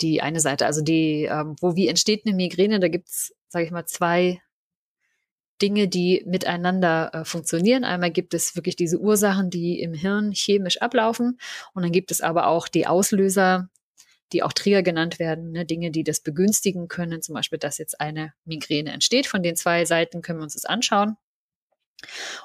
die 0.00 0.20
eine 0.20 0.40
Seite. 0.40 0.66
Also 0.66 0.82
die, 0.82 1.24
ähm, 1.24 1.56
wo 1.60 1.74
wie 1.74 1.88
entsteht 1.88 2.26
eine 2.26 2.34
Migräne, 2.34 2.80
da 2.80 2.88
gibt's, 2.88 3.32
sage 3.48 3.64
ich 3.64 3.70
mal, 3.70 3.86
zwei 3.86 4.42
Dinge, 5.60 5.88
die 5.88 6.22
miteinander 6.26 7.10
äh, 7.12 7.24
funktionieren. 7.24 7.84
Einmal 7.84 8.10
gibt 8.10 8.34
es 8.34 8.56
wirklich 8.56 8.76
diese 8.76 8.98
Ursachen, 8.98 9.50
die 9.50 9.80
im 9.80 9.94
Hirn 9.94 10.32
chemisch 10.32 10.80
ablaufen. 10.80 11.38
Und 11.74 11.82
dann 11.82 11.92
gibt 11.92 12.10
es 12.10 12.20
aber 12.20 12.46
auch 12.46 12.68
die 12.68 12.86
Auslöser, 12.86 13.68
die 14.32 14.42
auch 14.42 14.52
Trigger 14.52 14.82
genannt 14.82 15.18
werden, 15.18 15.52
ne? 15.52 15.64
Dinge, 15.64 15.90
die 15.90 16.04
das 16.04 16.20
begünstigen 16.20 16.88
können. 16.88 17.22
Zum 17.22 17.34
Beispiel, 17.34 17.58
dass 17.58 17.78
jetzt 17.78 18.00
eine 18.00 18.34
Migräne 18.44 18.92
entsteht. 18.92 19.26
Von 19.26 19.42
den 19.42 19.56
zwei 19.56 19.84
Seiten 19.84 20.22
können 20.22 20.38
wir 20.38 20.44
uns 20.44 20.54
das 20.54 20.64
anschauen. 20.64 21.16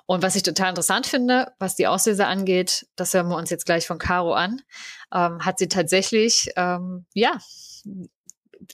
Und 0.05 0.23
was 0.23 0.35
ich 0.35 0.43
total 0.43 0.69
interessant 0.69 1.05
finde, 1.05 1.51
was 1.59 1.75
die 1.75 1.85
Auslöser 1.85 2.27
angeht, 2.27 2.87
das 2.95 3.13
hören 3.13 3.27
wir 3.27 3.37
uns 3.37 3.51
jetzt 3.51 3.65
gleich 3.65 3.85
von 3.85 3.99
Caro 3.99 4.33
an, 4.33 4.61
ähm, 5.13 5.45
hat 5.45 5.59
sie 5.59 5.67
tatsächlich, 5.67 6.49
ähm, 6.55 7.05
ja, 7.13 7.37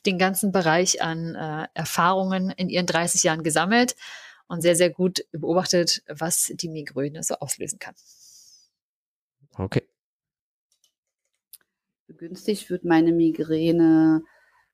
den 0.06 0.18
ganzen 0.18 0.52
Bereich 0.52 1.02
an 1.02 1.36
äh, 1.36 1.68
Erfahrungen 1.74 2.52
in 2.52 2.70
ihren 2.70 2.86
30 2.86 3.24
Jahren 3.24 3.44
gesammelt 3.44 3.96
und 4.50 4.62
sehr, 4.62 4.76
sehr 4.76 4.90
gut 4.90 5.26
beobachtet, 5.32 6.04
was 6.10 6.52
die 6.54 6.70
Migräne 6.70 7.24
so 7.24 7.36
auslösen 7.36 7.80
kann. 7.80 7.96
Okay. 9.58 9.88
Begünstigt 12.08 12.70
wird 12.70 12.84
meine 12.84 13.14
Migräne 13.14 14.24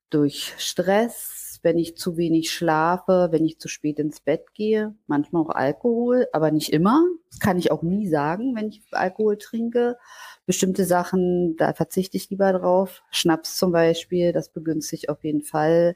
durch 0.09 0.53
Stress, 0.57 1.59
wenn 1.63 1.77
ich 1.77 1.97
zu 1.97 2.15
wenig 2.15 2.51
schlafe, 2.51 3.29
wenn 3.31 3.43
ich 3.43 3.59
zu 3.59 3.67
spät 3.67 3.99
ins 3.99 4.21
Bett 4.21 4.53
gehe, 4.53 4.95
manchmal 5.07 5.41
auch 5.41 5.49
Alkohol, 5.49 6.27
aber 6.31 6.51
nicht 6.51 6.71
immer. 6.71 7.03
Das 7.29 7.39
kann 7.39 7.57
ich 7.57 7.71
auch 7.71 7.81
nie 7.81 8.07
sagen, 8.07 8.55
wenn 8.55 8.69
ich 8.69 8.81
Alkohol 8.91 9.37
trinke. 9.37 9.97
Bestimmte 10.45 10.85
Sachen, 10.85 11.57
da 11.57 11.73
verzichte 11.73 12.15
ich 12.17 12.29
lieber 12.29 12.53
drauf. 12.53 13.03
Schnaps 13.11 13.57
zum 13.57 13.71
Beispiel, 13.71 14.31
das 14.31 14.49
begünstigt 14.49 15.09
auf 15.09 15.23
jeden 15.23 15.41
Fall 15.41 15.95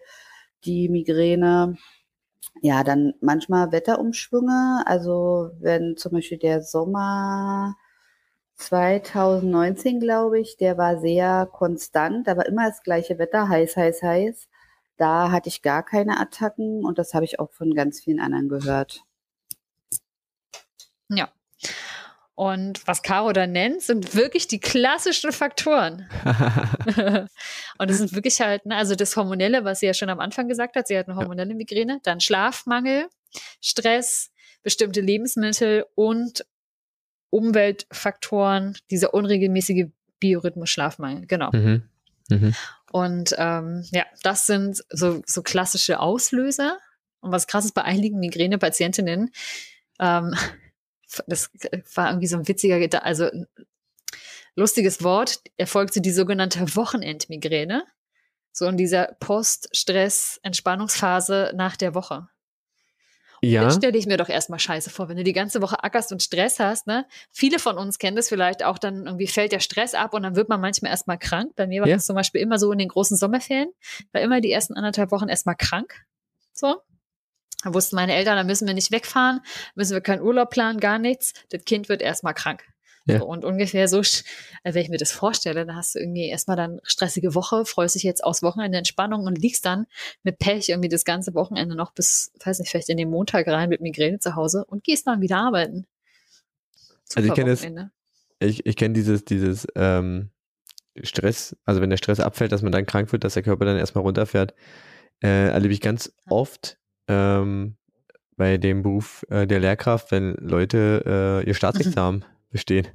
die 0.66 0.90
Migräne. 0.90 1.78
Ja, 2.62 2.84
dann 2.84 3.14
manchmal 3.22 3.72
Wetterumschwünge. 3.72 4.84
Also 4.86 5.52
wenn 5.60 5.98
zum 5.98 6.14
Beispiel 6.14 6.38
der 6.38 6.62
Sommer 6.62 7.76
2019, 8.56 10.00
glaube 10.00 10.40
ich, 10.40 10.58
der 10.58 10.78
war 10.78 11.00
sehr 11.00 11.48
konstant, 11.52 12.28
war 12.28 12.46
immer 12.46 12.68
das 12.70 12.84
gleiche 12.84 13.18
Wetter, 13.20 13.50
heiß, 13.50 13.78
heiß, 13.78 14.04
heiß. 14.04 14.50
Da 14.98 15.32
hatte 15.32 15.50
ich 15.50 15.62
gar 15.62 15.84
keine 15.84 16.20
Attacken 16.20 16.86
und 16.86 17.00
das 17.00 17.14
habe 17.14 17.26
ich 17.26 17.40
auch 17.40 17.52
von 17.52 17.74
ganz 17.74 18.02
vielen 18.02 18.20
anderen 18.20 18.50
gehört. 18.50 19.04
Ja. 21.10 21.30
Und 22.40 22.88
was 22.88 23.02
Caro 23.02 23.34
da 23.34 23.48
nennt, 23.48 23.82
sind 23.82 24.16
wirklich 24.16 24.48
die 24.48 24.62
klassischen 24.62 25.34
Faktoren. 25.34 26.08
und 27.78 27.92
es 27.92 27.98
sind 27.98 28.14
wirklich 28.14 28.40
halt, 28.40 28.66
ne, 28.66 28.78
also 28.78 28.96
das 28.96 29.18
Hormonelle, 29.18 29.66
was 29.66 29.82
sie 29.82 29.88
ja 29.88 29.94
schon 29.94 30.08
am 30.08 30.22
Anfang 30.22 30.48
gesagt 30.48 30.78
hat, 30.78 30.88
sie 30.88 30.98
hat 30.98 31.10
eine 31.10 31.18
hormonelle 31.18 31.54
Migräne, 31.54 32.00
dann 32.04 32.22
Schlafmangel, 32.22 33.10
Stress, 33.60 34.32
bestimmte 34.64 35.02
Lebensmittel 35.02 35.86
und 35.96 36.46
Umweltfaktoren, 37.30 38.78
dieser 38.90 39.14
unregelmäßige 39.14 39.88
Biorhythmus, 40.22 40.70
Schlafmangel, 40.70 41.28
genau. 41.28 41.50
Mhm. 41.52 41.90
Mhm. 42.30 42.56
Und 42.94 43.36
ähm, 43.38 43.84
ja, 43.92 44.06
das 44.24 44.46
sind 44.46 44.82
so, 44.90 45.22
so 45.26 45.42
klassische 45.42 46.00
Auslöser. 46.00 46.78
Und 47.20 47.34
was 47.34 47.48
krass 47.48 47.66
ist 47.66 47.76
bei 47.76 47.84
einigen 47.84 48.18
Migräne-Patientinnen, 48.22 49.30
ähm, 50.00 50.36
das 51.28 51.52
war 51.96 52.10
irgendwie 52.10 52.28
so 52.28 52.38
ein 52.38 52.48
witziger, 52.48 53.04
also 53.04 53.30
lustiges 54.56 55.04
Wort, 55.04 55.42
erfolgt 55.58 55.94
so 55.94 56.00
die 56.00 56.12
sogenannte 56.12 56.76
Wochenendmigräne. 56.76 57.84
So 58.52 58.66
in 58.66 58.78
dieser 58.78 59.16
Post-Stress-Entspannungsphase 59.20 61.52
nach 61.56 61.78
der 61.78 61.94
Woche. 61.94 62.30
Ja. 63.42 63.62
Dann 63.62 63.72
stelle 63.72 63.98
ich 63.98 64.06
mir 64.06 64.18
doch 64.18 64.28
erstmal 64.28 64.60
scheiße 64.60 64.90
vor, 64.90 65.08
wenn 65.08 65.16
du 65.16 65.24
die 65.24 65.34
ganze 65.34 65.62
Woche 65.62 65.84
ackerst 65.84 66.12
und 66.12 66.22
Stress 66.22 66.60
hast, 66.60 66.88
ne? 66.88 67.06
Viele 67.32 67.60
von 67.60 67.78
uns 67.78 67.98
kennen 67.98 68.18
das 68.18 68.28
vielleicht 68.28 68.64
auch, 68.64 68.78
dann 68.78 69.06
irgendwie 69.06 69.28
fällt 69.28 69.54
der 69.54 69.62
Stress 69.62 69.94
ab 69.94 70.14
und 70.14 70.24
dann 70.24 70.36
wird 70.36 70.50
man 70.50 70.60
manchmal 70.60 70.92
erstmal 70.92 71.18
krank. 71.18 71.54
Bei 71.56 71.68
mir 71.68 71.82
war 71.82 71.88
ja. 71.88 71.96
das 71.96 72.06
zum 72.06 72.16
Beispiel 72.16 72.42
immer 72.42 72.60
so 72.60 72.72
in 72.72 72.80
den 72.80 72.90
großen 72.90 73.16
Sommerferien, 73.16 73.72
war 74.12 74.22
immer 74.22 74.42
die 74.42 74.52
ersten 74.52 74.74
anderthalb 74.74 75.12
Wochen 75.12 75.30
erstmal 75.30 75.56
krank. 75.56 76.06
So. 76.52 76.82
Da 77.64 77.74
wussten 77.74 77.96
meine 77.96 78.16
Eltern, 78.16 78.38
da 78.38 78.44
müssen 78.44 78.68
wir 78.68 78.74
nicht 78.74 78.92
wegfahren, 78.92 79.42
müssen 79.76 79.94
wir 79.94 80.02
keinen 80.02 80.22
Urlaub 80.22 80.50
planen, 80.50 80.80
gar 80.80 80.98
nichts. 80.98 81.34
Das 81.50 81.66
Kind 81.66 81.90
wird 81.90 82.02
erstmal 82.02 82.34
krank. 82.34 82.64
Ja. 83.06 83.22
Und 83.22 83.44
ungefähr 83.44 83.88
so, 83.88 84.00
äh, 84.00 84.74
wenn 84.74 84.84
ich 84.84 84.90
mir 84.90 84.98
das 84.98 85.12
vorstelle, 85.12 85.66
dann 85.66 85.76
hast 85.76 85.96
du 85.96 86.00
irgendwie 86.00 86.30
erstmal 86.30 86.58
dann 86.58 86.80
stressige 86.84 87.34
Woche, 87.34 87.66
freust 87.66 87.96
dich 87.96 88.04
jetzt 88.04 88.24
aus 88.24 88.44
Wochenende 88.44 88.78
Entspannung 88.78 89.26
und 89.26 89.38
liegst 89.38 89.66
dann 89.66 89.88
mit 90.24 90.38
Pech 90.38 90.70
irgendwie 90.70 90.90
das 90.90 91.06
ganze 91.06 91.34
Wochenende 91.34 91.76
noch 91.76 91.92
bis, 91.92 92.32
weiß 92.44 92.60
nicht, 92.60 92.70
vielleicht 92.70 92.90
in 92.90 92.98
den 92.98 93.10
Montag 93.10 93.48
rein 93.48 93.70
mit 93.70 93.82
Migräne 93.82 94.20
zu 94.20 94.36
Hause 94.36 94.64
und 94.66 94.84
gehst 94.84 95.08
dann 95.08 95.22
wieder 95.22 95.38
arbeiten. 95.38 95.88
Super 97.04 97.18
also 97.18 97.30
ich 97.30 97.36
kenne 97.36 97.50
das, 97.50 97.66
ich, 98.40 98.66
ich 98.66 98.76
kenne 98.76 98.94
dieses, 98.94 99.26
dieses 99.26 99.68
ähm, 99.76 100.30
Stress, 101.02 101.56
also 101.66 101.82
wenn 101.82 101.90
der 101.90 101.98
Stress 101.98 102.20
abfällt, 102.20 102.52
dass 102.52 102.62
man 102.62 102.72
dann 102.72 102.86
krank 102.86 103.12
wird, 103.12 103.24
dass 103.24 103.34
der 103.34 103.44
Körper 103.44 103.66
dann 103.66 103.78
erstmal 103.78 104.04
runterfährt, 104.04 104.54
äh, 105.24 105.50
erlebe 105.50 105.74
ich 105.74 105.82
ganz 105.82 106.14
oft 106.30 106.79
ähm, 107.10 107.76
bei 108.38 108.58
dem 108.58 108.84
Beruf 108.84 109.26
äh, 109.30 109.46
der 109.46 109.60
Lehrkraft, 109.60 110.12
wenn 110.12 110.36
Leute 110.36 111.04
äh, 111.44 111.48
ihr 111.48 111.54
Staatsexamen 111.54 112.22
mhm. 112.22 112.26
bestehen. 112.52 112.88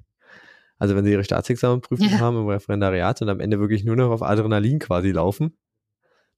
Also 0.78 0.96
wenn 0.96 1.04
sie 1.04 1.12
ihre 1.12 1.24
Staatsexamenprüfung 1.24 2.08
ja. 2.08 2.18
haben 2.18 2.38
im 2.38 2.48
Referendariat 2.48 3.20
und 3.20 3.28
am 3.28 3.40
Ende 3.40 3.60
wirklich 3.60 3.84
nur 3.84 3.96
noch 3.96 4.10
auf 4.10 4.22
Adrenalin 4.22 4.78
quasi 4.78 5.10
laufen, 5.10 5.56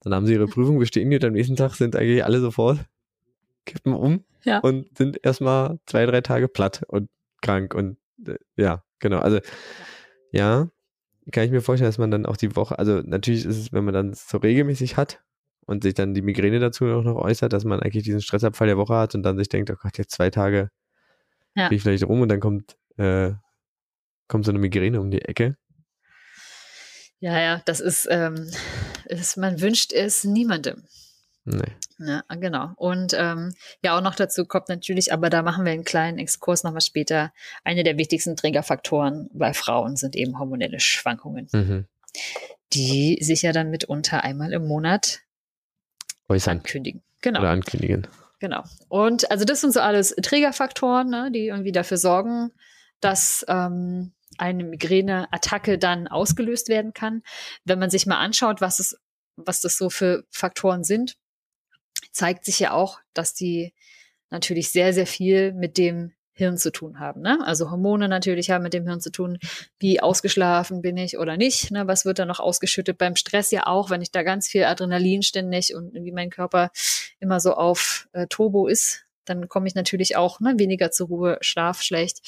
dann 0.01 0.15
haben 0.15 0.27
sie 0.27 0.35
ihre 0.35 0.47
Prüfung 0.49 0.79
bestehen 0.79 1.13
und 1.13 1.25
am 1.25 1.33
nächsten 1.33 1.57
Tag 1.57 1.75
sind 1.75 1.95
eigentlich 1.95 2.25
alle 2.25 2.41
sofort 2.41 2.81
kippen 3.65 3.95
um 3.95 4.25
ja. 4.45 4.59
und 4.61 4.97
sind 4.97 5.25
erstmal 5.25 5.79
zwei, 5.87 6.07
drei 6.07 6.21
Tage 6.21 6.49
platt 6.49 6.83
und 6.89 7.09
krank 7.43 7.75
und 7.75 7.99
äh, 8.27 8.37
ja, 8.57 8.83
genau. 8.99 9.19
Also 9.19 9.41
ja, 10.33 10.69
kann 11.33 11.45
ich 11.45 11.51
mir 11.51 11.61
vorstellen, 11.61 11.89
dass 11.89 11.99
man 11.99 12.11
dann 12.11 12.27
auch 12.27 12.37
die 12.37 12.55
Woche, 12.57 12.79
also 12.79 13.03
natürlich 13.05 13.45
ist 13.45 13.57
es, 13.57 13.73
wenn 13.73 13.85
man 13.85 13.95
dann 13.95 14.15
so 14.15 14.39
regelmäßig 14.39 14.97
hat 14.97 15.23
und 15.67 15.83
sich 15.83 15.95
dann 15.95 16.15
die 16.15 16.23
Migräne 16.23 16.61
dazu 16.61 16.87
auch 16.87 17.03
noch 17.03 17.17
äußert, 17.17 17.53
dass 17.53 17.65
man 17.65 17.81
eigentlich 17.81 18.05
diesen 18.05 18.23
Stressabfall 18.23 18.69
der 18.69 18.79
Woche 18.79 18.95
hat 18.95 19.15
und 19.15 19.23
dann 19.23 19.37
sich 19.37 19.49
denkt, 19.49 19.71
oh 19.71 19.77
Gott, 19.81 19.99
jetzt 19.99 20.13
zwei 20.13 20.31
Tage 20.31 20.71
ja. 21.55 21.71
ich 21.71 21.83
vielleicht 21.83 22.05
rum 22.05 22.21
und 22.21 22.29
dann 22.29 22.41
kommt, 22.41 22.77
äh, 22.97 23.33
kommt 24.29 24.45
so 24.45 24.53
eine 24.53 24.59
Migräne 24.59 25.01
um 25.01 25.11
die 25.11 25.23
Ecke. 25.23 25.57
Ja, 27.19 27.41
ja, 27.41 27.63
das 27.65 27.81
ist, 27.81 28.07
ähm, 28.11 28.51
ist 29.07 29.37
man 29.37 29.61
wünscht 29.61 29.93
es 29.93 30.25
niemandem. 30.25 30.85
Nee. 31.45 31.77
Ja, 31.99 32.23
genau. 32.41 32.73
Und 32.77 33.15
ähm, 33.17 33.55
ja, 33.83 33.97
auch 33.97 34.03
noch 34.03 34.17
dazu 34.17 34.45
kommt 34.45 34.69
natürlich, 34.69 35.13
aber 35.13 35.31
da 35.31 35.43
machen 35.43 35.65
wir 35.65 35.73
einen 35.73 35.85
kleinen 35.85 36.19
Exkurs 36.19 36.63
nochmal 36.63 36.81
später. 36.83 37.33
Eine 37.65 37.85
der 37.85 37.97
wichtigsten 37.97 38.37
Trägerfaktoren 38.37 39.31
bei 39.33 39.55
Frauen 39.55 39.97
sind 39.97 40.15
eben 40.17 40.39
hormonelle 40.39 40.81
Schwankungen, 40.81 41.49
mhm. 41.53 41.87
die 42.73 43.19
sich 43.23 43.43
ja 43.43 43.53
dann 43.53 43.71
mitunter 43.71 44.25
einmal 44.25 44.53
im 44.53 44.67
Monat 44.67 45.21
Äußern. 46.29 46.59
ankündigen. 46.59 47.03
Genau. 47.23 47.41
Oder 47.41 47.51
ankündigen. 47.51 48.07
Genau. 48.39 48.65
Und 48.89 49.31
also 49.31 49.45
das 49.45 49.61
sind 49.61 49.73
so 49.73 49.81
alles 49.81 50.15
Trägerfaktoren, 50.15 51.09
ne, 51.09 51.31
die 51.33 51.47
irgendwie 51.47 51.73
dafür 51.73 51.97
sorgen, 51.97 52.51
dass 53.01 53.45
ähm, 53.49 54.13
eine 54.39 54.65
Migräneattacke 54.65 55.79
dann 55.79 56.09
ausgelöst 56.09 56.69
werden 56.69 56.93
kann. 56.93 57.23
Wenn 57.65 57.79
man 57.79 57.91
sich 57.91 58.07
mal 58.07 58.19
anschaut, 58.19 58.61
was 58.61 58.79
es, 58.79 58.99
was 59.37 59.61
das 59.61 59.79
so 59.79 59.89
für 59.89 60.25
Faktoren 60.31 60.85
sind, 60.85 61.17
zeigt 62.13 62.45
sich 62.45 62.59
ja 62.59 62.73
auch, 62.73 63.01
dass 63.15 63.35
die 63.35 63.73
natürlich 64.31 64.71
sehr, 64.71 64.93
sehr 64.93 65.07
viel 65.07 65.53
mit 65.53 65.79
dem 65.79 66.13
Hirn 66.37 66.59
zu 66.59 66.71
tun 66.71 67.01
haben. 67.01 67.23
Ne? 67.23 67.39
Also 67.45 67.71
Hormone 67.71 68.09
natürlich 68.09 68.51
haben 68.51 68.63
mit 68.63 68.75
dem 68.75 68.87
Hirn 68.87 69.01
zu 69.01 69.11
tun, 69.11 69.39
wie 69.79 70.01
ausgeschlafen 70.01 70.83
bin 70.83 70.99
ich 70.99 71.17
oder 71.17 71.39
nicht. 71.39 71.71
Ne? 71.71 71.87
Was 71.87 72.05
wird 72.05 72.19
da 72.19 72.27
noch 72.27 72.41
ausgeschüttet? 72.41 72.99
Beim 72.99 73.17
Stress 73.17 73.51
ja 73.51 73.67
auch, 73.67 73.89
wenn 73.89 74.03
ich 74.03 74.11
da 74.11 74.23
ganz 74.23 74.47
viel 74.47 74.65
Adrenalin 74.65 75.23
ständig 75.23 75.75
und 75.75 75.95
wie 75.95 76.13
mein 76.13 76.29
Körper 76.29 76.71
immer 77.21 77.41
so 77.41 77.55
auf 77.55 78.07
äh, 78.13 78.27
Turbo 78.29 78.67
ist, 78.67 79.07
dann 79.25 79.49
komme 79.49 79.67
ich 79.67 79.75
natürlich 79.75 80.17
auch 80.17 80.39
ne, 80.41 80.55
weniger 80.59 80.91
zur 80.91 81.09
Ruhe, 81.09 81.39
Schlaf 81.41 81.81
schlecht. 81.81 82.21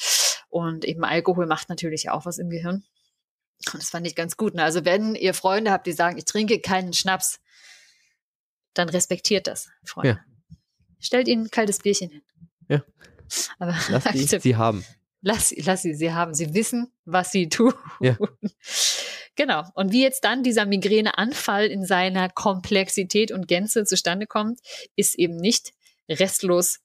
Und 0.49 0.85
eben 0.85 1.03
Alkohol 1.03 1.45
macht 1.45 1.69
natürlich 1.69 2.09
auch 2.09 2.25
was 2.25 2.39
im 2.39 2.49
Gehirn. 2.49 2.83
Und 3.71 3.81
das 3.81 3.91
fand 3.91 4.07
ich 4.07 4.15
ganz 4.15 4.37
gut. 4.37 4.55
Ne? 4.55 4.63
Also 4.63 4.85
wenn 4.85 5.13
ihr 5.13 5.35
Freunde 5.35 5.71
habt, 5.71 5.85
die 5.85 5.91
sagen, 5.91 6.17
ich 6.17 6.25
trinke 6.25 6.59
keinen 6.59 6.93
Schnaps, 6.93 7.39
dann 8.73 8.89
respektiert 8.89 9.45
das, 9.45 9.69
Freunde. 9.83 10.09
Ja. 10.09 10.55
Stellt 10.99 11.27
ihnen 11.27 11.45
ein 11.45 11.51
kaltes 11.51 11.79
Bierchen 11.79 12.09
hin. 12.09 12.21
Ja. 12.67 12.83
Aber 13.59 13.75
lass 13.89 14.03
die, 14.13 14.39
sie 14.39 14.55
haben. 14.55 14.83
Lass, 15.21 15.53
lass 15.57 15.81
sie 15.81 15.93
sie 15.93 16.13
haben. 16.13 16.33
Sie 16.33 16.53
wissen, 16.53 16.91
was 17.05 17.31
sie 17.31 17.49
tun. 17.49 17.73
Ja. 17.99 18.17
Genau. 19.35 19.63
Und 19.73 19.91
wie 19.91 20.01
jetzt 20.01 20.23
dann 20.23 20.43
dieser 20.43 20.65
Migräneanfall 20.65 21.67
in 21.67 21.85
seiner 21.85 22.29
Komplexität 22.29 23.31
und 23.31 23.47
Gänze 23.47 23.85
zustande 23.85 24.27
kommt, 24.27 24.59
ist 24.95 25.17
eben 25.17 25.37
nicht 25.37 25.71
restlos 26.09 26.79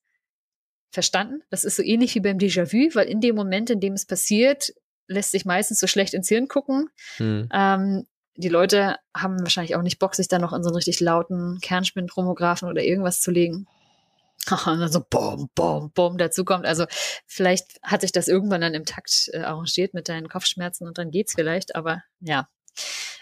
verstanden. 0.91 1.43
Das 1.51 1.65
ist 1.65 1.77
so 1.77 1.83
ähnlich 1.83 2.15
wie 2.15 2.21
beim 2.21 2.39
Déjà-vu, 2.39 2.95
weil 2.95 3.09
in 3.09 3.21
dem 3.21 3.35
Moment, 3.35 3.71
in 3.71 3.81
dem 3.81 3.95
es 3.95 4.07
passiert, 4.07 4.73
lässt 5.09 5.33
sich 5.33 5.45
meistens 5.45 5.81
so 5.81 5.87
schlecht 5.87 6.15
ins 6.15 6.29
Hirn 6.29 6.49
gucken. 6.49 6.89
Hm. 7.17 7.49
Ähm, 7.53 8.07
die 8.37 8.49
Leute 8.49 8.97
haben 9.15 9.41
wahrscheinlich 9.41 9.77
auch 9.77 9.83
nicht 9.83 9.99
Bock, 9.99 10.15
sich 10.15 10.29
da 10.29 10.39
noch 10.39 10.53
in 10.53 10.63
so 10.63 10.69
einen 10.69 10.77
richtig 10.77 11.01
lauten 11.01 11.59
Kernspintromographen 11.61 12.69
oder 12.69 12.83
irgendwas 12.83 13.21
zu 13.21 13.31
legen. 13.31 13.67
Und 14.51 14.79
dann 14.79 14.93
so 14.93 15.03
bom, 15.09 15.49
bom, 15.55 15.91
bom 15.93 16.19
dazu 16.19 16.45
kommt. 16.45 16.67
Also 16.67 16.85
vielleicht 17.27 17.79
hat 17.83 18.03
sich 18.03 18.13
das 18.13 18.29
irgendwann 18.29 18.61
dann 18.61 18.75
im 18.75 18.85
Takt 18.85 19.31
äh, 19.33 19.39
arrangiert 19.39 19.95
mit 19.95 20.09
deinen 20.09 20.29
Kopfschmerzen 20.29 20.87
und 20.87 20.99
dann 20.99 21.11
geht's 21.11 21.35
vielleicht, 21.35 21.75
aber 21.75 22.03
ja, 22.21 22.49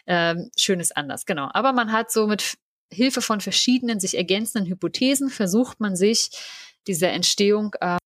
ähm, 0.07 0.51
schön 0.59 0.81
ist 0.81 0.97
anders, 0.97 1.25
genau. 1.25 1.49
Aber 1.53 1.73
man 1.73 1.93
hat 1.93 2.11
so 2.11 2.27
mit 2.27 2.57
Hilfe 2.93 3.23
von 3.23 3.41
verschiedenen 3.41 4.01
sich 4.01 4.17
ergänzenden 4.17 4.69
Hypothesen 4.69 5.31
versucht 5.31 5.81
man 5.81 5.97
sich 5.97 6.31
dieser 6.87 7.11
Entstehung 7.11 7.75
äh, 7.81 7.99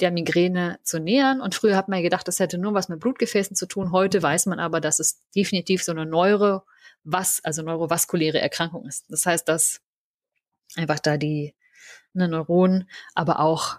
der 0.00 0.10
Migräne 0.10 0.78
zu 0.82 0.98
nähern. 0.98 1.40
Und 1.40 1.54
früher 1.54 1.76
hat 1.76 1.88
man 1.88 2.02
gedacht, 2.02 2.26
das 2.26 2.40
hätte 2.40 2.58
nur 2.58 2.74
was 2.74 2.88
mit 2.88 3.00
Blutgefäßen 3.00 3.56
zu 3.56 3.66
tun. 3.66 3.92
Heute 3.92 4.22
weiß 4.22 4.46
man 4.46 4.58
aber, 4.58 4.80
dass 4.80 4.98
es 4.98 5.22
definitiv 5.34 5.82
so 5.82 5.92
eine 5.92 6.04
Neuro, 6.04 6.62
was, 7.04 7.42
also 7.44 7.62
neurovaskuläre 7.62 8.40
Erkrankung 8.40 8.86
ist. 8.86 9.06
Das 9.08 9.24
heißt, 9.24 9.48
dass 9.48 9.80
einfach 10.76 10.98
da 10.98 11.16
die 11.16 11.54
ne, 12.12 12.28
Neuronen, 12.28 12.90
aber 13.14 13.40
auch 13.40 13.78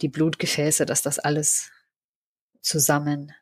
die 0.00 0.08
Blutgefäße, 0.08 0.86
dass 0.86 1.02
das 1.02 1.18
alles 1.18 1.70
zusammen 2.60 3.34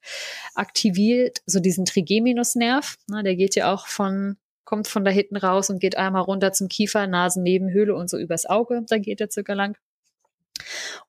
aktiviert 0.55 1.43
so 1.47 1.61
diesen 1.61 1.84
Trigeminusnerv. 1.84 2.97
Na, 3.09 3.22
der 3.22 3.36
geht 3.36 3.55
ja 3.55 3.72
auch 3.72 3.86
von, 3.86 4.36
kommt 4.64 4.88
von 4.88 5.05
da 5.05 5.11
hinten 5.11 5.36
raus 5.36 5.70
und 5.70 5.80
geht 5.80 5.97
einmal 5.97 6.22
runter 6.22 6.53
zum 6.53 6.68
Kiefer, 6.68 7.07
Nasennebenhöhle 7.07 7.95
und 7.95 8.11
so 8.11 8.18
übers 8.18 8.47
Auge. 8.47 8.82
Da 8.88 8.99
geht 8.99 9.20
er 9.20 9.30
circa 9.30 9.55
lang. 9.55 9.76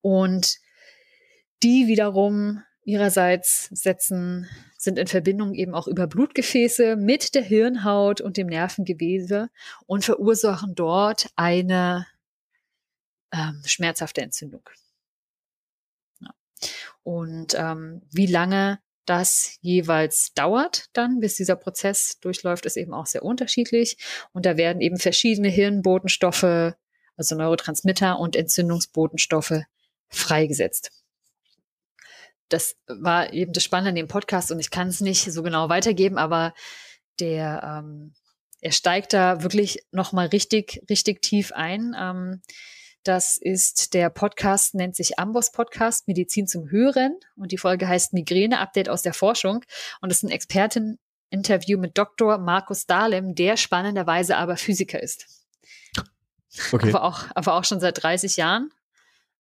Und 0.02 0.58
die 1.64 1.88
wiederum 1.88 2.64
ihrerseits 2.84 3.70
setzen 3.72 4.48
sind 4.78 4.98
in 4.98 5.08
Verbindung 5.08 5.54
eben 5.54 5.76
auch 5.76 5.88
über 5.88 6.08
Blutgefäße 6.08 6.96
mit 6.96 7.36
der 7.36 7.44
Hirnhaut 7.44 8.22
und 8.22 8.38
dem 8.38 8.48
Nervengewebe 8.48 9.50
und 9.86 10.04
verursachen 10.04 10.74
dort 10.74 11.28
eine 11.36 12.08
ähm, 13.32 13.62
schmerzhafte 13.66 14.22
Entzündung. 14.22 14.70
Ja. 16.20 16.34
Und 17.04 17.54
ähm, 17.56 18.02
wie 18.12 18.28
lange 18.28 18.80
das 19.06 19.58
jeweils 19.62 20.34
dauert 20.34 20.86
dann, 20.94 21.20
bis 21.20 21.36
dieser 21.36 21.56
Prozess 21.56 22.20
durchläuft, 22.20 22.66
ist 22.66 22.78
eben 22.78 22.94
auch 22.94 23.08
sehr 23.08 23.24
unterschiedlich. 23.24 23.98
Und 24.32 24.46
da 24.46 24.58
werden 24.58 24.82
eben 24.82 24.98
verschiedene 24.98 25.50
Hirnbotenstoffe, 25.50 26.76
also 27.18 27.36
Neurotransmitter 27.36 28.20
und 28.20 28.36
Entzündungsbotenstoffe 28.36 29.64
freigesetzt 30.10 30.92
das 32.52 32.76
war 32.88 33.34
eben 33.34 33.54
das 33.54 33.64
Spannende 33.64 33.90
an 33.90 33.96
dem 33.96 34.08
Podcast 34.08 34.52
und 34.52 34.60
ich 34.60 34.72
kann 34.72 34.90
es 34.90 35.02
nicht 35.02 35.32
so 35.32 35.42
genau 35.44 35.70
weitergeben, 35.70 36.18
aber 36.18 36.54
der, 37.20 37.82
ähm, 37.84 38.14
er 38.60 38.72
steigt 38.72 39.14
da 39.14 39.42
wirklich 39.42 39.86
nochmal 39.92 40.28
richtig, 40.28 40.84
richtig 40.90 41.22
tief 41.22 41.52
ein. 41.54 41.96
Ähm, 41.98 42.42
das 43.04 43.38
ist 43.38 43.94
der 43.94 44.10
Podcast, 44.10 44.76
nennt 44.76 44.96
sich 44.96 45.20
Amboss 45.20 45.52
Podcast, 45.52 46.08
Medizin 46.08 46.48
zum 46.48 46.70
Hören. 46.70 47.18
Und 47.36 47.52
die 47.52 47.58
Folge 47.58 47.88
heißt 47.88 48.14
Migräne, 48.14 48.60
Update 48.60 48.90
aus 48.90 49.02
der 49.02 49.14
Forschung. 49.14 49.64
Und 50.02 50.12
das 50.12 50.20
sind 50.20 50.30
Experten, 50.30 51.00
Interview 51.30 51.80
mit 51.80 51.98
Dr. 51.98 52.38
Markus 52.38 52.86
Dahlem, 52.86 53.36
der 53.36 53.58
spannenderweise 53.58 54.38
aber 54.38 54.58
Physiker 54.58 55.02
ist. 55.02 55.26
Okay. 56.72 56.90
Aber, 56.90 57.04
auch, 57.04 57.26
aber 57.34 57.54
auch 57.56 57.64
schon 57.64 57.80
seit 57.80 58.04
30 58.04 58.38
Jahren 58.38 58.72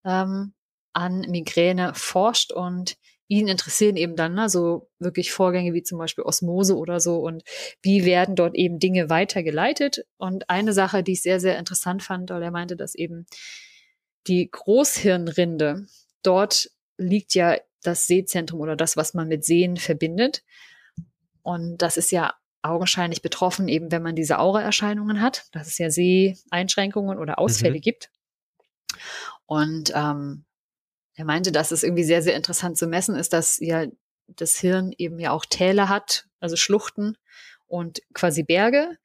ähm, 0.05 0.53
an 0.93 1.21
Migräne 1.21 1.93
forscht 1.93 2.51
und 2.51 2.97
ihn 3.31 3.47
interessieren 3.47 3.95
eben 3.95 4.17
dann 4.17 4.33
ne, 4.33 4.49
so 4.49 4.89
wirklich 4.99 5.31
Vorgänge 5.31 5.73
wie 5.73 5.83
zum 5.83 5.97
Beispiel 5.97 6.25
Osmose 6.25 6.75
oder 6.75 6.99
so 6.99 7.19
und 7.19 7.43
wie 7.81 8.03
werden 8.03 8.35
dort 8.35 8.55
eben 8.55 8.77
Dinge 8.77 9.09
weitergeleitet. 9.09 10.05
Und 10.17 10.49
eine 10.49 10.73
Sache, 10.73 11.01
die 11.01 11.13
ich 11.13 11.21
sehr, 11.21 11.39
sehr 11.39 11.57
interessant 11.57 12.03
fand, 12.03 12.29
weil 12.29 12.43
er 12.43 12.51
meinte, 12.51 12.75
dass 12.75 12.93
eben 12.93 13.25
die 14.27 14.51
Großhirnrinde, 14.51 15.85
dort 16.23 16.71
liegt 16.97 17.33
ja 17.33 17.57
das 17.81 18.05
Sehzentrum 18.05 18.59
oder 18.59 18.75
das, 18.75 18.97
was 18.97 19.13
man 19.13 19.29
mit 19.29 19.45
Sehen 19.45 19.77
verbindet. 19.77 20.43
Und 21.41 21.77
das 21.77 21.95
ist 21.95 22.11
ja 22.11 22.33
augenscheinlich 22.61 23.21
betroffen, 23.21 23.69
eben 23.69 23.93
wenn 23.93 24.03
man 24.03 24.13
diese 24.13 24.39
Auraerscheinungen 24.39 25.21
hat, 25.21 25.45
dass 25.53 25.67
es 25.67 25.77
ja 25.77 25.89
Seheinschränkungen 25.89 27.17
oder 27.17 27.39
Ausfälle 27.39 27.77
mhm. 27.77 27.81
gibt. 27.81 28.11
Und 29.45 29.93
ähm, 29.95 30.43
er 31.21 31.25
meinte, 31.25 31.51
dass 31.51 31.69
es 31.69 31.83
irgendwie 31.83 32.03
sehr, 32.03 32.23
sehr 32.23 32.35
interessant 32.35 32.79
zu 32.79 32.87
messen 32.87 33.15
ist, 33.15 33.31
dass 33.31 33.59
ja 33.59 33.85
das 34.25 34.57
Hirn 34.57 34.91
eben 34.97 35.19
ja 35.19 35.29
auch 35.29 35.45
Täler 35.45 35.87
hat, 35.87 36.25
also 36.39 36.55
Schluchten 36.55 37.15
und 37.67 38.01
quasi 38.15 38.41
Berge. 38.41 38.97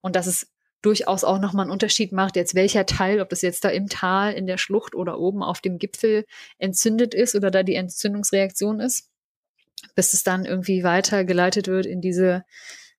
Und 0.00 0.14
dass 0.14 0.28
es 0.28 0.52
durchaus 0.82 1.24
auch 1.24 1.40
nochmal 1.40 1.64
einen 1.64 1.72
Unterschied 1.72 2.12
macht, 2.12 2.36
jetzt 2.36 2.54
welcher 2.54 2.86
Teil, 2.86 3.20
ob 3.20 3.28
das 3.28 3.42
jetzt 3.42 3.64
da 3.64 3.70
im 3.70 3.88
Tal, 3.88 4.34
in 4.34 4.46
der 4.46 4.56
Schlucht 4.56 4.94
oder 4.94 5.18
oben 5.18 5.42
auf 5.42 5.60
dem 5.60 5.78
Gipfel 5.78 6.26
entzündet 6.58 7.12
ist 7.12 7.34
oder 7.34 7.50
da 7.50 7.64
die 7.64 7.74
Entzündungsreaktion 7.74 8.78
ist, 8.78 9.10
bis 9.96 10.14
es 10.14 10.22
dann 10.22 10.44
irgendwie 10.44 10.84
weitergeleitet 10.84 11.66
wird 11.66 11.86
in 11.86 12.00
diese 12.00 12.44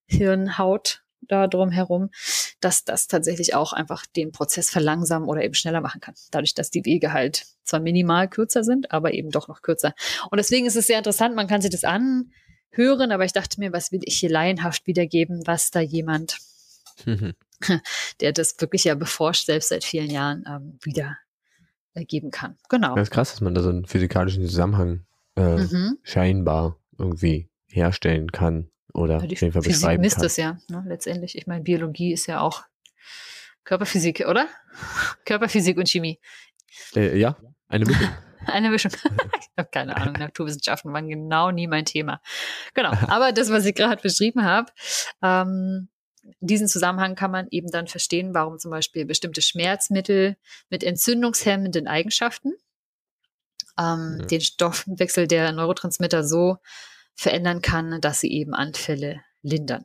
Hirnhaut 0.04 1.02
da 1.28 1.46
drumherum, 1.46 2.10
dass 2.60 2.84
das 2.84 3.06
tatsächlich 3.06 3.54
auch 3.54 3.72
einfach 3.72 4.06
den 4.06 4.32
Prozess 4.32 4.70
verlangsamen 4.70 5.28
oder 5.28 5.42
eben 5.42 5.54
schneller 5.54 5.80
machen 5.80 6.00
kann. 6.00 6.14
Dadurch, 6.30 6.54
dass 6.54 6.70
die 6.70 6.84
Wege 6.84 7.12
halt 7.12 7.46
zwar 7.64 7.80
minimal 7.80 8.28
kürzer 8.28 8.64
sind, 8.64 8.92
aber 8.92 9.14
eben 9.14 9.30
doch 9.30 9.48
noch 9.48 9.62
kürzer. 9.62 9.94
Und 10.30 10.38
deswegen 10.38 10.66
ist 10.66 10.76
es 10.76 10.86
sehr 10.86 10.98
interessant, 10.98 11.34
man 11.34 11.48
kann 11.48 11.60
sich 11.60 11.70
das 11.70 11.84
anhören, 11.84 13.12
aber 13.12 13.24
ich 13.24 13.32
dachte 13.32 13.60
mir, 13.60 13.72
was 13.72 13.92
will 13.92 14.00
ich 14.04 14.18
hier 14.18 14.30
laienhaft 14.30 14.86
wiedergeben, 14.86 15.42
was 15.46 15.70
da 15.70 15.80
jemand, 15.80 16.38
mhm. 17.04 17.34
der 18.20 18.32
das 18.32 18.56
wirklich 18.58 18.84
ja 18.84 18.94
beforscht, 18.94 19.46
selbst 19.46 19.68
seit 19.68 19.84
vielen 19.84 20.10
Jahren, 20.10 20.44
ähm, 20.48 20.78
wieder 20.82 21.16
geben 22.08 22.30
kann. 22.30 22.58
Genau. 22.68 22.94
Das 22.94 23.08
ist 23.08 23.10
krass, 23.10 23.30
dass 23.30 23.40
man 23.40 23.54
da 23.54 23.62
so 23.62 23.70
einen 23.70 23.86
physikalischen 23.86 24.46
Zusammenhang 24.46 25.06
äh, 25.36 25.56
mhm. 25.56 25.98
scheinbar 26.02 26.78
irgendwie 26.98 27.48
herstellen 27.68 28.30
kann 28.32 28.70
oder 28.96 29.18
ja, 29.20 29.26
die 29.26 29.36
auf 29.36 29.40
jeden 29.42 29.52
Fall 29.52 29.62
Physik 29.62 29.80
beschreiben 29.80 30.00
misst 30.02 30.16
kann. 30.16 30.26
es 30.26 30.36
ja, 30.36 30.58
ne, 30.68 30.84
letztendlich. 30.86 31.36
Ich 31.36 31.46
meine, 31.46 31.62
Biologie 31.62 32.12
ist 32.12 32.26
ja 32.26 32.40
auch 32.40 32.64
Körperphysik, 33.64 34.24
oder? 34.26 34.48
Körperphysik 35.24 35.76
und 35.76 35.88
Chemie. 35.88 36.18
Äh, 36.94 37.18
ja, 37.18 37.36
eine 37.68 37.84
Mischung. 37.84 38.08
eine 38.46 38.70
Mischung. 38.70 38.92
ich 39.40 39.48
habe 39.56 39.68
keine 39.70 39.96
Ahnung, 39.96 40.14
Naturwissenschaften 40.14 40.92
waren 40.92 41.08
genau 41.08 41.50
nie 41.50 41.66
mein 41.66 41.84
Thema. 41.84 42.20
Genau, 42.74 42.90
aber 43.08 43.32
das, 43.32 43.50
was 43.50 43.66
ich 43.66 43.74
gerade 43.74 44.00
beschrieben 44.00 44.44
habe, 44.44 44.72
ähm, 45.22 45.88
diesen 46.40 46.66
Zusammenhang 46.66 47.14
kann 47.14 47.30
man 47.30 47.46
eben 47.50 47.70
dann 47.70 47.86
verstehen, 47.86 48.34
warum 48.34 48.58
zum 48.58 48.70
Beispiel 48.70 49.04
bestimmte 49.04 49.42
Schmerzmittel 49.42 50.36
mit 50.70 50.82
entzündungshemmenden 50.82 51.86
Eigenschaften 51.86 52.54
ähm, 53.78 54.18
ja. 54.20 54.26
den 54.26 54.40
Stoffwechsel 54.40 55.28
der 55.28 55.52
Neurotransmitter 55.52 56.24
so 56.24 56.58
verändern 57.16 57.62
kann, 57.62 58.00
dass 58.00 58.20
sie 58.20 58.30
eben 58.30 58.54
Anfälle 58.54 59.22
lindern. 59.42 59.84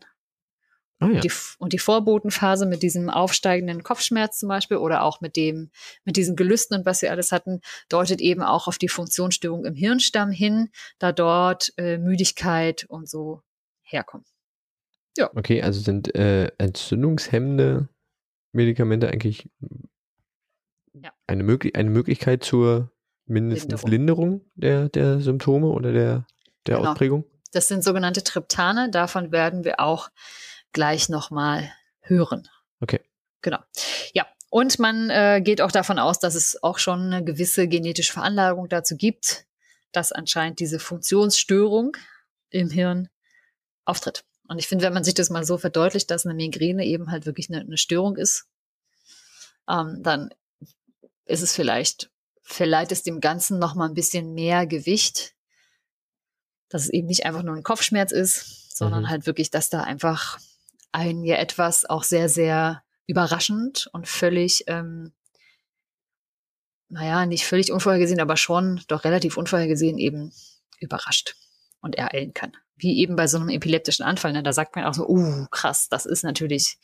Oh 1.01 1.07
ja. 1.07 1.15
und, 1.15 1.23
die, 1.23 1.31
und 1.57 1.73
die 1.73 1.79
Vorbotenphase 1.79 2.67
mit 2.67 2.83
diesem 2.83 3.09
aufsteigenden 3.09 3.81
Kopfschmerz 3.81 4.37
zum 4.37 4.49
Beispiel 4.49 4.77
oder 4.77 5.01
auch 5.01 5.19
mit 5.19 5.35
dem, 5.35 5.71
mit 6.05 6.15
diesen 6.15 6.35
Gelüsten 6.35 6.77
und 6.77 6.85
was 6.85 7.01
wir 7.01 7.09
alles 7.09 7.31
hatten, 7.31 7.61
deutet 7.89 8.21
eben 8.21 8.43
auch 8.43 8.67
auf 8.67 8.77
die 8.77 8.87
Funktionsstörung 8.87 9.65
im 9.65 9.73
Hirnstamm 9.73 10.29
hin, 10.29 10.69
da 10.99 11.11
dort 11.11 11.73
äh, 11.77 11.97
Müdigkeit 11.97 12.85
und 12.87 13.09
so 13.09 13.41
herkommen. 13.81 14.25
Ja. 15.17 15.31
Okay, 15.35 15.63
also 15.63 15.81
sind 15.81 16.13
äh, 16.13 16.51
entzündungshemmende 16.59 17.89
Medikamente 18.51 19.09
eigentlich 19.09 19.49
ja. 20.93 21.11
eine, 21.25 21.43
möglich 21.43 21.75
eine 21.75 21.89
Möglichkeit 21.89 22.43
zur 22.43 22.91
mindestens 23.25 23.83
Linderung, 23.83 24.29
Linderung 24.29 24.51
der, 24.55 24.89
der 24.89 25.19
Symptome 25.19 25.67
oder 25.67 25.91
der 25.91 26.27
der 26.67 26.77
genau. 26.77 26.91
Ausprägung? 26.91 27.25
Das 27.51 27.67
sind 27.67 27.83
sogenannte 27.83 28.23
Triptane. 28.23 28.89
Davon 28.89 29.31
werden 29.31 29.63
wir 29.63 29.79
auch 29.79 30.09
gleich 30.71 31.09
nochmal 31.09 31.71
hören. 32.01 32.47
Okay. 32.79 33.01
Genau. 33.41 33.59
Ja. 34.13 34.25
Und 34.49 34.79
man 34.79 35.09
äh, 35.09 35.41
geht 35.41 35.61
auch 35.61 35.71
davon 35.71 35.97
aus, 35.97 36.19
dass 36.19 36.35
es 36.35 36.61
auch 36.61 36.77
schon 36.77 37.13
eine 37.13 37.23
gewisse 37.23 37.67
genetische 37.67 38.13
Veranlagung 38.13 38.67
dazu 38.67 38.97
gibt, 38.97 39.45
dass 39.91 40.11
anscheinend 40.11 40.59
diese 40.59 40.79
Funktionsstörung 40.79 41.95
im 42.49 42.69
Hirn 42.69 43.09
auftritt. 43.85 44.25
Und 44.47 44.59
ich 44.59 44.67
finde, 44.67 44.83
wenn 44.83 44.93
man 44.93 45.05
sich 45.05 45.13
das 45.13 45.29
mal 45.29 45.45
so 45.45 45.57
verdeutlicht, 45.57 46.11
dass 46.11 46.25
eine 46.25 46.35
Migräne 46.35 46.85
eben 46.85 47.11
halt 47.11 47.25
wirklich 47.25 47.49
eine, 47.49 47.61
eine 47.61 47.77
Störung 47.77 48.17
ist, 48.17 48.47
ähm, 49.69 50.03
dann 50.03 50.33
ist 51.25 51.41
es 51.41 51.55
vielleicht, 51.55 52.11
verleiht 52.41 52.91
es 52.91 53.03
dem 53.03 53.21
Ganzen 53.21 53.59
nochmal 53.59 53.87
ein 53.87 53.93
bisschen 53.95 54.33
mehr 54.33 54.67
Gewicht, 54.67 55.33
dass 56.71 56.83
es 56.83 56.89
eben 56.89 57.07
nicht 57.07 57.25
einfach 57.25 57.43
nur 57.43 57.55
ein 57.55 57.63
Kopfschmerz 57.63 58.11
ist, 58.11 58.75
sondern 58.75 59.03
mhm. 59.03 59.09
halt 59.09 59.25
wirklich, 59.27 59.51
dass 59.51 59.69
da 59.69 59.81
einfach 59.81 60.39
ein 60.91 61.23
ja 61.23 61.35
etwas 61.35 61.85
auch 61.85 62.03
sehr, 62.03 62.29
sehr 62.29 62.83
überraschend 63.07 63.89
und 63.93 64.07
völlig, 64.07 64.63
ähm, 64.67 65.11
naja, 66.89 67.25
nicht 67.25 67.45
völlig 67.45 67.71
unvorhergesehen, 67.71 68.19
aber 68.19 68.37
schon 68.37 68.81
doch 68.87 69.03
relativ 69.03 69.37
unvorhergesehen 69.37 69.97
eben 69.97 70.33
überrascht 70.79 71.35
und 71.81 71.95
ereilen 71.97 72.33
kann. 72.33 72.53
Wie 72.75 72.99
eben 72.99 73.15
bei 73.15 73.27
so 73.27 73.37
einem 73.37 73.49
epileptischen 73.49 74.03
Anfall, 74.03 74.33
ne? 74.33 74.43
da 74.43 74.53
sagt 74.53 74.75
man 74.75 74.85
auch 74.85 74.93
so, 74.93 75.07
uh, 75.07 75.45
krass, 75.51 75.87
das 75.89 76.05
ist 76.05 76.23
natürlich, 76.23 76.77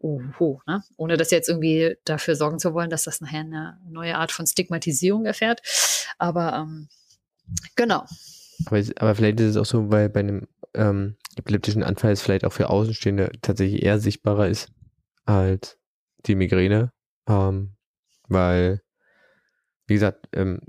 uh, 0.00 0.20
uh 0.38 0.60
ne? 0.66 0.84
ohne 0.96 1.16
das 1.16 1.30
jetzt 1.30 1.48
irgendwie 1.48 1.96
dafür 2.04 2.36
sorgen 2.36 2.58
zu 2.58 2.72
wollen, 2.72 2.90
dass 2.90 3.04
das 3.04 3.20
nachher 3.20 3.40
eine 3.40 3.80
neue 3.88 4.16
Art 4.16 4.32
von 4.32 4.46
Stigmatisierung 4.46 5.26
erfährt. 5.26 5.60
Aber 6.18 6.54
ähm, 6.54 6.88
genau, 7.74 8.06
aber, 8.64 8.82
aber 8.96 9.14
vielleicht 9.14 9.40
ist 9.40 9.50
es 9.50 9.56
auch 9.56 9.64
so, 9.64 9.90
weil 9.90 10.08
bei 10.08 10.20
einem 10.20 10.46
ähm, 10.74 11.16
epileptischen 11.36 11.82
Anfall 11.82 12.12
es 12.12 12.22
vielleicht 12.22 12.44
auch 12.44 12.52
für 12.52 12.70
Außenstehende 12.70 13.30
tatsächlich 13.42 13.82
eher 13.82 13.98
sichtbarer 13.98 14.48
ist 14.48 14.72
als 15.24 15.78
die 16.26 16.34
Migräne. 16.34 16.92
Ähm, 17.28 17.74
weil, 18.28 18.80
wie 19.86 19.94
gesagt, 19.94 20.28
ähm, 20.32 20.60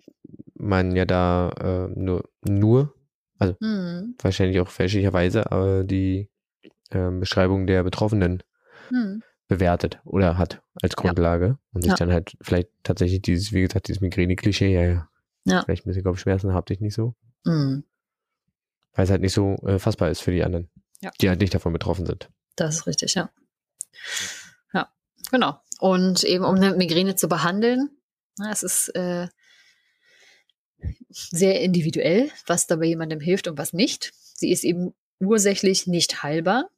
man 0.55 0.95
ja 0.95 1.05
da 1.05 1.49
äh, 1.59 1.99
nur, 1.99 2.29
nur, 2.43 2.93
also 3.39 3.55
hm. 3.59 4.15
wahrscheinlich 4.21 4.59
auch 4.59 4.69
fälschlicherweise, 4.69 5.51
aber 5.51 5.83
die 5.83 6.29
äh, 6.89 7.09
Beschreibung 7.09 7.67
der 7.67 7.83
Betroffenen 7.83 8.43
hm. 8.89 9.23
bewertet 9.47 9.99
oder 10.05 10.37
hat 10.37 10.61
als 10.81 10.95
Grundlage 10.95 11.45
ja. 11.45 11.59
und 11.73 11.81
sich 11.81 11.91
ja. 11.91 11.95
dann 11.95 12.11
halt 12.11 12.35
vielleicht 12.41 12.69
tatsächlich 12.83 13.21
dieses, 13.21 13.53
wie 13.53 13.61
gesagt, 13.61 13.87
dieses 13.87 14.01
Migräne-Klischee, 14.01 14.73
ja, 14.73 14.81
ja, 14.83 15.09
ja. 15.45 15.63
Vielleicht 15.63 15.85
ein 15.85 15.89
bisschen 15.89 16.03
Kopfschmerzen 16.03 16.53
habt 16.53 16.69
ich 16.71 16.79
nicht 16.79 16.93
so. 16.93 17.15
Mhm. 17.43 17.83
Weil 18.93 19.05
es 19.05 19.11
halt 19.11 19.21
nicht 19.21 19.33
so 19.33 19.55
äh, 19.65 19.79
fassbar 19.79 20.09
ist 20.09 20.21
für 20.21 20.31
die 20.31 20.43
anderen, 20.43 20.69
ja. 20.99 21.11
die 21.21 21.29
halt 21.29 21.39
nicht 21.39 21.53
davon 21.53 21.73
betroffen 21.73 22.05
sind. 22.05 22.29
Das 22.55 22.75
ist 22.75 22.87
richtig, 22.87 23.15
ja. 23.15 23.31
Ja, 24.73 24.91
genau. 25.31 25.61
Und 25.79 26.23
eben 26.23 26.43
um 26.43 26.55
eine 26.55 26.75
Migräne 26.75 27.15
zu 27.15 27.27
behandeln, 27.27 27.89
na, 28.37 28.51
es 28.51 28.63
ist 28.63 28.89
äh, 28.89 29.27
sehr 31.09 31.61
individuell, 31.61 32.31
was 32.47 32.67
dabei 32.67 32.85
jemandem 32.85 33.19
hilft 33.19 33.47
und 33.47 33.57
was 33.57 33.73
nicht. 33.73 34.11
Sie 34.13 34.51
ist 34.51 34.63
eben 34.63 34.93
ursächlich 35.19 35.87
nicht 35.87 36.23
heilbar, 36.23 36.69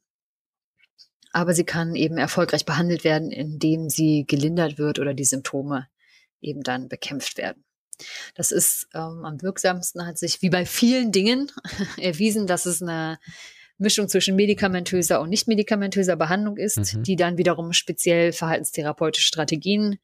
aber 1.32 1.54
sie 1.54 1.64
kann 1.64 1.96
eben 1.96 2.18
erfolgreich 2.18 2.64
behandelt 2.64 3.04
werden, 3.04 3.30
indem 3.30 3.88
sie 3.88 4.24
gelindert 4.26 4.78
wird 4.78 4.98
oder 4.98 5.14
die 5.14 5.24
Symptome 5.24 5.88
eben 6.40 6.62
dann 6.62 6.88
bekämpft 6.88 7.38
werden. 7.38 7.64
Das 8.34 8.52
ist 8.52 8.88
ähm, 8.94 9.24
am 9.24 9.42
wirksamsten, 9.42 10.06
hat 10.06 10.18
sich 10.18 10.42
wie 10.42 10.50
bei 10.50 10.66
vielen 10.66 11.12
Dingen 11.12 11.50
erwiesen, 11.98 12.46
dass 12.46 12.66
es 12.66 12.82
eine 12.82 13.18
Mischung 13.78 14.08
zwischen 14.08 14.36
medikamentöser 14.36 15.20
und 15.20 15.30
nicht 15.30 15.48
medikamentöser 15.48 16.16
Behandlung 16.16 16.56
ist, 16.56 16.94
mhm. 16.94 17.02
die 17.02 17.16
dann 17.16 17.38
wiederum 17.38 17.72
speziell 17.72 18.32
verhaltenstherapeutische 18.32 19.26
Strategien 19.26 19.98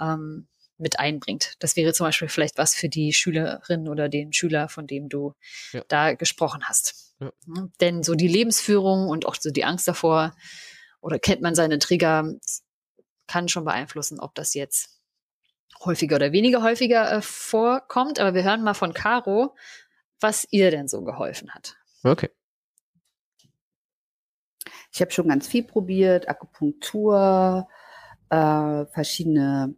ähm, 0.00 0.48
mit 0.78 0.98
einbringt. 0.98 1.54
Das 1.60 1.76
wäre 1.76 1.92
zum 1.92 2.06
Beispiel 2.06 2.28
vielleicht 2.28 2.58
was 2.58 2.74
für 2.74 2.88
die 2.88 3.12
Schülerin 3.12 3.88
oder 3.88 4.08
den 4.08 4.32
Schüler, 4.32 4.68
von 4.68 4.86
dem 4.86 5.08
du 5.08 5.34
ja. 5.72 5.84
da 5.88 6.14
gesprochen 6.14 6.64
hast. 6.64 7.14
Ja. 7.20 7.32
Denn 7.80 8.02
so 8.02 8.14
die 8.14 8.28
Lebensführung 8.28 9.08
und 9.08 9.26
auch 9.26 9.36
so 9.38 9.50
die 9.50 9.64
Angst 9.64 9.86
davor 9.86 10.34
oder 11.00 11.18
kennt 11.18 11.42
man 11.42 11.54
seine 11.54 11.78
Trigger, 11.78 12.34
kann 13.26 13.48
schon 13.48 13.64
beeinflussen, 13.64 14.18
ob 14.18 14.34
das 14.34 14.54
jetzt 14.54 14.93
häufiger 15.84 16.16
oder 16.16 16.32
weniger 16.32 16.62
häufiger 16.62 17.10
äh, 17.12 17.22
vorkommt. 17.22 18.18
Aber 18.20 18.34
wir 18.34 18.44
hören 18.44 18.62
mal 18.62 18.74
von 18.74 18.94
Caro, 18.94 19.54
was 20.20 20.46
ihr 20.50 20.70
denn 20.70 20.88
so 20.88 21.02
geholfen 21.02 21.50
hat. 21.54 21.76
Okay. 22.02 22.30
ich 24.92 25.00
habe 25.00 25.10
schon 25.10 25.28
ganz 25.28 25.48
viel 25.48 25.64
probiert, 25.64 26.28
Akupunktur, 26.28 27.66
äh, 28.30 28.86
verschiedene 28.86 29.74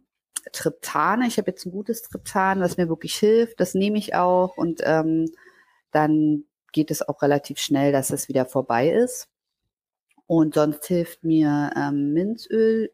Triptane. 0.51 1.27
Ich 1.27 1.37
habe 1.37 1.51
jetzt 1.51 1.65
ein 1.65 1.71
gutes 1.71 2.03
Triptan, 2.03 2.59
was 2.59 2.77
mir 2.77 2.89
wirklich 2.89 3.15
hilft. 3.15 3.59
Das 3.59 3.73
nehme 3.73 3.97
ich 3.97 4.15
auch 4.15 4.57
und 4.57 4.81
ähm, 4.83 5.29
dann 5.91 6.43
geht 6.71 6.91
es 6.91 7.07
auch 7.07 7.21
relativ 7.21 7.59
schnell, 7.59 7.91
dass 7.91 8.11
es 8.11 8.27
wieder 8.27 8.45
vorbei 8.45 8.89
ist. 8.89 9.29
Und 10.27 10.55
sonst 10.55 10.85
hilft 10.85 11.23
mir 11.23 11.71
ähm, 11.75 12.13
Minzöl, 12.13 12.91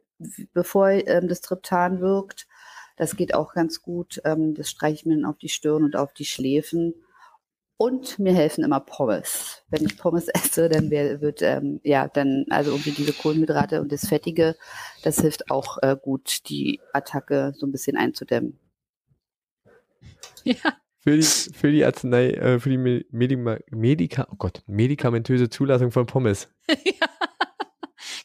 bevor 0.53 0.89
ähm, 0.89 1.27
das 1.27 1.41
Triptan 1.41 1.99
wirkt. 1.99 2.47
Das 2.95 3.15
geht 3.15 3.33
auch 3.33 3.53
ganz 3.53 3.81
gut. 3.81 4.21
Ähm, 4.23 4.53
das 4.53 4.69
streiche 4.69 4.95
ich 4.95 5.05
mir 5.05 5.15
dann 5.15 5.25
auf 5.25 5.37
die 5.37 5.49
Stirn 5.49 5.83
und 5.83 5.95
auf 5.95 6.13
die 6.13 6.25
Schläfen. 6.25 6.93
Und 7.77 8.19
mir 8.19 8.33
helfen 8.33 8.63
immer 8.63 8.79
Pommes. 8.79 9.63
Wenn 9.69 9.85
ich 9.85 9.97
Pommes 9.97 10.27
esse, 10.33 10.69
dann 10.69 10.91
wird, 10.91 11.41
ähm, 11.41 11.79
ja, 11.83 12.07
dann, 12.07 12.45
also 12.49 12.71
irgendwie 12.71 12.91
diese 12.91 13.13
Kohlenhydrate 13.13 13.81
und 13.81 13.91
das 13.91 14.07
Fettige, 14.07 14.55
das 15.03 15.19
hilft 15.19 15.49
auch 15.49 15.79
äh, 15.81 15.97
gut, 15.99 16.47
die 16.49 16.79
Attacke 16.93 17.53
so 17.57 17.65
ein 17.65 17.71
bisschen 17.71 17.97
einzudämmen. 17.97 18.59
Ja. 20.43 20.55
Für 20.99 21.17
die, 21.17 21.23
für 21.23 21.71
die 21.71 21.83
Arznei, 21.83 22.31
äh, 22.31 22.59
für 22.59 22.69
die 22.69 22.77
Medika, 22.77 23.59
Medika, 23.71 24.27
oh 24.31 24.35
Gott, 24.37 24.63
medikamentöse 24.67 25.49
Zulassung 25.49 25.91
von 25.91 26.05
Pommes. 26.05 26.47
ja 26.69 27.07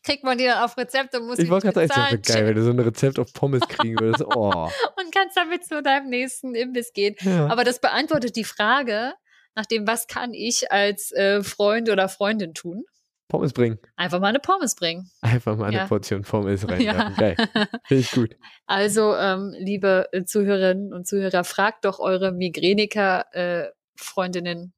kriegt 0.09 0.25
man 0.25 0.39
die 0.39 0.45
dann 0.45 0.65
auf 0.65 0.79
Rezept 0.79 1.15
und 1.15 1.27
muss 1.27 1.39
Ich 1.39 1.51
wollte 1.51 1.71
gerade 1.71 1.87
sagen, 1.87 2.19
es 2.23 2.29
wäre 2.29 2.39
geil, 2.39 2.49
wenn 2.49 2.57
du 2.57 2.63
so 2.63 2.71
ein 2.71 2.81
Rezept 2.81 3.19
auf 3.19 3.31
Pommes 3.35 3.61
kriegen 3.69 4.01
würdest. 4.01 4.25
Oh. 4.39 4.69
und 4.97 5.15
kannst 5.15 5.37
damit 5.37 5.65
zu 5.65 5.83
deinem 5.83 6.09
nächsten 6.11 6.55
Imbiss 6.55 6.93
gehen. 6.93 7.17
Ja. 7.21 7.49
Aber 7.49 7.65
das 7.65 7.81
beantwortet 7.81 8.37
die 8.37 8.45
Frage 8.45 9.15
nach 9.55 9.67
dem, 9.67 9.87
was 9.87 10.07
kann 10.07 10.33
ich 10.33 10.71
als 10.71 11.11
äh, 11.13 11.43
Freund 11.43 11.91
oder 11.91 12.09
Freundin 12.09 12.55
tun? 12.55 12.85
Pommes 13.29 13.53
bringen. 13.53 13.79
Einfach 13.97 14.21
mal 14.21 14.29
eine 14.29 14.39
Pommes 14.39 14.75
bringen. 14.75 15.11
Einfach 15.21 15.57
mal 15.57 15.67
eine 15.67 15.77
ja. 15.79 15.87
Portion 15.87 16.23
Pommes 16.23 16.67
rein. 16.69 16.81
Ja. 16.81 17.11
Geil. 17.11 17.37
Finde 17.85 18.01
ich 18.01 18.13
gut. 18.13 18.37
Also, 18.67 19.15
ähm, 19.17 19.55
liebe 19.59 20.07
Zuhörerinnen 20.25 20.95
und 20.95 21.07
Zuhörer, 21.07 21.45
fragt 21.45 21.85
doch 21.85 21.99
eure 21.99 22.33
Migreniker-Freundinnen, 22.33 24.59
äh, 24.59 24.71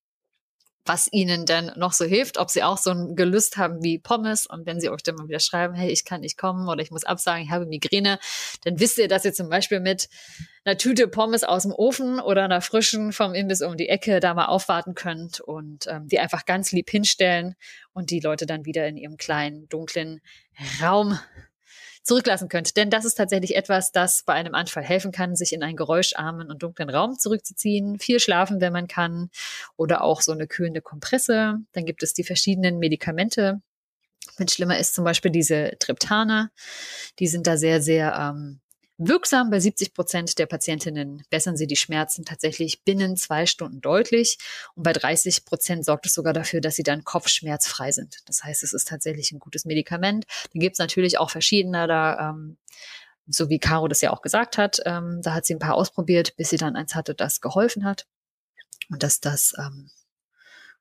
was 0.85 1.09
ihnen 1.13 1.47
denn 1.47 1.73
noch 1.77 1.93
so 1.93 2.05
hilft, 2.05 2.39
ob 2.39 2.51
sie 2.51 2.63
auch 2.63 2.79
so 2.79 2.91
ein 2.91 3.15
Gelüst 3.15 3.57
haben 3.57 3.83
wie 3.83 3.99
Pommes 3.99 4.47
und 4.47 4.67
wenn 4.67 4.81
sie 4.81 4.89
euch 4.89 5.03
dann 5.03 5.17
mal 5.17 5.29
wieder 5.29 5.41
schreiben, 5.41 5.75
hey, 5.75 5.91
ich 5.91 6.05
kann 6.05 6.23
nicht 6.23 6.39
kommen 6.39 6.69
oder 6.69 6.83
ich 6.83 6.91
muss 6.91 7.05
absagen, 7.05 7.45
ich 7.45 7.51
habe 7.51 7.67
Migräne, 7.67 8.19
dann 8.65 8.81
wisst 8.81 8.99
ihr, 8.99 9.09
dass 9.09 9.25
ihr 9.25 9.33
zum 9.33 9.49
Beispiel 9.49 9.81
mit 9.81 10.09
einer 10.65 10.77
Tüte 10.77 11.09
Pommes 11.09 11.45
aus 11.45 11.63
dem 11.63 11.73
Ofen 11.73 12.21
oder 12.21 12.45
einer 12.45 12.61
frischen 12.61 13.13
vom 13.13 13.35
Imbiss 13.35 13.63
um 13.63 13.77
die 13.77 13.89
Ecke 13.89 14.21
da 14.21 14.35
mal 14.35 14.47
aufwarten 14.47 14.95
könnt 14.95 15.41
und 15.41 15.87
ähm, 15.87 16.09
die 16.09 16.19
einfach 16.19 16.45
ganz 16.45 16.73
lieb 16.73 16.91
hinstellen 16.91 17.55
und 17.93 18.11
die 18.11 18.21
Leute 18.21 18.47
dann 18.47 18.65
wieder 18.65 18.87
in 18.87 18.97
ihrem 18.97 19.17
kleinen, 19.17 19.69
dunklen 19.69 20.21
Raum 20.83 21.19
zurücklassen 22.03 22.49
könnt. 22.49 22.77
Denn 22.77 22.91
das 22.91 23.05
ist 23.05 23.15
tatsächlich 23.15 23.57
etwas, 23.57 23.93
das 23.93 24.23
bei 24.25 24.33
einem 24.33 24.55
Anfall 24.55 24.83
helfen 24.83 25.13
kann, 25.13 25.37
sich 25.37 25.53
in 25.53 25.63
einen 25.63 25.77
geräuscharmen 25.77 26.51
und 26.51 26.63
dunklen 26.63 26.91
Raum 26.91 27.19
zurückzuziehen, 27.19 27.99
viel 27.99 28.21
schlafen, 28.21 28.61
wenn 28.61 28.73
man 28.73 28.89
kann, 28.89 29.31
oder 29.77 30.03
auch 30.03 30.23
so 30.23 30.33
eine 30.33 30.47
kühlende 30.47 30.81
Kompresse. 30.81 31.59
Dann 31.73 31.85
gibt 31.85 32.03
es 32.03 32.15
die 32.15 32.25
verschiedenen 32.25 32.79
Medikamente. 32.79 33.61
Wenn 34.37 34.49
schlimmer 34.49 34.79
ist 34.79 34.95
zum 34.95 35.05
Beispiel 35.05 35.31
diese 35.31 35.73
Triptane, 35.79 36.51
die 37.19 37.27
sind 37.27 37.47
da 37.47 37.57
sehr, 37.57 37.83
sehr 37.83 38.15
ähm, 38.19 38.61
Wirksam 39.03 39.49
bei 39.49 39.59
70 39.59 39.95
Prozent 39.95 40.39
der 40.39 40.45
Patientinnen 40.45 41.23
bessern 41.31 41.57
sie 41.57 41.67
die 41.67 41.77
Schmerzen 41.77 42.27
tatsächlich 42.27 42.85
binnen 42.85 43.17
zwei 43.17 43.47
Stunden 43.47 43.81
deutlich. 43.81 44.37
Und 44.75 44.83
bei 44.83 44.93
30 44.93 45.47
Prozent 45.47 45.87
sorgt 45.87 46.05
es 46.05 46.13
sogar 46.13 46.35
dafür, 46.35 46.61
dass 46.61 46.77
sie 46.77 46.83
dann 46.83 47.03
kopfschmerzfrei 47.03 47.93
sind. 47.93 48.19
Das 48.27 48.45
heißt, 48.45 48.63
es 48.63 48.75
ist 48.75 48.89
tatsächlich 48.89 49.33
ein 49.33 49.39
gutes 49.39 49.65
Medikament. 49.65 50.27
Da 50.53 50.61
gibt 50.61 50.75
es 50.75 50.79
natürlich 50.79 51.19
auch 51.19 51.31
verschiedene 51.31 51.87
da. 51.87 52.31
Ähm, 52.31 52.59
so 53.27 53.49
wie 53.49 53.59
Caro 53.59 53.89
das 53.89 54.01
ja 54.01 54.11
auch 54.11 54.23
gesagt 54.23 54.59
hat, 54.59 54.81
ähm, 54.85 55.21
da 55.23 55.35
hat 55.35 55.47
sie 55.47 55.55
ein 55.55 55.61
paar 55.61 55.77
ausprobiert, 55.77 56.37
bis 56.37 56.51
sie 56.51 56.57
dann 56.57 56.77
eins 56.77 56.95
hatte, 56.95 57.15
das 57.15 57.41
geholfen 57.41 57.85
hat. 57.85 58.07
Und 58.91 59.03
dass 59.03 59.21
das 59.21 59.55
ähm, 59.57 59.89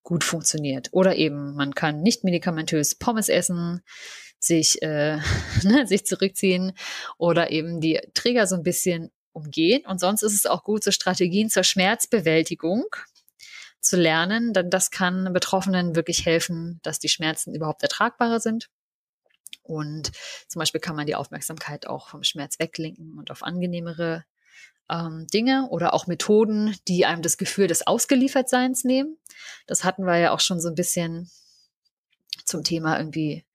gut 0.04 0.24
funktioniert. 0.24 0.89
Oder 0.91 1.16
eben, 1.16 1.56
man 1.56 1.76
kann 1.76 2.02
nicht 2.02 2.24
medikamentös 2.24 2.95
Pommes 2.95 3.30
essen 3.30 3.82
sich, 4.39 4.82
äh, 4.82 5.18
ne, 5.64 5.86
sich 5.86 6.06
zurückziehen 6.06 6.74
oder 7.18 7.52
eben 7.52 7.82
die 7.82 8.00
Trigger 8.14 8.47
so 8.47 8.56
ein 8.56 8.64
bisschen 8.64 9.12
umgehen. 9.34 9.86
Und 9.86 10.00
sonst 10.00 10.24
ist 10.24 10.34
es 10.34 10.45
auch 10.45 10.64
gut, 10.64 10.84
so 10.84 10.91
Strategien 10.91 11.50
zur 11.50 11.64
Schmerzbewältigung 11.64 12.86
zu 13.82 13.95
lernen, 13.95 14.54
denn 14.54 14.70
das 14.70 14.91
kann 14.91 15.32
Betroffenen 15.32 15.95
wirklich 15.95 16.26
helfen, 16.26 16.80
dass 16.84 17.00
die 17.00 17.10
Schmerzen 17.10 17.54
überhaupt 17.54 17.84
ertragbarer 17.84 18.39
sind. 18.39 18.70
Und 19.64 20.12
zum 20.47 20.60
Beispiel 20.60 20.82
kann 20.82 20.95
man 20.95 21.06
die 21.06 21.16
Aufmerksamkeit 21.16 21.88
auch 21.88 22.10
vom 22.10 22.24
Schmerz 22.24 22.60
weglenken 22.60 23.18
und 23.18 23.32
auf 23.32 23.43
angenehmere 23.43 24.26
ähm, 24.90 25.28
Dinge 25.28 25.68
oder 25.70 25.94
auch 25.94 26.08
Methoden, 26.08 26.76
die 26.88 27.06
einem 27.06 27.22
das 27.22 27.38
Gefühl 27.38 27.68
des 27.68 27.86
Ausgeliefertseins 27.86 28.84
nehmen. 28.84 29.18
Das 29.68 29.84
hatten 29.84 30.06
wir 30.06 30.18
ja 30.18 30.32
auch 30.32 30.40
schon 30.40 30.60
so 30.60 30.70
ein 30.70 30.76
bisschen 30.76 31.30
zum 32.46 32.64
Thema 32.64 32.98
irgendwie, 32.98 33.46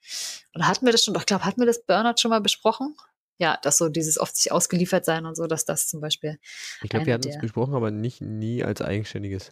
oder 0.55 0.69
hatten 0.69 0.87
wir 0.87 0.93
das 0.93 1.05
schon, 1.05 1.15
doch, 1.15 1.23
ich 1.23 1.27
glaube, 1.27 1.45
hatten 1.45 1.61
wir 1.61 1.67
das 1.67 1.85
Burnout 1.85 2.19
schon 2.19 2.31
mal 2.31 2.41
besprochen? 2.41 2.95
Ja, 3.37 3.59
dass 3.63 3.79
so 3.79 3.89
dieses 3.89 4.19
oft 4.19 4.37
sich 4.37 4.53
ausgeliefert 4.53 5.05
sein 5.05 5.27
und 5.27 5.37
so, 5.37 5.49
dass 5.49 5.65
das 5.65 5.89
zum 5.89 6.01
Beispiel. 6.01 6.39
Ich 6.83 6.91
glaube, 6.91 7.07
wir 7.07 7.15
hatten 7.15 7.29
es 7.29 7.41
besprochen, 7.41 7.75
aber 7.75 7.91
nicht 7.91 8.21
nie 8.21 8.63
als 8.63 8.81
eigenständiges, 8.81 9.51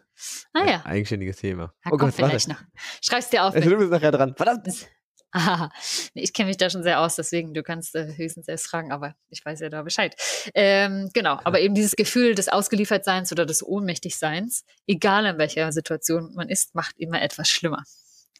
ah, 0.52 0.64
ja. 0.64 0.86
eigenständiges 0.86 1.38
Thema. 1.38 1.74
Ja, 1.84 1.90
oh 1.92 1.96
Gott, 1.96 2.14
vielleicht 2.14 2.46
noch. 2.46 2.62
Schreib's 3.00 3.30
dir 3.30 3.42
auf. 3.44 3.54
Also, 3.54 3.68
du 3.68 3.76
bist 3.78 3.90
nachher 3.90 4.12
dran. 4.12 4.36
Verdammt! 4.36 4.86
Aha, 5.32 5.70
ich 6.14 6.32
kenne 6.32 6.48
mich 6.48 6.58
da 6.58 6.70
schon 6.70 6.82
sehr 6.82 7.00
aus, 7.00 7.16
deswegen 7.16 7.54
du 7.54 7.62
kannst 7.62 7.94
äh, 7.94 8.16
höchstens 8.16 8.46
selbst 8.46 8.66
fragen, 8.66 8.92
aber 8.92 9.14
ich 9.30 9.44
weiß 9.44 9.60
ja 9.60 9.68
da 9.70 9.82
Bescheid. 9.82 10.14
Ähm, 10.54 11.10
genau, 11.12 11.40
aber 11.44 11.60
eben 11.60 11.74
dieses 11.74 11.96
Gefühl 11.96 12.34
des 12.34 12.48
Ausgeliefertseins 12.48 13.32
oder 13.32 13.46
des 13.46 13.66
Ohnmächtigseins, 13.66 14.64
egal 14.86 15.26
in 15.26 15.38
welcher 15.38 15.72
Situation 15.72 16.34
man 16.34 16.48
ist, 16.48 16.74
macht 16.74 16.98
immer 16.98 17.20
etwas 17.22 17.48
schlimmer. 17.48 17.82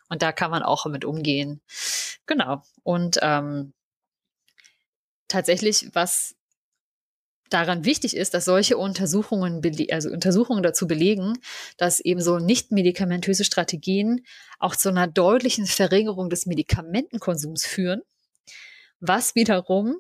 Und 0.09 0.20
da 0.22 0.32
kann 0.32 0.51
man 0.51 0.62
auch 0.62 0.84
mit 0.86 1.07
umgehen. 1.07 1.62
Genau. 2.26 2.62
Und 2.82 3.18
ähm, 3.22 3.72
tatsächlich, 5.28 5.88
was 5.95 6.34
daran 7.53 7.84
wichtig 7.84 8.16
ist, 8.16 8.34
dass 8.34 8.44
solche 8.44 8.76
Untersuchungen, 8.76 9.61
also 9.90 10.11
Untersuchungen 10.11 10.62
dazu 10.62 10.86
belegen, 10.86 11.38
dass 11.76 12.00
eben 12.00 12.20
so 12.20 12.38
nicht 12.38 12.72
medikamentöse 12.72 13.44
Strategien 13.44 14.24
auch 14.59 14.76
zu 14.76 14.88
einer 14.88 15.07
deutlichen 15.07 15.66
Verringerung 15.66 16.30
des 16.30 16.46
Medikamentenkonsums 16.46 17.66
führen, 17.66 18.03
was 19.00 19.34
wiederum 19.34 19.96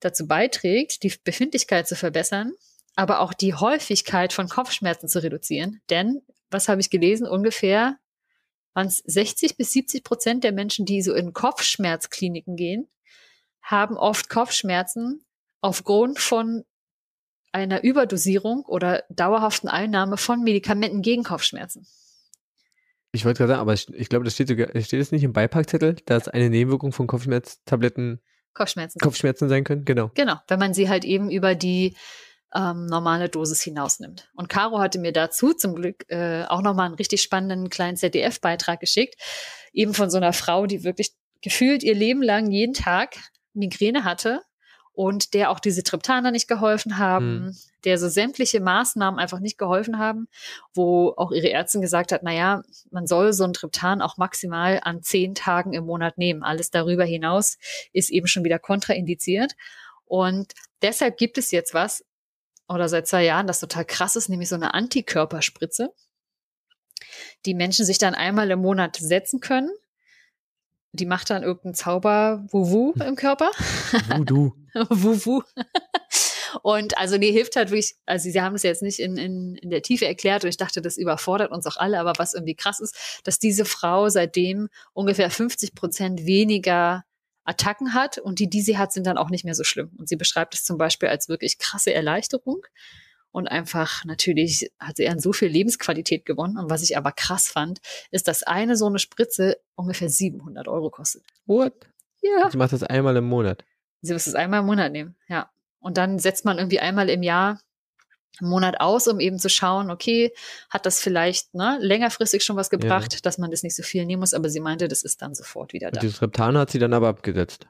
dazu 0.00 0.26
beiträgt, 0.26 1.02
die 1.02 1.12
Befindlichkeit 1.24 1.88
zu 1.88 1.96
verbessern, 1.96 2.52
aber 2.94 3.20
auch 3.20 3.34
die 3.34 3.54
Häufigkeit 3.54 4.32
von 4.32 4.48
Kopfschmerzen 4.48 5.08
zu 5.08 5.22
reduzieren. 5.22 5.80
Denn, 5.90 6.22
was 6.50 6.68
habe 6.68 6.80
ich 6.80 6.90
gelesen, 6.90 7.26
ungefähr 7.26 7.98
waren 8.74 8.86
es 8.86 8.98
60 8.98 9.56
bis 9.56 9.72
70 9.72 10.04
Prozent 10.04 10.44
der 10.44 10.52
Menschen, 10.52 10.86
die 10.86 11.02
so 11.02 11.14
in 11.14 11.32
Kopfschmerzkliniken 11.32 12.56
gehen, 12.56 12.88
haben 13.62 13.96
oft 13.96 14.28
Kopfschmerzen 14.28 15.25
aufgrund 15.66 16.20
von 16.20 16.64
einer 17.50 17.82
Überdosierung 17.82 18.64
oder 18.66 19.02
dauerhaften 19.10 19.68
Einnahme 19.68 20.16
von 20.16 20.42
Medikamenten 20.42 21.02
gegen 21.02 21.24
Kopfschmerzen. 21.24 21.86
Ich 23.10 23.24
wollte 23.24 23.38
gerade 23.38 23.52
sagen, 23.52 23.60
aber 23.62 23.74
ich, 23.74 23.88
ich 23.92 24.08
glaube, 24.08 24.24
das 24.24 24.34
steht 24.34 24.48
sogar, 24.48 24.68
steht 24.80 25.00
es 25.00 25.10
nicht 25.10 25.24
im 25.24 25.32
Beipackzettel, 25.32 25.96
dass 26.06 26.28
eine 26.28 26.50
Nebenwirkung 26.50 26.92
von 26.92 27.06
Kopfschmerztabletten 27.06 28.20
Kopfschmerzen. 28.54 29.00
Kopfschmerzen 29.00 29.48
sein 29.48 29.64
können, 29.64 29.84
genau. 29.84 30.10
Genau, 30.14 30.36
wenn 30.48 30.58
man 30.58 30.72
sie 30.72 30.88
halt 30.88 31.04
eben 31.04 31.30
über 31.30 31.54
die 31.54 31.96
ähm, 32.54 32.86
normale 32.86 33.28
Dosis 33.28 33.60
hinausnimmt. 33.62 34.30
Und 34.34 34.48
Caro 34.48 34.78
hatte 34.78 35.00
mir 35.00 35.12
dazu 35.12 35.52
zum 35.52 35.74
Glück 35.74 36.04
äh, 36.08 36.44
auch 36.44 36.62
nochmal 36.62 36.86
einen 36.86 36.94
richtig 36.94 37.22
spannenden 37.22 37.70
kleinen 37.70 37.96
ZDF-Beitrag 37.96 38.78
geschickt, 38.78 39.16
eben 39.72 39.94
von 39.94 40.10
so 40.10 40.16
einer 40.16 40.32
Frau, 40.32 40.66
die 40.66 40.84
wirklich 40.84 41.12
gefühlt 41.42 41.82
ihr 41.82 41.94
Leben 41.94 42.22
lang 42.22 42.50
jeden 42.52 42.74
Tag 42.74 43.16
Migräne 43.52 44.04
hatte 44.04 44.42
und 44.96 45.34
der 45.34 45.50
auch 45.50 45.60
diese 45.60 45.82
Triptaner 45.82 46.30
nicht 46.30 46.48
geholfen 46.48 46.96
haben, 46.96 47.26
mhm. 47.26 47.56
der 47.84 47.98
so 47.98 48.08
sämtliche 48.08 48.60
Maßnahmen 48.60 49.20
einfach 49.20 49.40
nicht 49.40 49.58
geholfen 49.58 49.98
haben, 49.98 50.26
wo 50.74 51.12
auch 51.18 51.32
ihre 51.32 51.50
Ärztin 51.50 51.82
gesagt 51.82 52.12
hat, 52.12 52.22
na 52.22 52.32
ja, 52.32 52.62
man 52.90 53.06
soll 53.06 53.34
so 53.34 53.44
ein 53.44 53.52
Triptan 53.52 54.00
auch 54.00 54.16
maximal 54.16 54.80
an 54.82 55.02
zehn 55.02 55.34
Tagen 55.34 55.74
im 55.74 55.84
Monat 55.84 56.16
nehmen. 56.16 56.42
Alles 56.42 56.70
darüber 56.70 57.04
hinaus 57.04 57.58
ist 57.92 58.10
eben 58.10 58.26
schon 58.26 58.42
wieder 58.42 58.58
kontraindiziert. 58.58 59.52
Und 60.06 60.54
deshalb 60.80 61.18
gibt 61.18 61.36
es 61.36 61.50
jetzt 61.50 61.74
was, 61.74 62.02
oder 62.66 62.88
seit 62.88 63.06
zwei 63.06 63.22
Jahren, 63.22 63.46
das 63.46 63.60
total 63.60 63.84
krass 63.84 64.16
ist, 64.16 64.30
nämlich 64.30 64.48
so 64.48 64.56
eine 64.56 64.72
Antikörperspritze, 64.72 65.92
die 67.44 67.54
Menschen 67.54 67.84
sich 67.84 67.98
dann 67.98 68.14
einmal 68.14 68.50
im 68.50 68.60
Monat 68.60 68.96
setzen 68.96 69.40
können. 69.40 69.70
Die 70.96 71.06
macht 71.06 71.30
dann 71.30 71.42
irgendeinen 71.42 71.74
Zauber 71.74 72.44
Wuwu 72.50 72.92
im 73.04 73.16
Körper. 73.16 73.50
Voodoo. 74.08 74.52
Wuwu. 74.90 75.42
Und 76.62 76.96
also 76.98 77.18
nee, 77.18 77.32
hilft 77.32 77.56
halt 77.56 77.70
wirklich, 77.70 77.96
also 78.06 78.30
sie 78.30 78.40
haben 78.40 78.54
es 78.54 78.62
jetzt 78.62 78.82
nicht 78.82 78.98
in, 78.98 79.16
in, 79.16 79.56
in 79.56 79.70
der 79.70 79.82
Tiefe 79.82 80.06
erklärt 80.06 80.44
und 80.44 80.48
ich 80.48 80.56
dachte, 80.56 80.80
das 80.80 80.96
überfordert 80.96 81.52
uns 81.52 81.66
auch 81.66 81.76
alle, 81.76 82.00
aber 82.00 82.14
was 82.16 82.34
irgendwie 82.34 82.54
krass 82.54 82.80
ist, 82.80 83.20
dass 83.24 83.38
diese 83.38 83.64
Frau 83.64 84.08
seitdem 84.08 84.68
ungefähr 84.92 85.30
50 85.30 85.74
Prozent 85.74 86.24
weniger 86.24 87.04
Attacken 87.44 87.94
hat 87.94 88.18
und 88.18 88.38
die, 88.38 88.48
die 88.48 88.62
sie 88.62 88.78
hat, 88.78 88.92
sind 88.92 89.06
dann 89.06 89.18
auch 89.18 89.30
nicht 89.30 89.44
mehr 89.44 89.54
so 89.54 89.64
schlimm. 89.64 89.90
Und 89.98 90.08
sie 90.08 90.16
beschreibt 90.16 90.54
es 90.54 90.64
zum 90.64 90.78
Beispiel 90.78 91.08
als 91.08 91.28
wirklich 91.28 91.58
krasse 91.58 91.92
Erleichterung. 91.92 92.66
Und 93.36 93.48
einfach 93.48 94.02
natürlich 94.06 94.72
hat 94.80 94.96
sie 94.96 95.06
an 95.10 95.20
so 95.20 95.30
viel 95.30 95.48
Lebensqualität 95.48 96.24
gewonnen. 96.24 96.56
Und 96.56 96.70
was 96.70 96.82
ich 96.82 96.96
aber 96.96 97.12
krass 97.12 97.48
fand, 97.48 97.80
ist, 98.10 98.28
dass 98.28 98.42
eine 98.42 98.76
so 98.76 98.86
eine 98.86 98.98
Spritze 98.98 99.58
ungefähr 99.74 100.08
700 100.08 100.68
Euro 100.68 100.88
kostet. 100.88 101.22
What? 101.44 101.74
Ja. 102.22 102.50
Sie 102.50 102.56
macht 102.56 102.72
das 102.72 102.82
einmal 102.82 103.14
im 103.14 103.26
Monat. 103.26 103.62
Sie 104.00 104.14
muss 104.14 104.26
es 104.26 104.34
einmal 104.34 104.60
im 104.60 104.66
Monat 104.66 104.90
nehmen, 104.90 105.16
ja. 105.28 105.50
Und 105.80 105.98
dann 105.98 106.18
setzt 106.18 106.46
man 106.46 106.56
irgendwie 106.56 106.80
einmal 106.80 107.10
im 107.10 107.22
Jahr 107.22 107.60
einen 108.40 108.48
Monat 108.48 108.80
aus, 108.80 109.06
um 109.06 109.20
eben 109.20 109.38
zu 109.38 109.50
schauen, 109.50 109.90
okay, 109.90 110.32
hat 110.70 110.86
das 110.86 111.02
vielleicht 111.02 111.52
ne, 111.54 111.76
längerfristig 111.78 112.42
schon 112.42 112.56
was 112.56 112.70
gebracht, 112.70 113.12
ja. 113.12 113.18
dass 113.22 113.36
man 113.36 113.50
das 113.50 113.62
nicht 113.62 113.76
so 113.76 113.82
viel 113.82 114.06
nehmen 114.06 114.20
muss, 114.20 114.32
aber 114.32 114.48
sie 114.48 114.60
meinte, 114.60 114.88
das 114.88 115.02
ist 115.02 115.20
dann 115.20 115.34
sofort 115.34 115.74
wieder 115.74 115.90
da. 115.90 115.98
Und 115.98 116.02
dieses 116.04 116.22
Reptan 116.22 116.56
hat 116.56 116.70
sie 116.70 116.78
dann 116.78 116.94
aber 116.94 117.08
abgesetzt. 117.08 117.66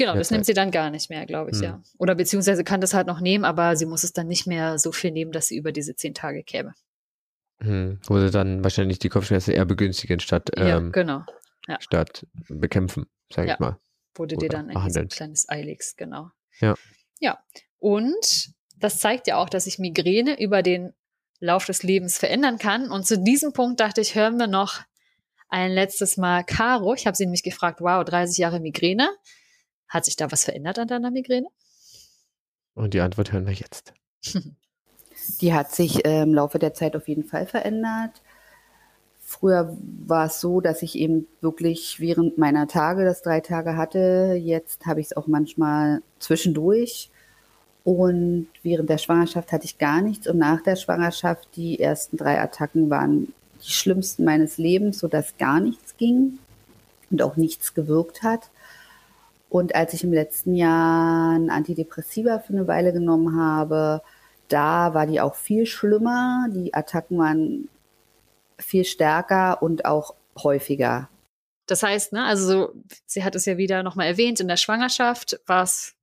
Genau, 0.00 0.14
das 0.14 0.30
nimmt 0.30 0.46
sie 0.46 0.54
dann 0.54 0.70
gar 0.70 0.88
nicht 0.88 1.10
mehr, 1.10 1.26
glaube 1.26 1.50
ich, 1.50 1.58
hm. 1.58 1.62
ja. 1.62 1.82
Oder 1.98 2.14
beziehungsweise 2.14 2.64
kann 2.64 2.80
das 2.80 2.94
halt 2.94 3.06
noch 3.06 3.20
nehmen, 3.20 3.44
aber 3.44 3.76
sie 3.76 3.84
muss 3.84 4.02
es 4.02 4.14
dann 4.14 4.28
nicht 4.28 4.46
mehr 4.46 4.78
so 4.78 4.92
viel 4.92 5.10
nehmen, 5.10 5.30
dass 5.30 5.48
sie 5.48 5.58
über 5.58 5.72
diese 5.72 5.94
zehn 5.94 6.14
Tage 6.14 6.42
käme. 6.42 6.74
Hm. 7.60 8.00
Wo 8.06 8.18
sie 8.18 8.30
dann 8.30 8.64
wahrscheinlich 8.64 8.98
die 8.98 9.10
Kopfschmerzen 9.10 9.52
eher 9.52 9.66
begünstigen 9.66 10.18
statt, 10.18 10.50
ja, 10.56 10.78
ähm, 10.78 10.90
genau. 10.92 11.24
Ja. 11.68 11.78
statt 11.80 12.26
bekämpfen, 12.48 13.10
sage 13.30 13.48
Ja. 13.48 13.54
ich 13.54 13.60
mal. 13.60 13.78
Wurde 14.14 14.36
dir 14.36 14.48
dann 14.48 14.70
irgendwie 14.70 14.90
so 14.90 15.00
ein 15.00 15.08
kleines 15.08 15.46
Ei 15.50 15.62
legst, 15.62 15.98
genau. 15.98 16.30
Ja. 16.60 16.74
Ja. 17.18 17.38
Und 17.78 18.54
das 18.78 19.00
zeigt 19.00 19.26
ja 19.26 19.36
auch, 19.36 19.50
dass 19.50 19.64
sich 19.64 19.78
Migräne 19.78 20.40
über 20.40 20.62
den 20.62 20.94
Lauf 21.40 21.66
des 21.66 21.82
Lebens 21.82 22.16
verändern 22.16 22.56
kann. 22.56 22.90
Und 22.90 23.06
zu 23.06 23.18
diesem 23.18 23.52
Punkt 23.52 23.80
dachte 23.80 24.00
ich, 24.00 24.14
hören 24.14 24.38
wir 24.38 24.46
noch 24.46 24.80
ein 25.50 25.72
letztes 25.72 26.16
Mal 26.16 26.42
Caro. 26.42 26.94
Ich 26.94 27.06
habe 27.06 27.16
sie 27.16 27.26
nämlich 27.26 27.42
gefragt, 27.42 27.82
wow, 27.82 28.02
30 28.02 28.38
Jahre 28.38 28.60
Migräne. 28.60 29.10
Hat 29.90 30.04
sich 30.04 30.16
da 30.16 30.30
was 30.32 30.44
verändert 30.44 30.78
an 30.78 30.88
deiner 30.88 31.10
Migräne? 31.10 31.48
Und 32.74 32.94
die 32.94 33.00
Antwort 33.00 33.32
hören 33.32 33.46
wir 33.46 33.52
jetzt. 33.52 33.92
Die 35.40 35.52
hat 35.52 35.72
sich 35.72 36.06
äh, 36.06 36.22
im 36.22 36.32
Laufe 36.32 36.58
der 36.58 36.72
Zeit 36.72 36.96
auf 36.96 37.08
jeden 37.08 37.24
Fall 37.24 37.44
verändert. 37.44 38.22
Früher 39.20 39.76
war 40.06 40.26
es 40.26 40.40
so, 40.40 40.60
dass 40.60 40.82
ich 40.82 40.96
eben 40.96 41.26
wirklich 41.40 42.00
während 42.00 42.38
meiner 42.38 42.68
Tage 42.68 43.04
das 43.04 43.20
drei 43.20 43.40
Tage 43.40 43.76
hatte. 43.76 44.38
Jetzt 44.40 44.86
habe 44.86 45.00
ich 45.00 45.08
es 45.08 45.16
auch 45.16 45.26
manchmal 45.26 46.02
zwischendurch. 46.20 47.10
Und 47.84 48.48
während 48.62 48.88
der 48.88 48.98
Schwangerschaft 48.98 49.52
hatte 49.52 49.66
ich 49.66 49.78
gar 49.78 50.00
nichts. 50.02 50.26
Und 50.26 50.38
nach 50.38 50.62
der 50.62 50.76
Schwangerschaft, 50.76 51.48
die 51.56 51.80
ersten 51.80 52.16
drei 52.16 52.40
Attacken 52.40 52.90
waren 52.90 53.32
die 53.62 53.70
schlimmsten 53.70 54.24
meines 54.24 54.56
Lebens, 54.56 55.00
sodass 55.00 55.36
gar 55.36 55.60
nichts 55.60 55.96
ging 55.96 56.38
und 57.10 57.22
auch 57.22 57.36
nichts 57.36 57.74
gewirkt 57.74 58.22
hat. 58.22 58.50
Und 59.50 59.74
als 59.74 59.92
ich 59.92 60.04
im 60.04 60.12
letzten 60.12 60.54
Jahr 60.54 61.32
ein 61.32 61.50
Antidepressiva 61.50 62.38
für 62.38 62.52
eine 62.52 62.68
Weile 62.68 62.92
genommen 62.92 63.36
habe, 63.36 64.00
da 64.48 64.94
war 64.94 65.06
die 65.06 65.20
auch 65.20 65.34
viel 65.34 65.66
schlimmer. 65.66 66.46
Die 66.50 66.72
Attacken 66.72 67.18
waren 67.18 67.68
viel 68.58 68.84
stärker 68.84 69.60
und 69.62 69.84
auch 69.84 70.14
häufiger. 70.42 71.08
Das 71.66 71.82
heißt, 71.82 72.12
ne, 72.12 72.24
also 72.24 72.46
so, 72.46 72.72
sie 73.06 73.24
hat 73.24 73.34
es 73.34 73.44
ja 73.44 73.56
wieder 73.56 73.82
nochmal 73.82 74.06
erwähnt, 74.06 74.40
in 74.40 74.48
der 74.48 74.56
Schwangerschaft 74.56 75.40
war 75.46 75.64
es 75.64 75.94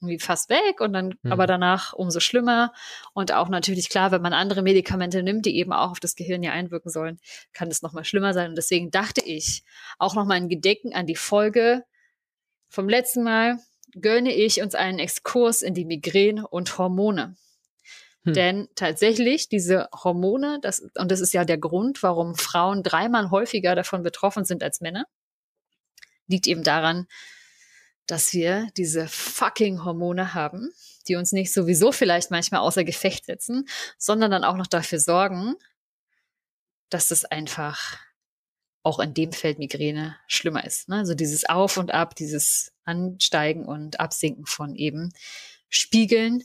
irgendwie 0.00 0.18
fast 0.18 0.48
weg 0.48 0.80
und 0.80 0.92
dann 0.94 1.14
Mhm. 1.22 1.32
aber 1.32 1.46
danach 1.46 1.92
umso 1.92 2.20
schlimmer. 2.20 2.72
Und 3.12 3.32
auch 3.32 3.48
natürlich 3.48 3.90
klar, 3.90 4.12
wenn 4.12 4.22
man 4.22 4.32
andere 4.32 4.62
Medikamente 4.62 5.22
nimmt, 5.22 5.44
die 5.46 5.56
eben 5.56 5.72
auch 5.72 5.90
auf 5.90 6.00
das 6.00 6.16
Gehirn 6.16 6.42
ja 6.42 6.52
einwirken 6.52 6.90
sollen, 6.90 7.18
kann 7.52 7.68
es 7.68 7.82
nochmal 7.82 8.04
schlimmer 8.04 8.32
sein. 8.32 8.50
Und 8.50 8.56
deswegen 8.56 8.90
dachte 8.90 9.22
ich, 9.24 9.62
auch 9.98 10.14
nochmal 10.14 10.38
ein 10.38 10.48
Gedenken 10.48 10.94
an 10.94 11.06
die 11.06 11.16
Folge 11.16 11.84
vom 12.70 12.88
letzten 12.88 13.22
Mal, 13.22 13.58
gönne 13.92 14.32
ich 14.32 14.62
uns 14.62 14.74
einen 14.74 14.98
Exkurs 14.98 15.62
in 15.62 15.74
die 15.74 15.84
Migräne 15.84 16.46
und 16.46 16.78
Hormone. 16.78 17.36
Hm. 18.24 18.34
Denn 18.34 18.68
tatsächlich 18.74 19.48
diese 19.48 19.88
Hormone, 19.92 20.58
das, 20.62 20.80
und 20.96 21.10
das 21.10 21.20
ist 21.20 21.32
ja 21.32 21.44
der 21.44 21.58
Grund, 21.58 22.02
warum 22.02 22.36
Frauen 22.36 22.82
dreimal 22.82 23.30
häufiger 23.30 23.74
davon 23.74 24.02
betroffen 24.02 24.44
sind 24.44 24.62
als 24.62 24.80
Männer, 24.80 25.06
liegt 26.26 26.46
eben 26.46 26.62
daran, 26.62 27.06
dass 28.06 28.32
wir 28.32 28.68
diese 28.76 29.08
fucking 29.08 29.84
Hormone 29.84 30.34
haben, 30.34 30.72
die 31.08 31.16
uns 31.16 31.32
nicht 31.32 31.52
sowieso 31.52 31.92
vielleicht 31.92 32.30
manchmal 32.30 32.60
außer 32.60 32.84
Gefecht 32.84 33.26
setzen, 33.26 33.68
sondern 33.98 34.30
dann 34.30 34.44
auch 34.44 34.56
noch 34.56 34.66
dafür 34.66 34.98
sorgen, 34.98 35.54
dass 36.88 37.10
es 37.10 37.24
einfach 37.24 37.98
auch 38.82 38.98
in 38.98 39.14
dem 39.14 39.32
Feld 39.32 39.58
Migräne 39.58 40.16
schlimmer 40.26 40.64
ist. 40.64 40.88
Ne? 40.88 40.96
Also 40.96 41.14
dieses 41.14 41.48
Auf 41.48 41.76
und 41.76 41.92
Ab, 41.92 42.14
dieses 42.14 42.72
Ansteigen 42.84 43.66
und 43.66 44.00
Absinken 44.00 44.46
von 44.46 44.74
eben 44.74 45.12
Spiegeln, 45.68 46.42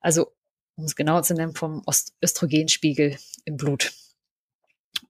also 0.00 0.32
um 0.76 0.84
es 0.84 0.96
genau 0.96 1.20
zu 1.22 1.34
nennen, 1.34 1.54
vom 1.54 1.82
Ost 1.86 2.14
Östrogenspiegel 2.22 3.16
im 3.44 3.56
Blut. 3.56 3.92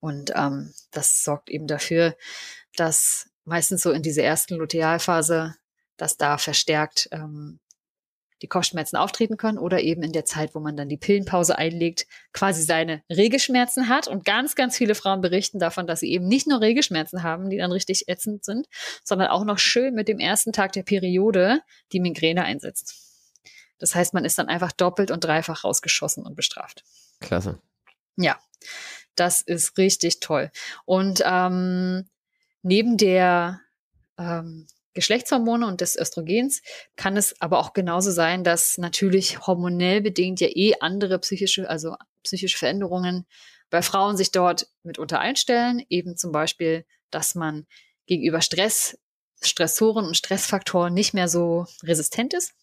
Und 0.01 0.33
ähm, 0.35 0.73
das 0.93 1.25
sorgt 1.25 1.51
eben 1.51 1.67
dafür, 1.67 2.17
dass 2.77 3.31
meistens 3.45 3.83
so 3.83 3.91
in 3.91 4.03
dieser 4.03 4.23
ersten 4.23 4.55
Lutealphase, 4.57 5.57
dass 5.97 6.17
da 6.17 6.39
verstärkt 6.39 7.09
ähm, 7.11 7.59
die 8.43 8.49
Kopfschmerzen 8.49 8.97
auftreten 8.97 9.37
können 9.37 9.59
oder 9.59 9.81
eben 9.81 10.03
in 10.03 10.13
der 10.13 10.25
Zeit, 10.25 10.55
wo 10.55 10.61
man 10.61 10.77
dann 10.77 10.89
die 10.89 10.97
Pillenpause 10.97 11.57
einlegt, 11.57 12.07
quasi 12.33 12.63
seine 12.63 13.03
Regelschmerzen 13.11 13.89
hat. 13.89 14.09
Und 14.09 14.25
ganz, 14.25 14.55
ganz 14.55 14.77
viele 14.77 14.95
Frauen 14.95 15.21
berichten 15.21 15.59
davon, 15.59 15.87
dass 15.87 16.01
sie 16.01 16.11
eben 16.13 16.27
nicht 16.27 16.47
nur 16.47 16.61
Regelschmerzen 16.61 17.23
haben, 17.23 17.49
die 17.51 17.57
dann 17.57 17.73
richtig 17.73 18.09
ätzend 18.09 18.45
sind, 18.45 18.67
sondern 19.05 19.29
auch 19.29 19.45
noch 19.45 19.59
schön 19.59 19.95
mit 19.95 20.09
dem 20.09 20.19
ersten 20.19 20.53
Tag 20.53 20.73
der 20.73 20.83
Periode 20.83 21.61
die 21.93 22.01
Migräne 22.01 22.45
einsetzt. 22.45 22.95
Das 23.79 23.95
heißt, 23.95 24.15
man 24.15 24.25
ist 24.25 24.39
dann 24.39 24.49
einfach 24.49 24.73
doppelt 24.73 25.11
und 25.11 25.25
dreifach 25.25 25.65
rausgeschossen 25.65 26.25
und 26.25 26.35
bestraft. 26.35 26.85
Klasse. 27.21 27.61
Ja, 28.17 28.39
das 29.15 29.43
ist 29.43 29.77
richtig 29.79 30.21
toll. 30.21 30.51
Und 30.85 31.23
ähm, 31.25 32.09
neben 32.63 32.97
der 32.97 33.61
ähm, 34.19 34.67
Geschlechtshormone 34.97 35.67
und 35.67 35.81
des 35.81 35.95
Östrogens 35.97 36.63
kann 36.97 37.17
es 37.17 37.41
aber 37.41 37.59
auch 37.61 37.73
genauso 37.73 38.11
sein, 38.11 38.43
dass 38.43 38.79
natürlich 38.79 39.47
hormonell 39.47 40.01
bedingt 40.01 40.41
ja 40.41 40.49
eh 40.49 40.75
andere 40.81 41.19
psychische, 41.21 41.71
also 41.71 41.95
psychische 42.25 42.59
Veränderungen 42.59 43.27
bei 43.71 43.83
Frauen 43.83 44.17
sich 44.17 44.33
dort 44.33 44.69
mitunter 44.83 45.21
einstellen. 45.21 45.85
Eben 45.89 46.17
zum 46.17 46.33
Beispiel, 46.33 46.85
dass 47.11 47.35
man 47.37 47.67
gegenüber 48.07 48.41
Stress, 48.41 48.99
Stressoren 49.43 50.07
und 50.07 50.17
Stressfaktoren 50.17 50.95
nicht 50.95 51.15
mehr 51.15 51.29
so 51.29 51.67
resistent 51.83 52.33
ist 52.35 52.55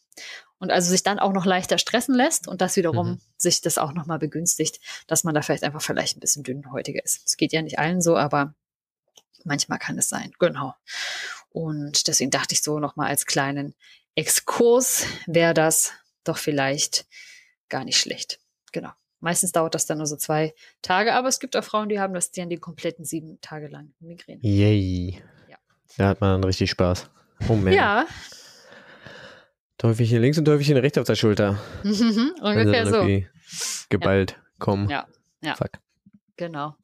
und 0.60 0.72
also 0.72 0.90
sich 0.90 1.04
dann 1.04 1.20
auch 1.20 1.34
noch 1.34 1.46
leichter 1.46 1.78
stressen 1.78 2.16
lässt 2.16 2.48
und 2.48 2.62
das 2.62 2.76
wiederum 2.76 3.12
Mhm. 3.12 3.22
sich 3.38 3.62
das 3.62 3.78
auch 3.78 3.94
nochmal 3.94 4.20
begünstigt, 4.20 4.80
dass 5.08 5.24
man 5.24 5.36
da 5.36 5.42
vielleicht 5.42 5.64
einfach 5.64 5.82
vielleicht 5.82 6.18
ein 6.18 6.20
bisschen 6.20 6.44
dünnhäutiger 6.44 7.04
ist. 7.04 7.22
Es 7.28 7.38
geht 7.38 7.54
ja 7.54 7.62
nicht 7.62 7.80
allen 7.80 8.02
so, 8.02 8.18
aber 8.18 8.56
manchmal 9.44 9.78
kann 9.78 9.98
es 9.98 10.08
sein. 10.10 10.32
Genau. 10.40 10.74
Und 11.54 12.08
deswegen 12.08 12.32
dachte 12.32 12.54
ich 12.54 12.62
so 12.62 12.80
nochmal 12.80 13.08
als 13.08 13.26
kleinen 13.26 13.74
Exkurs 14.16 15.06
wäre 15.26 15.54
das 15.54 15.94
doch 16.24 16.38
vielleicht 16.38 17.06
gar 17.70 17.86
nicht 17.86 17.98
schlecht. 17.98 18.40
Genau. 18.72 18.92
Meistens 19.20 19.54
dauert 19.54 19.74
das 19.74 19.86
dann 19.86 20.00
nur 20.00 20.08
so 20.08 20.18
zwei 20.18 20.54
Tage, 20.82 21.14
aber 21.14 21.30
es 21.30 21.40
gibt 21.40 21.56
auch 21.56 21.64
Frauen, 21.64 21.88
die 21.88 22.00
haben 22.00 22.14
das 22.14 22.32
dann 22.32 22.50
die 22.50 22.58
kompletten 22.58 23.06
sieben 23.06 23.40
Tage 23.40 23.68
lang 23.68 23.94
Migräne. 24.00 24.42
Yay. 24.42 25.22
Ja. 25.48 25.58
Da 25.98 26.10
hat 26.10 26.22
man 26.22 26.32
dann 26.32 26.44
richtig 26.44 26.70
Spaß. 26.70 27.10
Oh 27.48 27.56
man. 27.56 27.72
Ja, 27.72 28.06
Teufelchen 29.84 30.22
links 30.22 30.38
und 30.38 30.46
Teufelchen 30.46 30.78
rechts 30.78 30.98
auf 30.98 31.06
der 31.06 31.16
Schulter. 31.16 31.60
Sie 31.84 32.32
ungefähr 32.42 32.86
so. 32.86 33.06
geballt 33.90 34.40
kommen. 34.58 34.90
Ja, 34.90 35.08
ja. 35.42 35.56
Fuck. 35.56 35.72
Genau. 36.44 36.76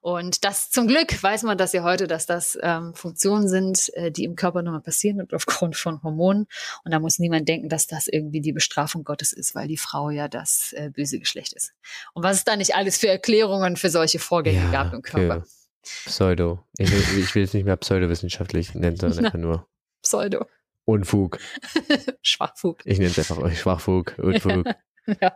Und 0.00 0.44
das 0.44 0.70
zum 0.70 0.86
Glück 0.86 1.22
weiß 1.22 1.42
man 1.44 1.56
das 1.56 1.72
ja 1.72 1.82
heute, 1.82 2.06
dass 2.06 2.26
das 2.26 2.58
ähm, 2.60 2.92
Funktionen 2.92 3.48
sind, 3.48 3.90
äh, 3.94 4.12
die 4.12 4.24
im 4.24 4.36
Körper 4.36 4.60
nur 4.60 4.74
mal 4.74 4.82
passieren 4.82 5.22
und 5.22 5.32
aufgrund 5.32 5.76
von 5.76 6.02
Hormonen. 6.02 6.46
Und 6.84 6.92
da 6.92 6.98
muss 6.98 7.18
niemand 7.18 7.48
denken, 7.48 7.70
dass 7.70 7.86
das 7.86 8.06
irgendwie 8.06 8.42
die 8.42 8.52
Bestrafung 8.52 9.04
Gottes 9.04 9.32
ist, 9.32 9.54
weil 9.54 9.66
die 9.66 9.78
Frau 9.78 10.10
ja 10.10 10.28
das 10.28 10.74
äh, 10.74 10.90
böse 10.90 11.18
Geschlecht 11.18 11.54
ist. 11.54 11.72
Und 12.12 12.22
was 12.22 12.36
es 12.36 12.44
da 12.44 12.54
nicht 12.54 12.74
alles 12.74 12.98
für 12.98 13.08
Erklärungen 13.08 13.78
für 13.78 13.88
solche 13.88 14.18
Vorgänge 14.18 14.64
Ja, 14.64 14.70
gab 14.70 14.92
im 14.92 15.00
Körper. 15.00 15.46
Pseudo. 15.82 16.62
Ich 16.76 16.90
will, 16.92 17.22
ich 17.24 17.34
will 17.34 17.44
es 17.44 17.54
nicht 17.54 17.64
mehr 17.64 17.78
pseudowissenschaftlich 17.78 18.74
nennen, 18.74 18.98
sondern 18.98 19.18
einfach 19.24 19.38
nur 19.38 19.66
Pseudo. 20.02 20.44
Unfug. 20.84 21.38
Schwachfug. 22.20 22.82
Ich 22.84 22.98
nenne 22.98 23.10
es 23.10 23.18
einfach 23.18 23.50
Schwachfug, 23.56 24.18
Unfug. 24.18 24.66
ja. 25.22 25.34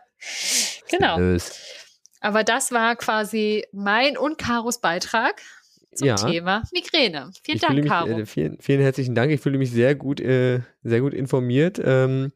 Genau. 0.90 1.18
Los. 1.18 1.52
Aber 2.22 2.44
das 2.44 2.72
war 2.72 2.96
quasi 2.96 3.64
mein 3.72 4.16
und 4.16 4.38
Karos 4.38 4.80
Beitrag 4.80 5.40
zum 5.94 6.06
Ja. 6.08 6.14
Thema 6.16 6.62
Migräne. 6.72 7.30
Vielen 7.42 7.56
ich 7.56 7.62
Dank, 7.62 7.74
mich, 7.74 7.86
Caro. 7.86 8.08
äh, 8.08 8.26
vielen, 8.26 8.58
vielen 8.60 8.80
herzlichen 8.80 9.14
Dank. 9.14 9.30
Ich 9.32 9.40
fühle 9.40 9.58
mich 9.58 9.70
sehr 9.70 9.94
gut, 9.94 10.20
äh, 10.20 10.60
sehr 10.82 11.00
gut 11.00 11.12
informiert. 11.14 11.80
Ähm, 11.84 12.32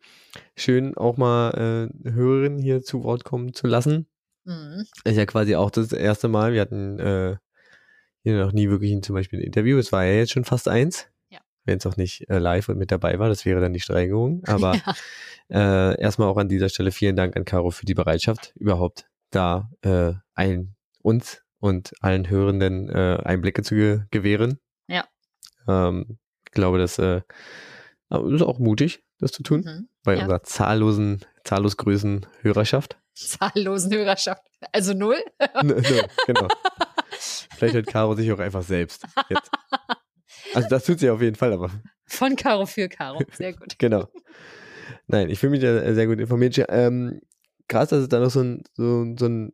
schön 0.56 0.96
auch 0.96 1.16
mal 1.16 1.88
äh, 2.04 2.10
Hörerinnen 2.10 2.58
hier 2.58 2.82
zu 2.82 3.02
Wort 3.04 3.24
kommen 3.24 3.54
zu 3.54 3.66
lassen. 3.66 4.06
Mhm. 4.44 4.84
ist 5.04 5.16
ja 5.16 5.26
quasi 5.26 5.56
auch 5.56 5.70
das 5.72 5.92
erste 5.92 6.28
Mal. 6.28 6.52
Wir 6.52 6.60
hatten 6.60 6.98
äh, 7.00 7.36
hier 8.22 8.38
noch 8.38 8.52
nie 8.52 8.68
wirklich 8.68 8.92
ein, 8.92 9.02
zum 9.02 9.14
Beispiel 9.14 9.40
ein 9.40 9.44
Interview. 9.44 9.76
Es 9.78 9.90
war 9.90 10.04
ja 10.04 10.12
jetzt 10.12 10.32
schon 10.32 10.44
fast 10.44 10.68
eins. 10.68 11.08
Ja. 11.30 11.40
Wenn 11.64 11.78
es 11.78 11.86
auch 11.86 11.96
nicht 11.96 12.28
äh, 12.30 12.38
live 12.38 12.68
und 12.68 12.78
mit 12.78 12.92
dabei 12.92 13.18
war, 13.18 13.28
das 13.28 13.44
wäre 13.44 13.60
dann 13.60 13.72
die 13.72 13.80
Steigerung. 13.80 14.42
Aber 14.46 14.74
Ja. 15.50 15.92
äh, 15.92 16.00
erstmal 16.00 16.28
auch 16.28 16.36
an 16.36 16.48
dieser 16.48 16.68
Stelle 16.68 16.92
vielen 16.92 17.16
Dank 17.16 17.36
an 17.36 17.44
Caro 17.44 17.70
für 17.70 17.86
die 17.86 17.94
Bereitschaft, 17.94 18.52
überhaupt 18.56 19.06
da 19.30 19.70
äh, 19.82 20.12
ein, 20.34 20.74
uns 21.02 21.42
und 21.58 21.92
allen 22.00 22.28
Hörenden 22.28 22.88
äh, 22.88 23.18
Einblicke 23.24 23.62
zu 23.62 23.74
ge 23.74 24.00
gewähren. 24.10 24.58
Ja. 24.88 25.04
Ähm, 25.68 26.18
ich 26.46 26.52
glaube, 26.52 26.78
das 26.78 26.98
äh, 26.98 27.22
ist 28.10 28.42
auch 28.42 28.58
mutig, 28.58 29.02
das 29.18 29.32
zu 29.32 29.42
tun, 29.42 29.62
Mhm. 29.64 29.88
bei 30.04 30.14
Ja. 30.14 30.20
unserer 30.22 30.42
zahllosen, 30.42 31.24
zahllos 31.44 31.76
größten 31.76 32.26
Hörerschaft. 32.42 32.98
Zahllosen 33.14 33.92
Hörerschaft. 33.92 34.42
Also 34.72 34.92
null. 34.94 35.16
Ne, 35.62 35.82
genau. 36.26 36.48
Vielleicht 37.56 37.74
hört 37.74 37.86
Caro 37.86 38.14
sich 38.14 38.30
auch 38.32 38.38
einfach 38.38 38.62
selbst 38.62 39.04
jetzt. 39.30 39.50
Also 40.54 40.68
das 40.68 40.84
tut 40.84 40.98
sie 41.00 41.08
auf 41.10 41.22
jeden 41.22 41.36
Fall, 41.36 41.52
aber 41.52 41.70
Von 42.06 42.36
Caro 42.36 42.66
für 42.66 42.88
Caro. 42.88 43.22
Sehr 43.32 43.54
gut. 43.54 43.74
genau. 43.78 44.08
Nein, 45.06 45.30
ich 45.30 45.38
fühle 45.38 45.52
mich 45.52 45.60
da 45.62 45.94
sehr 45.94 46.06
gut 46.06 46.20
informiert. 46.20 46.62
Ähm, 46.68 47.20
krass, 47.68 47.88
dass 47.90 48.00
es 48.02 48.08
da 48.08 48.20
noch 48.20 48.30
so 48.30 48.40
ein, 48.40 48.62
so, 48.74 49.14
so 49.18 49.26
ein, 49.26 49.52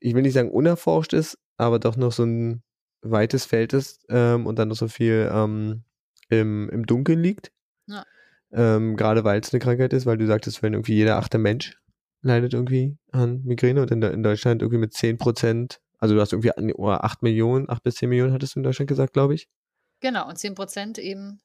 ich 0.00 0.14
will 0.14 0.22
nicht 0.22 0.34
sagen 0.34 0.50
unerforscht 0.50 1.12
ist, 1.12 1.38
aber 1.56 1.78
doch 1.78 1.96
noch 1.96 2.12
so 2.12 2.24
ein 2.24 2.62
weites 3.02 3.44
Feld 3.44 3.72
ist 3.72 4.04
ähm, 4.08 4.46
und 4.46 4.58
dann 4.58 4.68
noch 4.68 4.76
so 4.76 4.88
viel 4.88 5.30
ähm, 5.32 5.84
im, 6.28 6.68
im 6.70 6.86
Dunkeln 6.86 7.20
liegt. 7.20 7.52
Ja. 7.86 8.04
Ähm, 8.52 8.96
Gerade 8.96 9.24
weil 9.24 9.40
es 9.40 9.52
eine 9.52 9.60
Krankheit 9.60 9.92
ist, 9.92 10.06
weil 10.06 10.18
du 10.18 10.26
sagtest, 10.26 10.62
wenn 10.62 10.72
irgendwie 10.72 10.94
jeder 10.94 11.16
achte 11.18 11.38
Mensch 11.38 11.80
leidet 12.22 12.54
irgendwie 12.54 12.96
an 13.12 13.42
Migräne 13.44 13.82
und 13.82 13.90
in, 13.90 14.02
in 14.02 14.22
Deutschland 14.22 14.62
irgendwie 14.62 14.78
mit 14.80 14.92
10 14.92 15.18
Prozent, 15.18 15.80
also 15.98 16.14
du 16.14 16.20
hast 16.20 16.32
irgendwie 16.32 16.52
an- 16.52 16.72
oder 16.72 17.04
8 17.04 17.22
Millionen, 17.22 17.68
8 17.70 17.82
bis 17.84 17.96
10 17.96 18.08
Millionen 18.08 18.32
hattest 18.32 18.54
du 18.56 18.60
in 18.60 18.64
Deutschland 18.64 18.88
gesagt, 18.88 19.12
glaube 19.12 19.34
ich. 19.34 19.48
Genau, 20.00 20.28
und 20.28 20.36
10 20.38 20.54
Prozent 20.54 20.98
eben. 20.98 21.40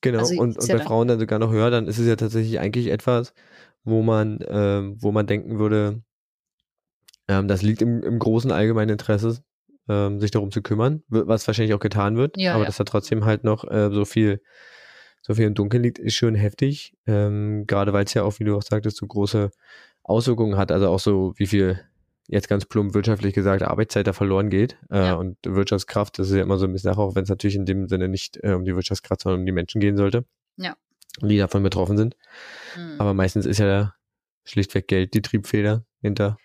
Genau, 0.00 0.20
Also 0.20 0.34
und, 0.40 0.58
und 0.58 0.68
ja 0.68 0.74
bei 0.74 0.78
dann- 0.78 0.86
Frauen 0.86 1.08
dann 1.08 1.18
sogar 1.18 1.38
noch 1.38 1.50
höher, 1.50 1.70
dann 1.70 1.86
ist 1.88 1.98
es 1.98 2.06
ja 2.06 2.14
tatsächlich 2.16 2.60
eigentlich 2.60 2.88
etwas, 2.88 3.32
wo 3.84 4.02
man, 4.02 4.38
ähm, 4.48 4.96
wo 5.00 5.12
man 5.12 5.26
denken 5.26 5.58
würde, 5.58 6.02
ähm, 7.28 7.48
das 7.48 7.62
liegt 7.62 7.82
im, 7.82 8.02
im 8.02 8.18
großen 8.18 8.50
allgemeinen 8.50 8.90
Interesse, 8.90 9.42
ähm, 9.88 10.20
sich 10.20 10.30
darum 10.30 10.50
zu 10.50 10.62
kümmern, 10.62 11.02
was 11.08 11.46
wahrscheinlich 11.46 11.74
auch 11.74 11.80
getan 11.80 12.16
wird, 12.16 12.36
Ja, 12.38 12.52
aber 12.52 12.60
ja. 12.60 12.66
dass 12.66 12.76
da 12.76 12.84
trotzdem 12.84 13.24
halt 13.24 13.44
noch 13.44 13.64
äh, 13.70 13.90
so 13.92 14.04
viel, 14.04 14.40
so 15.22 15.34
viel 15.34 15.46
im 15.46 15.54
Dunkeln 15.54 15.82
liegt, 15.82 15.98
ist 15.98 16.14
schon 16.14 16.34
heftig, 16.34 16.94
ähm, 17.06 17.66
gerade 17.66 17.92
weil 17.92 18.04
es 18.04 18.14
ja 18.14 18.22
auch, 18.24 18.38
wie 18.40 18.44
du 18.44 18.56
auch 18.56 18.62
sagtest, 18.62 18.96
so 18.98 19.06
große 19.06 19.50
Auswirkungen 20.02 20.56
hat, 20.56 20.70
also 20.72 20.88
auch 20.88 21.00
so, 21.00 21.34
wie 21.36 21.46
viel 21.46 21.80
jetzt 22.26 22.48
ganz 22.48 22.64
plump 22.64 22.94
wirtschaftlich 22.94 23.34
gesagt, 23.34 23.62
Arbeitszeit 23.62 24.06
da 24.06 24.14
verloren 24.14 24.48
geht 24.48 24.78
äh, 24.90 24.96
Ja. 25.08 25.14
und 25.14 25.36
Wirtschaftskraft, 25.44 26.18
das 26.18 26.28
ist 26.30 26.36
ja 26.36 26.42
immer 26.42 26.56
so 26.56 26.64
ein 26.66 26.72
bisschen 26.72 26.90
Sache, 26.90 27.00
auch 27.02 27.14
wenn 27.14 27.24
es 27.24 27.28
natürlich 27.28 27.56
in 27.56 27.66
dem 27.66 27.86
Sinne 27.88 28.08
nicht 28.08 28.38
äh, 28.42 28.52
um 28.52 28.64
die 28.64 28.74
Wirtschaftskraft, 28.74 29.20
sondern 29.22 29.40
um 29.40 29.46
die 29.46 29.52
Menschen 29.52 29.80
gehen 29.80 29.96
sollte, 29.98 30.24
Ja. 30.56 30.74
Die 31.20 31.38
davon 31.38 31.62
betroffen 31.62 31.96
sind. 31.96 32.16
Mhm. 32.76 33.00
Aber 33.00 33.14
meistens 33.14 33.46
ist 33.46 33.58
ja 33.58 33.94
schlichtweg 34.44 34.88
Geld 34.88 35.14
die 35.14 35.22
Triebfeder 35.22 35.84
hinter 36.00 36.36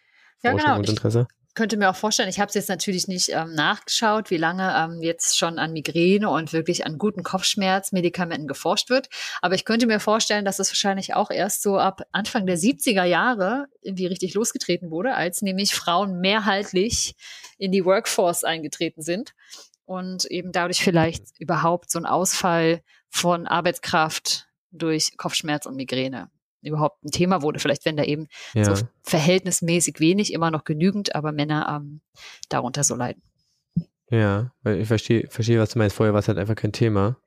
Ja, 0.43 0.51
Forschung 0.51 0.65
genau. 0.67 0.77
und 0.79 0.83
Ich- 0.85 0.89
Interesse. 0.91 1.27
könnte 1.55 1.75
mir 1.75 1.89
auch 1.89 1.95
vorstellen, 1.95 2.29
ich 2.29 2.39
habe 2.39 2.47
es 2.47 2.53
jetzt 2.55 2.69
natürlich 2.69 3.07
nicht 3.09 3.29
ähm, 3.33 3.53
nachgeschaut, 3.53 4.29
wie 4.29 4.37
lange 4.37 4.73
ähm, 4.77 5.01
jetzt 5.01 5.37
schon 5.37 5.59
an 5.59 5.73
Migräne 5.73 6.29
und 6.29 6.53
wirklich 6.53 6.85
an 6.85 6.97
guten 6.97 7.23
Kopfschmerzmedikamenten 7.23 8.47
geforscht 8.47 8.89
wird. 8.89 9.09
Aber 9.41 9.55
ich 9.55 9.65
könnte 9.65 9.85
mir 9.87 9.99
vorstellen, 9.99 10.45
dass 10.45 10.59
es 10.59 10.69
wahrscheinlich 10.69 11.15
auch 11.15 11.29
erst 11.31 11.61
so 11.63 11.77
ab 11.77 12.01
Anfang 12.13 12.45
der 12.45 12.57
70er 12.57 13.03
Jahre 13.03 13.65
irgendwie 13.81 14.05
richtig 14.05 14.33
losgetreten 14.35 14.89
wurde, 14.91 15.15
als 15.15 15.41
nämlich 15.41 15.73
Frauen 15.75 16.21
mehrheitlich 16.21 17.15
in 17.57 17.71
die 17.73 17.83
Workforce 17.83 18.45
eingetreten 18.45 19.01
sind 19.01 19.33
und 19.83 20.23
eben 20.25 20.53
dadurch 20.53 20.81
vielleicht 20.81 21.25
überhaupt 21.39 21.91
so 21.91 21.99
ein 21.99 22.05
Ausfall 22.05 22.81
von 23.09 23.47
Arbeitskraft 23.47 24.47
durch 24.71 25.17
Kopfschmerz 25.17 25.65
und 25.65 25.75
Migräne 25.75 26.29
überhaupt 26.61 27.03
ein 27.05 27.11
Thema 27.11 27.41
wurde. 27.41 27.59
Vielleicht 27.59 27.85
wenn 27.85 27.95
da 27.97 28.03
eben 28.03 28.27
Ja. 28.53 28.75
so 28.75 28.83
verhältnismäßig 29.03 29.99
wenig, 29.99 30.33
immer 30.33 30.51
noch 30.51 30.63
genügend, 30.65 31.15
aber 31.15 31.31
Männer 31.31 31.67
ähm, 31.81 32.01
darunter 32.49 32.83
so 32.83 32.95
leiden. 32.95 33.23
Ja, 34.11 34.51
weil 34.63 34.79
ich 34.81 34.87
verstehe, 34.87 35.27
verstehe, 35.29 35.59
was 35.59 35.69
du 35.71 35.79
meinst. 35.79 35.95
Vorher 35.95 36.13
war 36.13 36.19
es 36.19 36.27
halt 36.27 36.37
einfach 36.37 36.55
kein 36.55 36.71
Thema. 36.73 37.17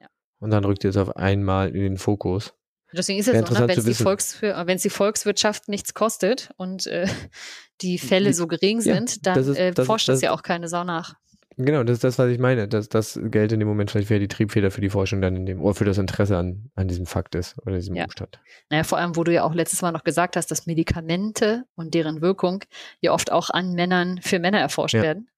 Ja. 0.00 0.06
Und 0.38 0.50
dann 0.50 0.64
rückt 0.64 0.84
es 0.84 0.96
auf 0.96 1.16
einmal 1.16 1.68
in 1.74 1.82
den 1.82 1.98
Fokus. 1.98 2.54
Deswegen 2.92 3.18
ist 3.20 3.28
es 3.28 3.48
so, 3.48 3.54
ne, 3.54 3.68
wenn 3.68 3.78
es 3.78 3.84
die. 3.84 3.94
Volkswir 3.94 4.56
es 4.66 4.82
die 4.82 4.90
Volkswirtschaft 4.90 5.68
nichts 5.68 5.94
kostet 5.94 6.50
und 6.56 6.86
äh, 6.86 7.06
die 7.82 7.98
Fälle 7.98 8.32
so 8.34 8.46
gering 8.46 8.78
Ja, 8.80 8.94
sind, 8.94 9.26
dann 9.26 9.34
das 9.34 9.46
ist- 9.48 9.58
äh, 9.58 9.84
forscht 9.84 10.08
das 10.08 10.20
ja 10.22 10.32
auch 10.32 10.42
keine 10.42 10.68
Sau 10.68 10.84
nach. 10.84 11.14
Genau, 11.56 11.82
das 11.84 11.94
ist 11.94 12.04
das, 12.04 12.18
was 12.18 12.28
ich 12.30 12.38
meine. 12.38 12.68
Dass 12.68 12.88
das 12.88 13.18
Geld 13.22 13.52
in 13.52 13.58
dem 13.60 13.68
Moment 13.68 13.90
vielleicht 13.90 14.08
wäre 14.08 14.20
die 14.20 14.28
Triebfeder 14.28 14.70
für 14.70 14.80
die 14.80 14.88
Forschung 14.90 15.20
dann 15.20 15.36
in 15.36 15.46
dem, 15.46 15.60
oder 15.60 15.74
für 15.74 15.84
das 15.84 15.98
Interesse 15.98 16.36
an, 16.38 16.70
an 16.74 16.88
diesem 16.88 17.06
Fakt 17.06 17.34
ist 17.34 17.58
oder 17.66 17.76
diesem 17.76 17.96
Ja. 17.96 18.04
Umstand. 18.04 18.40
Naja, 18.70 18.84
vor 18.84 18.98
allem, 18.98 19.16
wo 19.16 19.24
du 19.24 19.32
ja 19.32 19.42
auch 19.44 19.54
letztes 19.54 19.82
Mal 19.82 19.92
noch 19.92 20.04
gesagt 20.04 20.36
hast, 20.36 20.50
dass 20.50 20.66
Medikamente 20.66 21.64
und 21.74 21.92
deren 21.94 22.22
Wirkung 22.22 22.64
ja 23.00 23.12
oft 23.12 23.30
auch 23.32 23.50
an 23.50 23.72
Männern, 23.74 24.20
für 24.22 24.38
Männer 24.38 24.58
erforscht 24.60 24.94
Ja. 24.94 25.02
werden, 25.02 25.28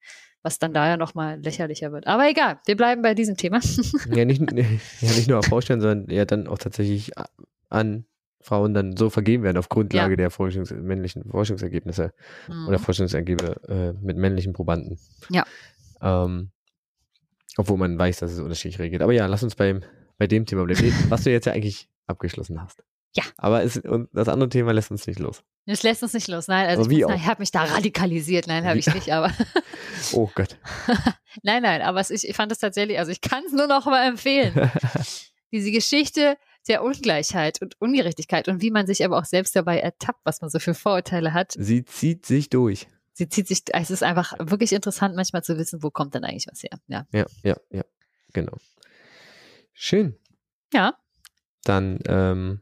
was 0.42 0.58
dann 0.58 0.72
daher 0.74 0.96
nochmal 0.96 1.40
lächerlicher 1.40 1.92
wird. 1.92 2.06
Aber 2.06 2.28
egal, 2.28 2.58
wir 2.66 2.76
bleiben 2.76 3.02
bei 3.02 3.14
diesem 3.14 3.36
Thema. 3.36 3.60
ja, 4.14 4.24
nicht, 4.24 4.40
ja, 4.52 4.64
nicht 5.00 5.28
nur 5.28 5.38
auf 5.38 5.46
Vorstellen, 5.46 5.80
sondern 5.80 6.08
ja 6.14 6.24
dann 6.24 6.46
auch 6.46 6.58
tatsächlich 6.58 7.10
an 7.68 8.04
Frauen 8.44 8.74
dann 8.74 8.96
so 8.96 9.08
vergeben 9.08 9.44
werden 9.44 9.56
auf 9.56 9.68
Grundlage 9.68 10.10
Ja. 10.12 10.16
der 10.16 10.30
Forschungs 10.30 10.72
männlichen 10.72 11.30
Forschungsergebnisse. 11.30 12.12
Mhm. 12.48 12.66
oder 12.68 12.78
Forschungsergebnisse 12.80 13.54
äh, 13.68 13.92
mit 14.04 14.16
männlichen 14.16 14.52
Probanden. 14.52 14.98
Ja. 15.30 15.44
Ähm, 16.03 16.50
obwohl 17.57 17.76
man 17.76 17.98
weiß, 17.98 18.18
dass 18.18 18.32
es 18.32 18.38
unterschiedlich 18.38 18.78
reagiert. 18.78 19.03
Aber 19.03 19.12
ja, 19.12 19.26
lass 19.26 19.42
uns 19.42 19.55
beim, 19.55 19.82
bei 20.18 20.26
dem 20.26 20.46
Thema 20.46 20.64
bleiben, 20.64 20.92
was 21.09 21.24
du 21.24 21.30
jetzt 21.30 21.46
ja 21.46 21.53
eigentlich 21.53 21.88
abgeschlossen 22.07 22.61
hast. 22.61 22.82
Ja. 23.14 23.24
Aber 23.36 23.62
es, 23.62 23.78
das 24.14 24.28
andere 24.28 24.48
Thema 24.48 24.72
lässt 24.72 24.90
uns 24.90 25.07
nicht 25.07 25.18
los. 25.18 25.42
Das 25.66 25.82
lässt 25.82 26.03
uns 26.03 26.14
nicht 26.14 26.28
los. 26.28 26.48
Nein, 26.48 26.66
also 26.66 26.84
Aber 26.84 26.92
ich, 26.92 27.00
ich 27.00 27.26
habe 27.26 27.42
mich 27.42 27.50
da 27.50 27.64
radikalisiert. 27.64 28.46
Nein, 28.46 28.64
habe 28.64 28.78
ich 28.78 28.86
nicht, 28.86 29.12
aber 29.12 29.30
Oh 30.12 30.30
Gott. 30.34 30.57
nein, 31.42 31.62
nein, 31.62 31.82
aber 31.82 32.00
es, 32.00 32.09
ich, 32.09 32.26
ich 32.26 32.34
fand 32.34 32.50
es 32.53 32.59
tatsächlich, 32.59 32.98
also 32.98 33.12
ich 33.12 33.20
kann 33.20 33.44
es 33.44 33.53
nur 33.53 33.66
noch 33.66 33.84
mal 33.84 34.09
empfehlen. 34.09 34.70
Diese 35.53 35.70
Geschichte 35.70 36.38
der 36.68 36.82
Ungleichheit 36.82 37.61
und 37.61 37.78
Ungerechtigkeit 37.80 38.48
und 38.48 38.62
wie 38.62 38.70
man 38.70 38.86
sich 38.86 39.05
aber 39.05 39.18
auch 39.18 39.26
selbst 39.26 39.55
dabei 39.55 39.78
ertappt, 39.78 40.20
was 40.24 40.40
man 40.40 40.48
so 40.48 40.59
für 40.59 40.72
Vorurteile 40.72 41.34
hat. 41.34 41.53
Sie 41.59 41.84
zieht 41.84 42.24
sich 42.24 42.48
durch. 42.48 42.86
Sie 43.14 43.28
zieht 43.28 43.46
sich, 43.46 43.62
es 43.72 43.90
ist 43.90 44.02
einfach 44.02 44.34
wirklich 44.38 44.72
interessant, 44.72 45.14
manchmal 45.14 45.44
zu 45.44 45.58
wissen, 45.58 45.82
wo 45.82 45.90
kommt 45.90 46.14
denn 46.14 46.24
eigentlich 46.24 46.46
was 46.50 46.62
her. 46.62 46.78
Ja. 46.88 47.06
Ja, 47.12 47.26
ja, 47.42 47.56
ja. 47.70 47.82
Genau. 48.32 48.56
Schön. 49.74 50.16
Ja. 50.72 50.94
Dann, 51.64 51.98
ähm, 52.06 52.60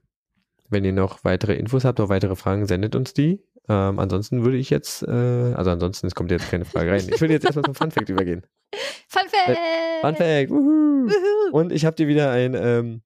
wenn 0.68 0.84
ihr 0.84 0.92
noch 0.92 1.24
weitere 1.24 1.54
Infos 1.54 1.84
habt, 1.84 1.98
noch 1.98 2.08
weitere 2.08 2.36
Fragen, 2.36 2.66
sendet 2.66 2.94
uns 2.96 3.12
die. 3.14 3.42
Ähm, 3.68 3.98
ansonsten 4.00 4.44
würde 4.44 4.56
ich 4.56 4.70
jetzt, 4.70 5.02
äh, 5.02 5.10
also 5.54 5.70
ansonsten, 5.70 6.06
es 6.08 6.14
kommt 6.14 6.30
jetzt 6.30 6.50
keine 6.50 6.64
Frage 6.64 6.90
rein. 6.90 7.08
Ich 7.08 7.20
würde 7.20 7.34
jetzt 7.34 7.44
erstmal 7.44 7.64
zum 7.64 7.74
Fun 7.74 7.90
Fact 7.90 8.08
übergehen. 8.08 8.44
Fun 9.08 9.28
Fact! 9.28 9.58
Fun 10.00 10.16
Fact! 10.16 10.50
Wuhu. 10.50 11.08
Wuhu. 11.08 11.50
Und 11.56 11.72
ich 11.72 11.84
habe 11.84 11.96
dir 11.96 12.08
wieder 12.08 12.30
ein, 12.30 12.54
ähm, 12.54 13.02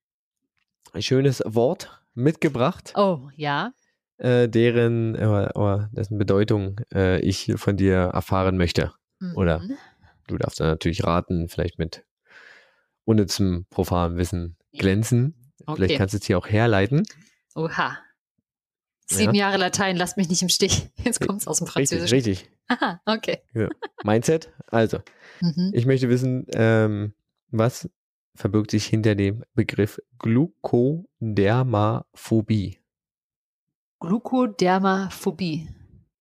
ein 0.93 1.03
schönes 1.03 1.43
Wort 1.45 2.01
mitgebracht, 2.15 2.93
Oh, 2.97 3.29
ja. 3.37 3.73
Äh, 4.19 4.49
deren, 4.49 5.15
äh, 5.15 5.49
oh, 5.55 5.83
dessen 5.93 6.17
Bedeutung 6.19 6.81
äh, 6.95 7.21
ich 7.21 7.53
von 7.57 7.77
dir 7.77 7.97
erfahren 7.97 8.57
möchte. 8.57 8.93
Oder- 9.35 9.61
Mhm. 9.61 9.77
Du 10.27 10.39
darfst 10.39 10.59
dann 10.59 10.69
natürlich 10.69 11.05
raten, 11.05 11.51
vielleicht 11.51 11.79
mit 11.79 12.03
unnützem, 13.05 13.67
profanem 13.69 14.17
Wissen 14.17 14.57
glänzen. 14.73 15.35
Okay. 15.67 15.77
Vielleicht 15.77 15.99
kannst 15.99 16.15
du 16.15 16.19
es 16.19 16.25
hier 16.25 16.39
auch 16.39 16.49
herleiten. 16.49 17.03
Oha. 17.55 17.99
Sieben 19.07 19.35
Jahre 19.35 19.59
Latein, 19.59 19.97
lasst 19.97 20.17
mich 20.17 20.31
nicht 20.31 20.41
im 20.41 20.49
Stich. 20.49 20.89
Jetzt 21.05 21.21
kommt 21.21 21.43
es 21.43 21.47
aus 21.47 21.59
dem 21.59 21.67
Richtig, 21.67 21.99
Französischen. 22.01 22.15
richtig. 22.15 22.51
Aha, 22.69 23.03
okay. 23.05 23.43
Mindset. 24.03 24.51
Also, 24.69 25.01
Mhm. 25.43 25.73
ich 25.75 25.85
möchte 25.85 26.09
wissen, 26.09 26.47
ähm, 26.55 27.13
was 27.51 27.87
verbirgt 28.35 28.71
sich 28.71 28.87
hinter 28.87 29.15
dem 29.15 29.45
Begriff 29.53 30.01
Glucodermaphobie? 30.19 32.79
Glucodermaphobie. 34.01 35.69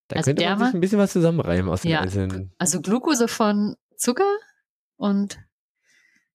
Da 0.08 0.16
Also 0.16 0.28
könnte 0.30 0.44
man 0.44 0.58
Derma- 0.58 0.66
sich 0.66 0.74
ein 0.74 0.80
bisschen 0.80 0.98
was 0.98 1.12
zusammenreimen 1.12 1.70
aus 1.70 1.82
den 1.82 1.90
Ja. 1.92 2.00
einzelnen. 2.00 2.52
Also 2.58 2.80
Glucose 2.80 3.28
von 3.28 3.76
Zucker 3.96 4.30
und 4.96 5.38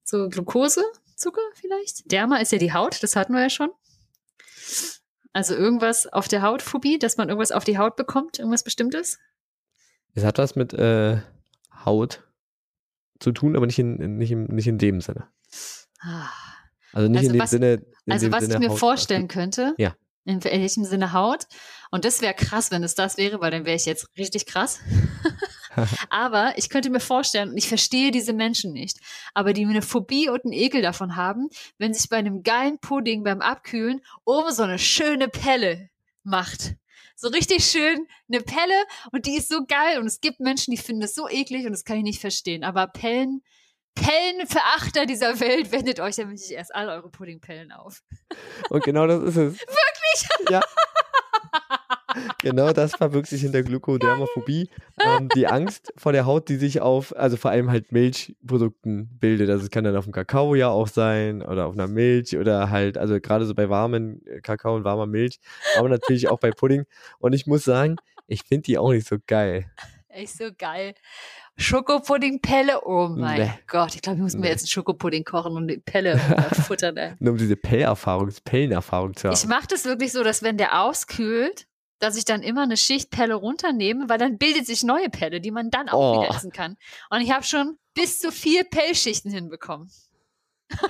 so 0.04 0.28
Glucose, 0.30 0.84
Zucker 1.16 1.42
vielleicht. 1.54 2.12
Derma 2.12 2.38
ist 2.38 2.52
ja 2.52 2.58
die 2.58 2.74
Haut, 2.74 3.02
das 3.04 3.16
hatten 3.16 3.34
wir 3.34 3.42
ja 3.42 3.50
schon. 3.50 3.70
Also 5.34 5.54
irgendwas 5.54 6.08
auf 6.08 6.28
der 6.28 6.42
Hautphobie, 6.42 6.98
dass 6.98 7.18
man 7.18 7.30
irgendwas 7.30 7.52
auf 7.52 7.64
die 7.64 7.78
Haut 7.78 7.96
bekommt, 7.96 8.40
irgendwas 8.40 8.64
Bestimmtes. 8.64 9.20
Es 10.16 10.24
hat 10.24 10.40
was 10.40 10.56
mit 10.56 10.74
äh, 10.74 11.22
Haut 11.86 12.24
zu 13.20 13.32
tun, 13.32 13.56
aber 13.56 13.68
nicht 13.68 13.78
in, 13.78 14.18
nicht 14.18 14.32
in, 14.32 14.46
nicht 14.46 14.68
in 14.68 14.80
dem 14.80 15.02
Sinne. 15.02 15.28
Ah. 16.02 16.28
Also 16.94 17.08
nicht 17.10 17.20
Also 17.20 17.28
in 17.30 17.34
dem 17.34 17.42
was- 17.42 17.50
Sinne. 17.52 17.74
In 18.06 18.12
Also 18.14 18.26
dem 18.26 18.34
was 18.34 18.42
Sinne 18.46 18.54
ich 18.56 18.60
mir 18.62 18.70
Haut- 18.70 18.80
vorstellen 18.80 19.28
könnte, 19.28 19.76
Ja. 19.78 19.96
In 20.30 20.44
welchem 20.44 20.86
Sinne 20.86 21.14
Haut, 21.14 21.46
und 21.92 22.06
das 22.06 22.22
wäre 22.22 22.34
krass, 22.34 22.72
wenn 22.72 22.84
es 22.84 22.96
das 22.96 23.18
wäre, 23.18 23.42
weil 23.42 23.52
dann 23.52 23.66
wäre 23.66 23.76
ich 23.76 23.86
jetzt 23.86 24.08
richtig 24.18 24.46
krass. 24.46 24.80
aber 26.10 26.54
ich 26.58 26.70
könnte 26.70 26.90
mir 26.90 27.00
vorstellen, 27.00 27.50
und 27.50 27.58
ich 27.58 27.68
verstehe 27.68 28.12
diese 28.12 28.34
Menschen 28.34 28.74
nicht, 28.74 29.00
aber 29.34 29.54
die 29.54 29.66
eine 29.66 29.82
Phobie 29.82 30.30
und 30.30 30.46
einen 30.46 30.54
Ekel 30.54 30.82
davon 30.82 31.16
haben, 31.16 31.50
wenn 31.78 31.94
sich 31.94 32.10
bei 32.10 32.18
einem 32.18 32.44
geilen 32.44 32.80
Pudding 32.80 33.24
beim 33.24 33.42
Abkühlen 33.42 34.02
oben 34.26 34.52
so 34.52 34.64
eine 34.64 34.80
schöne 34.80 35.30
Pelle 35.30 35.90
macht. 36.24 36.76
So 37.16 37.28
richtig 37.28 37.66
schön 37.66 38.08
eine 38.32 38.42
Pelle 38.42 38.86
und 39.12 39.26
die 39.26 39.36
ist 39.36 39.50
so 39.50 39.66
geil 39.66 40.00
und 40.00 40.06
es 40.06 40.22
gibt 40.22 40.40
Menschen, 40.40 40.72
die 40.72 40.78
finden 40.78 41.02
das 41.02 41.16
so 41.16 41.28
eklig 41.28 41.66
und 41.66 41.72
das 41.72 41.84
kann 41.84 41.98
ich 41.98 42.04
nicht 42.04 42.22
verstehen. 42.22 42.64
Aber 42.64 42.88
Pellen, 42.88 43.42
Pellenverachter 43.96 45.06
dieser 45.06 45.40
Welt, 45.40 45.72
wendet 45.72 46.00
euch 46.00 46.16
damit 46.16 46.40
nicht 46.40 46.52
erst 46.52 46.74
all 46.74 46.88
eure 46.88 47.10
Puddingpellen 47.10 47.72
auf. 47.72 48.04
Und 48.70 48.84
genau 48.84 49.08
das 49.08 49.24
ist 49.24 49.38
es. 49.38 49.58
Wirklich? 50.10 50.30
Ja. 50.50 50.62
Genau 52.42 52.74
das 52.74 52.96
verbirgt 52.96 53.28
sich 53.28 53.42
hinter 53.42 53.62
Glykodermophobie. 53.62 54.70
Ähm, 55.00 55.30
die 55.36 55.48
Angst 55.48 55.94
vor 55.96 56.12
der 56.12 56.26
Haut, 56.26 56.50
die 56.50 56.56
sich 56.56 56.82
auf, 56.82 57.16
also 57.16 57.38
vor 57.38 57.52
allem 57.52 57.70
halt 57.70 57.92
Milchprodukten 57.92 59.10
bildet. 59.20 59.50
Also 59.50 59.66
es 59.66 59.70
kann 59.70 59.84
dann 59.84 59.96
auf 59.96 60.06
dem 60.06 60.14
Kakao 60.14 60.56
ja 60.56 60.70
auch 60.70 60.88
sein 60.88 61.44
oder 61.44 61.68
auf 61.68 61.74
einer 61.74 61.88
Milch 61.88 62.36
oder 62.36 62.70
halt, 62.70 62.98
also 62.98 63.20
gerade 63.20 63.46
so 63.46 63.54
bei 63.54 63.70
warmen 63.70 64.26
äh, 64.26 64.42
Kakao 64.42 64.76
und 64.76 64.84
warmer 64.84 65.06
Milch, 65.06 65.40
aber 65.78 65.90
natürlich 65.90 66.30
auch 66.30 66.40
bei 66.40 66.52
Pudding. 66.52 66.86
Und 67.20 67.34
ich 67.34 67.46
muss 67.46 67.64
sagen, 67.64 67.98
ich 68.28 68.44
finde 68.44 68.64
die 68.64 68.78
auch 68.78 68.92
nicht 68.92 69.08
so 69.08 69.18
geil. 69.26 69.70
Echt 70.10 70.38
so 70.38 70.50
geil. 70.58 70.96
Schokopuddingpelle, 71.60 72.82
oh 72.86 73.10
mein 73.10 73.42
Nee. 73.42 73.52
Gott. 73.68 73.94
Ich 73.96 74.02
glaube, 74.02 74.18
ich 74.18 74.24
muss 74.24 74.34
mir 74.34 74.42
Nee. 74.42 74.48
jetzt 74.50 74.62
einen 74.62 74.68
Schokopudding 74.70 75.24
kochen 75.24 75.54
und 75.56 75.68
die 75.68 75.78
Pelle 75.78 76.18
futtern. 76.68 76.98
Ey. 76.98 77.14
Nur 77.20 77.34
um 77.34 77.38
diese 77.38 77.56
Pellerfahrung, 77.56 78.30
Pellenerfahrung 78.44 79.16
zu 79.16 79.28
haben. 79.28 79.36
Ich 79.36 79.46
mache 79.46 79.68
das 79.68 79.86
wirklich 79.86 80.12
so, 80.12 80.24
dass 80.24 80.42
wenn 80.42 80.58
der 80.58 80.82
auskühlt, 80.82 81.68
dass 82.00 82.16
ich 82.18 82.24
dann 82.26 82.42
immer 82.44 82.64
eine 82.64 82.78
Schicht 82.78 83.12
Pelle 83.12 83.36
runternehme, 83.36 84.08
weil 84.08 84.18
dann 84.18 84.38
bildet 84.38 84.66
sich 84.66 84.84
neue 84.84 85.10
Pelle, 85.10 85.42
die 85.42 85.52
man 85.52 85.70
dann 85.70 85.90
auch 85.90 86.18
Oh. 86.18 86.22
wieder 86.24 86.34
essen 86.36 86.52
kann. 86.52 86.78
Und 87.10 87.22
ich 87.22 87.32
habe 87.32 87.44
schon 87.44 87.78
bis 87.94 88.20
zu 88.20 88.32
vier 88.32 88.64
Pellschichten 88.64 89.30
hinbekommen. 89.32 89.92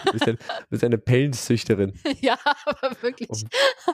Du 0.06 0.12
bist, 0.12 0.28
ein, 0.28 0.38
bist 0.70 0.84
eine 0.84 0.98
Pellenzüchterin. 0.98 1.98
ja, 2.22 2.38
aber 2.66 3.02
wirklich. 3.02 3.30
Oh. 3.32 3.92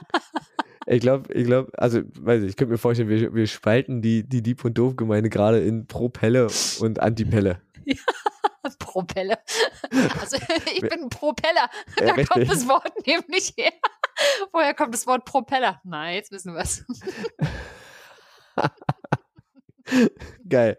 Ich 0.86 1.00
glaube, 1.00 1.32
ich 1.32 1.44
glaube, 1.44 1.70
also 1.76 2.00
weiß 2.20 2.42
ich, 2.44 2.50
ich 2.50 2.56
könnte 2.56 2.72
mir 2.72 2.78
vorstellen, 2.78 3.08
wir, 3.08 3.34
wir 3.34 3.46
spalten 3.46 4.02
die, 4.02 4.22
die 4.28 4.42
Dieb- 4.42 4.64
und 4.64 4.78
Doof-Gemeinde 4.78 5.30
gerade 5.30 5.58
in 5.60 5.86
Pro-Pelle 5.86 6.46
und 6.80 7.00
Anti-Pelle. 7.00 7.60
Propeller. 8.78 9.38
Also 10.20 10.36
ich 10.74 10.80
bin 10.80 11.04
ein 11.04 11.08
Propeller. 11.08 11.70
Ja, 12.00 12.06
Da 12.06 12.12
richtig. 12.14 12.28
kommt 12.28 12.50
das 12.50 12.68
Wort 12.68 12.92
nämlich 13.06 13.52
her. 13.56 13.72
Woher 14.52 14.74
kommt 14.74 14.94
das 14.94 15.06
Wort 15.06 15.24
Propeller? 15.24 15.80
Na, 15.84 16.10
jetzt 16.12 16.32
wissen 16.32 16.54
wir 16.54 16.60
es. 16.62 16.84
Geil. 20.48 20.78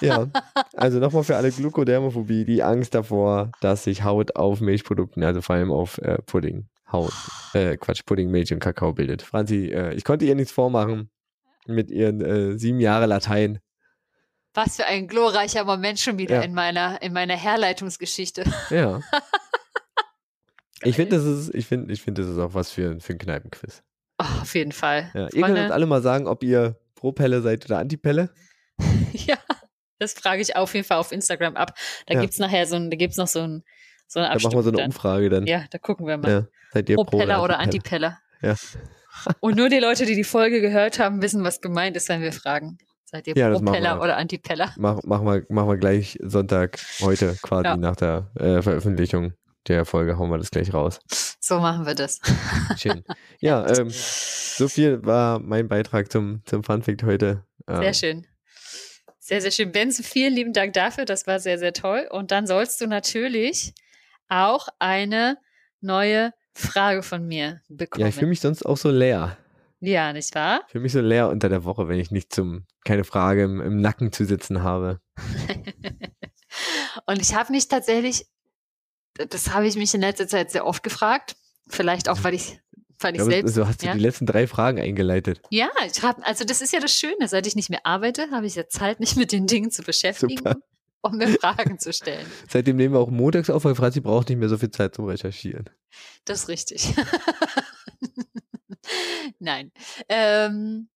Ja, 0.00 0.28
also 0.74 0.98
nochmal 0.98 1.22
für 1.24 1.36
alle 1.36 1.50
Glukodermophobie, 1.50 2.44
die 2.46 2.62
Angst 2.62 2.94
davor, 2.94 3.52
dass 3.60 3.84
sich 3.84 4.04
Haut 4.04 4.36
auf 4.36 4.60
Milchprodukten, 4.60 5.22
also 5.22 5.42
vor 5.42 5.56
allem 5.56 5.70
auf 5.70 5.98
äh, 5.98 6.16
Pudding, 6.22 6.66
Haut, 6.92 7.12
äh, 7.54 7.76
Quatsch, 7.76 8.04
Pudding, 8.04 8.30
Milch 8.30 8.52
und 8.52 8.60
Kakao 8.60 8.92
bildet. 8.92 9.22
Franzi, 9.22 9.66
äh, 9.72 9.94
ich 9.94 10.04
konnte 10.04 10.24
ihr 10.24 10.34
nichts 10.34 10.52
vormachen 10.52 11.10
mit 11.66 11.90
ihren 11.90 12.20
äh, 12.20 12.58
sieben 12.58 12.80
Jahre 12.80 13.06
Latein. 13.06 13.58
Was 14.54 14.76
für 14.76 14.84
ein 14.84 15.08
glorreicher 15.08 15.64
Moment 15.64 15.98
schon 15.98 16.18
wieder 16.18 16.36
Ja. 16.36 16.42
in 16.42 16.52
meiner 16.54 17.00
in 17.00 17.12
meiner 17.12 17.36
Herleitungsgeschichte. 17.36 18.44
Ja. 18.70 19.00
Ich 20.84 20.96
finde, 20.96 21.14
das 21.16 21.24
ist, 21.24 21.54
ich 21.54 21.66
finde, 21.66 21.92
ich 21.92 22.02
finde, 22.02 22.22
das 22.22 22.30
ist 22.32 22.38
auch 22.38 22.54
was 22.54 22.72
für, 22.72 22.98
für 23.00 23.12
ein 23.12 23.18
Kneipenquiz. 23.18 23.82
Oh, 24.18 24.24
auf 24.42 24.52
jeden 24.56 24.72
Fall. 24.72 25.10
Ja, 25.14 25.28
ihr 25.32 25.42
könnt 25.42 25.56
uns 25.58 25.70
alle 25.70 25.86
mal 25.86 26.02
sagen, 26.02 26.26
ob 26.26 26.42
ihr 26.42 26.76
pro 26.96 27.12
Pelle 27.12 27.40
seid 27.40 27.64
oder 27.66 27.78
Antipelle. 27.78 28.30
Ja, 29.12 29.36
das 30.00 30.14
frage 30.14 30.42
ich 30.42 30.56
auf 30.56 30.74
jeden 30.74 30.84
Fall 30.86 30.96
auf 30.98 31.12
Instagram 31.12 31.54
ab. 31.54 31.78
Da 32.06 32.14
Ja. 32.14 32.20
gibt's 32.22 32.38
nachher 32.38 32.66
so 32.66 32.74
ein, 32.74 32.90
da 32.90 32.96
gibt's 32.96 33.16
noch 33.18 33.28
so 33.28 33.40
ein 33.42 33.62
so 34.12 34.20
eine 34.20 34.28
Da 34.28 34.34
machen 34.34 34.58
wir 34.58 34.62
so 34.62 34.68
eine 34.70 34.76
dann. 34.78 34.86
Umfrage 34.86 35.30
dann. 35.30 35.46
Ja, 35.46 35.64
da 35.70 35.78
gucken 35.78 36.06
wir 36.06 36.18
mal. 36.18 36.30
Ja, 36.30 36.46
seid 36.72 36.88
ihr 36.90 36.96
pro 36.96 37.04
Propeller 37.04 37.42
oder 37.42 37.58
Antipelle? 37.58 38.18
Antipeller. 38.42 38.56
Ja. 39.22 39.34
Und 39.40 39.56
nur 39.56 39.68
die 39.68 39.78
Leute, 39.78 40.04
die 40.04 40.14
die 40.14 40.24
Folge 40.24 40.60
gehört 40.60 40.98
haben, 40.98 41.22
wissen, 41.22 41.44
was 41.44 41.60
gemeint 41.60 41.96
ist, 41.96 42.08
wenn 42.08 42.20
wir 42.20 42.32
fragen. 42.32 42.76
Seid 43.04 43.26
ihr 43.26 43.36
Ja, 43.36 43.50
Propeller 43.50 44.00
oder 44.02 44.16
Antipeller? 44.16 44.72
Mach, 44.76 45.02
machen, 45.04 45.26
wir, 45.26 45.46
machen 45.48 45.68
wir 45.68 45.76
gleich 45.78 46.18
Sonntag, 46.22 46.78
heute 47.00 47.36
quasi 47.42 47.64
Ja. 47.68 47.76
nach 47.76 47.96
der 47.96 48.30
äh, 48.38 48.60
Veröffentlichung 48.62 49.32
der 49.68 49.84
Folge, 49.84 50.18
hauen 50.18 50.30
wir 50.30 50.38
das 50.38 50.50
gleich 50.50 50.74
raus. 50.74 50.98
So 51.40 51.60
machen 51.60 51.86
wir 51.86 51.94
das. 51.94 52.20
Schön. 52.76 53.04
ja, 53.40 53.66
ähm, 53.78 53.88
so 53.90 54.68
viel 54.68 55.04
war 55.06 55.38
mein 55.38 55.68
Beitrag 55.68 56.10
zum, 56.12 56.42
zum 56.44 56.64
Funfact 56.64 57.02
heute. 57.04 57.44
Ähm, 57.68 57.76
Sehr 57.82 57.94
schön. 57.94 58.26
Sehr, 59.20 59.40
sehr 59.40 59.52
schön. 59.52 59.70
Benzo, 59.72 60.02
vielen 60.02 60.34
lieben 60.34 60.52
Dank 60.52 60.72
dafür. 60.72 61.04
Das 61.04 61.26
war 61.28 61.38
sehr, 61.38 61.56
sehr 61.58 61.72
toll. 61.72 62.08
Und 62.10 62.32
dann 62.32 62.46
sollst 62.46 62.80
du 62.80 62.86
natürlich 62.88 63.72
auch 64.32 64.68
eine 64.78 65.38
neue 65.80 66.32
Frage 66.54 67.02
von 67.02 67.26
mir 67.26 67.60
bekommen. 67.68 68.02
Ja, 68.02 68.08
ich 68.08 68.14
fühle 68.14 68.28
mich 68.28 68.40
sonst 68.40 68.64
auch 68.64 68.76
so 68.76 68.90
leer. 68.90 69.36
ja, 69.80 70.12
nicht 70.12 70.34
wahr? 70.34 70.62
Ich 70.66 70.72
fühle 70.72 70.82
mich 70.82 70.92
so 70.92 71.00
leer 71.00 71.28
unter 71.28 71.48
der 71.48 71.64
Woche, 71.64 71.88
wenn 71.88 71.98
ich 71.98 72.10
nicht 72.10 72.32
zum, 72.32 72.66
keine 72.84 73.04
Frage 73.04 73.44
im, 73.44 73.60
im 73.60 73.80
Nacken 73.80 74.12
zu 74.12 74.24
sitzen 74.24 74.62
habe. 74.62 75.00
Und 77.06 77.20
ich 77.20 77.34
habe 77.34 77.52
mich 77.52 77.68
tatsächlich, 77.68 78.26
das 79.14 79.52
habe 79.52 79.66
ich 79.66 79.76
mich 79.76 79.94
in 79.94 80.00
letzter 80.00 80.28
Zeit 80.28 80.50
sehr 80.50 80.66
oft 80.66 80.82
gefragt. 80.82 81.36
Vielleicht 81.68 82.08
auch, 82.08 82.22
weil 82.22 82.34
ich, 82.34 82.60
weil 83.00 83.14
ich 83.14 83.18
Ja, 83.18 83.24
aber 83.24 83.32
selbst. 83.32 83.54
so 83.54 83.66
hast 83.66 83.82
du 83.82 83.86
ja. 83.86 83.94
die 83.94 84.00
letzten 84.00 84.26
drei 84.26 84.46
Fragen 84.46 84.78
eingeleitet. 84.80 85.40
Ja, 85.50 85.70
ich 85.86 86.02
habe, 86.02 86.24
also 86.24 86.44
das 86.44 86.60
ist 86.60 86.72
ja 86.72 86.80
das 86.80 86.92
Schöne. 86.94 87.28
Seit 87.28 87.46
ich 87.46 87.56
nicht 87.56 87.70
mehr 87.70 87.84
arbeite, 87.86 88.30
habe 88.30 88.46
ich 88.46 88.54
ja 88.54 88.68
Zeit, 88.68 89.00
mich 89.00 89.16
mit 89.16 89.32
den 89.32 89.46
Dingen 89.46 89.70
zu 89.70 89.82
beschäftigen, 89.82 90.36
Super. 90.38 90.56
Um 91.02 91.16
mir 91.16 91.28
Fragen 91.28 91.78
zu 91.78 91.92
stellen. 91.92 92.26
Seitdem 92.48 92.76
nehmen 92.76 92.94
wir 92.94 93.00
auch 93.00 93.10
montags 93.10 93.50
auf, 93.50 93.64
weil 93.64 93.74
Franzi 93.74 94.00
braucht 94.00 94.28
nicht 94.28 94.38
mehr 94.38 94.48
so 94.48 94.56
viel 94.56 94.70
Zeit 94.70 94.94
zum 94.94 95.06
Recherchieren. 95.06 95.68
Das 96.24 96.42
ist 96.42 96.48
richtig. 96.48 96.94
Nein. 99.38 99.72
Ähm, 100.08 100.88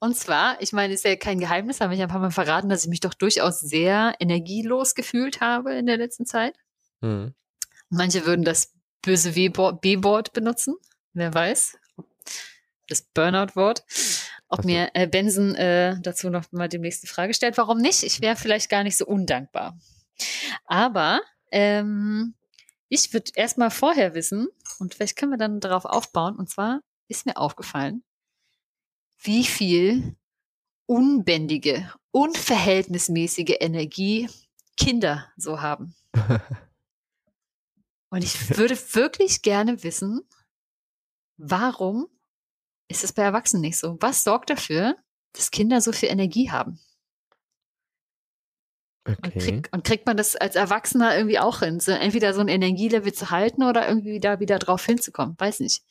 und 0.00 0.16
zwar, 0.16 0.60
ich 0.62 0.72
meine, 0.72 0.94
ist 0.94 1.04
ja 1.04 1.16
kein 1.16 1.40
Geheimnis, 1.40 1.80
habe 1.80 1.94
ich 1.94 2.00
ein 2.00 2.08
paar 2.08 2.20
Mal 2.20 2.30
verraten, 2.30 2.68
dass 2.68 2.84
ich 2.84 2.88
mich 2.88 3.00
doch 3.00 3.14
durchaus 3.14 3.60
sehr 3.60 4.14
energielos 4.20 4.94
gefühlt 4.94 5.40
habe 5.40 5.74
in 5.74 5.86
der 5.86 5.96
letzten 5.96 6.24
Zeit. 6.24 6.54
Mhm. 7.00 7.34
Manche 7.90 8.24
würden 8.24 8.44
das 8.44 8.72
böse 9.02 9.32
B-Wort 9.32 10.32
benutzen, 10.32 10.76
wer 11.14 11.34
weiß. 11.34 11.76
Das 12.88 13.02
Burnout-Wort. 13.02 13.82
Ob 14.48 14.64
mir 14.64 14.90
äh, 14.94 15.06
Benson 15.06 15.54
äh, 15.54 15.96
dazu 16.00 16.30
noch 16.30 16.50
mal 16.52 16.68
demnächst 16.68 17.04
eine 17.04 17.10
Frage 17.10 17.34
stellt. 17.34 17.58
Warum 17.58 17.78
nicht? 17.78 18.02
Ich 18.02 18.20
wäre 18.20 18.36
vielleicht 18.36 18.70
gar 18.70 18.82
nicht 18.82 18.96
so 18.96 19.06
undankbar. 19.06 19.78
Aber 20.64 21.20
ähm, 21.50 22.34
ich 22.88 23.12
würde 23.12 23.30
erstmal 23.34 23.70
vorher 23.70 24.14
wissen, 24.14 24.48
und 24.78 24.94
vielleicht 24.94 25.16
können 25.16 25.32
wir 25.32 25.38
dann 25.38 25.60
darauf 25.60 25.84
aufbauen, 25.84 26.36
und 26.36 26.48
zwar 26.48 26.80
ist 27.08 27.26
mir 27.26 27.36
aufgefallen, 27.36 28.02
wie 29.18 29.44
viel 29.44 30.16
unbändige, 30.86 31.92
unverhältnismäßige 32.10 33.56
Energie 33.60 34.28
Kinder 34.76 35.30
so 35.36 35.60
haben. 35.60 35.94
Und 38.10 38.24
ich 38.24 38.56
würde 38.56 38.74
wirklich 38.94 39.42
gerne 39.42 39.82
wissen, 39.82 40.22
warum 41.36 42.08
ist 42.88 43.04
es 43.04 43.12
bei 43.12 43.22
Erwachsenen 43.22 43.62
nicht 43.62 43.78
so? 43.78 43.96
Was 44.00 44.24
sorgt 44.24 44.50
dafür, 44.50 44.96
dass 45.32 45.50
Kinder 45.50 45.80
so 45.80 45.92
viel 45.92 46.08
Energie 46.08 46.50
haben? 46.50 46.80
Und, 49.06 49.18
Okay. 49.26 49.38
krieg, 49.38 49.68
und 49.72 49.84
kriegt 49.84 50.06
man 50.06 50.16
das 50.16 50.36
als 50.36 50.56
Erwachsener 50.56 51.16
irgendwie 51.16 51.38
auch 51.38 51.60
hin? 51.60 51.80
So 51.80 51.92
entweder 51.92 52.34
so 52.34 52.40
ein 52.40 52.48
Energielevel 52.48 53.12
zu 53.12 53.30
halten 53.30 53.62
oder 53.62 53.88
irgendwie 53.88 54.20
da 54.20 54.40
wieder 54.40 54.58
drauf 54.58 54.84
hinzukommen? 54.84 55.34
Weiß 55.38 55.60
nicht. 55.60 55.82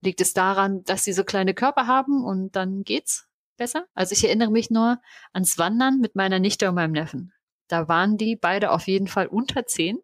Liegt 0.00 0.20
es 0.20 0.32
daran, 0.32 0.84
dass 0.84 1.04
sie 1.04 1.12
so 1.12 1.24
kleine 1.24 1.54
Körper 1.54 1.86
haben 1.86 2.24
und 2.24 2.54
dann 2.56 2.82
geht's 2.84 3.28
besser? 3.56 3.86
Also 3.94 4.12
ich 4.12 4.24
erinnere 4.24 4.50
mich 4.50 4.70
nur 4.70 5.00
ans 5.32 5.58
Wandern 5.58 6.00
mit 6.00 6.16
meiner 6.16 6.38
Nichte 6.38 6.68
und 6.68 6.74
meinem 6.74 6.92
Neffen. 6.92 7.32
Da 7.68 7.88
waren 7.88 8.16
die 8.16 8.36
beide 8.36 8.70
auf 8.70 8.86
jeden 8.86 9.08
Fall 9.08 9.26
unter 9.26 9.66
zehn 9.66 9.98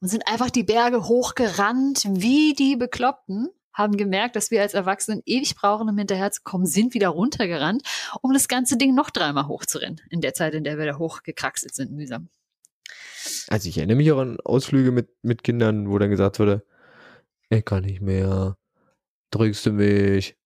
und 0.00 0.08
sind 0.08 0.26
einfach 0.26 0.50
die 0.50 0.64
Berge 0.64 1.04
hochgerannt, 1.04 2.04
wie 2.08 2.54
die 2.54 2.76
Bekloppten, 2.76 3.48
haben 3.78 3.96
gemerkt, 3.96 4.36
dass 4.36 4.50
wir 4.50 4.60
als 4.60 4.74
Erwachsenen 4.74 5.22
ewig 5.24 5.54
brauchen, 5.54 5.88
um 5.88 5.96
hinterherzukommen, 5.96 6.66
sind 6.66 6.92
wieder 6.92 7.08
runtergerannt, 7.08 7.82
um 8.20 8.32
das 8.32 8.48
ganze 8.48 8.76
Ding 8.76 8.94
noch 8.94 9.10
dreimal 9.10 9.46
hochzurennen, 9.46 10.00
in 10.10 10.20
der 10.20 10.34
Zeit, 10.34 10.54
in 10.54 10.64
der 10.64 10.76
wir 10.76 10.84
da 10.84 10.98
hochgekraxelt 10.98 11.74
sind, 11.74 11.92
mühsam. 11.92 12.28
Also 13.48 13.68
ich 13.68 13.78
erinnere 13.78 13.96
mich 13.96 14.12
auch 14.12 14.18
an 14.18 14.38
Ausflüge 14.40 14.90
mit, 14.90 15.08
mit 15.22 15.44
Kindern, 15.44 15.88
wo 15.88 15.98
dann 15.98 16.10
gesagt 16.10 16.38
wurde, 16.38 16.64
ich 17.50 17.64
kann 17.64 17.84
nicht 17.84 18.02
mehr, 18.02 18.56
drückst 19.30 19.66
du 19.66 19.72
mich. 19.72 20.36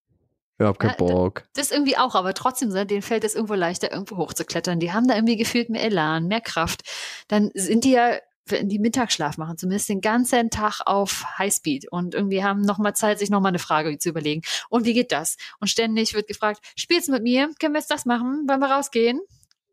Ich 0.58 0.66
hab 0.66 0.78
keinen 0.78 0.90
Ja, 0.90 0.96
Bock. 0.96 1.44
Das 1.54 1.72
irgendwie 1.72 1.96
auch, 1.96 2.14
aber 2.14 2.34
trotzdem, 2.34 2.68
ne, 2.68 2.86
denen 2.86 3.02
fällt 3.02 3.24
es 3.24 3.34
irgendwo 3.34 3.54
leichter, 3.54 3.90
irgendwo 3.90 4.18
hochzuklettern. 4.18 4.78
Die 4.78 4.92
haben 4.92 5.08
da 5.08 5.14
irgendwie 5.14 5.36
gefühlt 5.36 5.70
mehr 5.70 5.82
Elan, 5.82 6.28
mehr 6.28 6.40
Kraft. 6.40 6.82
Dann 7.26 7.50
sind 7.54 7.84
die 7.84 7.92
ja, 7.92 8.18
wenn 8.46 8.68
die 8.68 8.78
Mittagsschlaf 8.78 9.38
machen, 9.38 9.56
zumindest 9.56 9.88
den 9.88 10.00
ganzen 10.00 10.50
Tag 10.50 10.80
auf 10.84 11.24
Highspeed 11.38 11.90
und 11.92 12.14
irgendwie 12.14 12.42
haben 12.42 12.60
nochmal 12.62 12.94
Zeit, 12.94 13.18
sich 13.18 13.30
nochmal 13.30 13.50
eine 13.50 13.58
Frage 13.58 13.96
zu 13.98 14.08
überlegen. 14.08 14.42
Und 14.68 14.84
wie 14.84 14.94
geht 14.94 15.12
das? 15.12 15.36
Und 15.60 15.68
ständig 15.68 16.14
wird 16.14 16.26
gefragt, 16.26 16.60
spielst 16.76 17.08
du 17.08 17.12
mit 17.12 17.22
mir? 17.22 17.50
Können 17.60 17.74
wir 17.74 17.80
jetzt 17.80 17.90
das 17.90 18.04
machen? 18.04 18.44
Wollen 18.48 18.60
wir 18.60 18.70
rausgehen? 18.70 19.20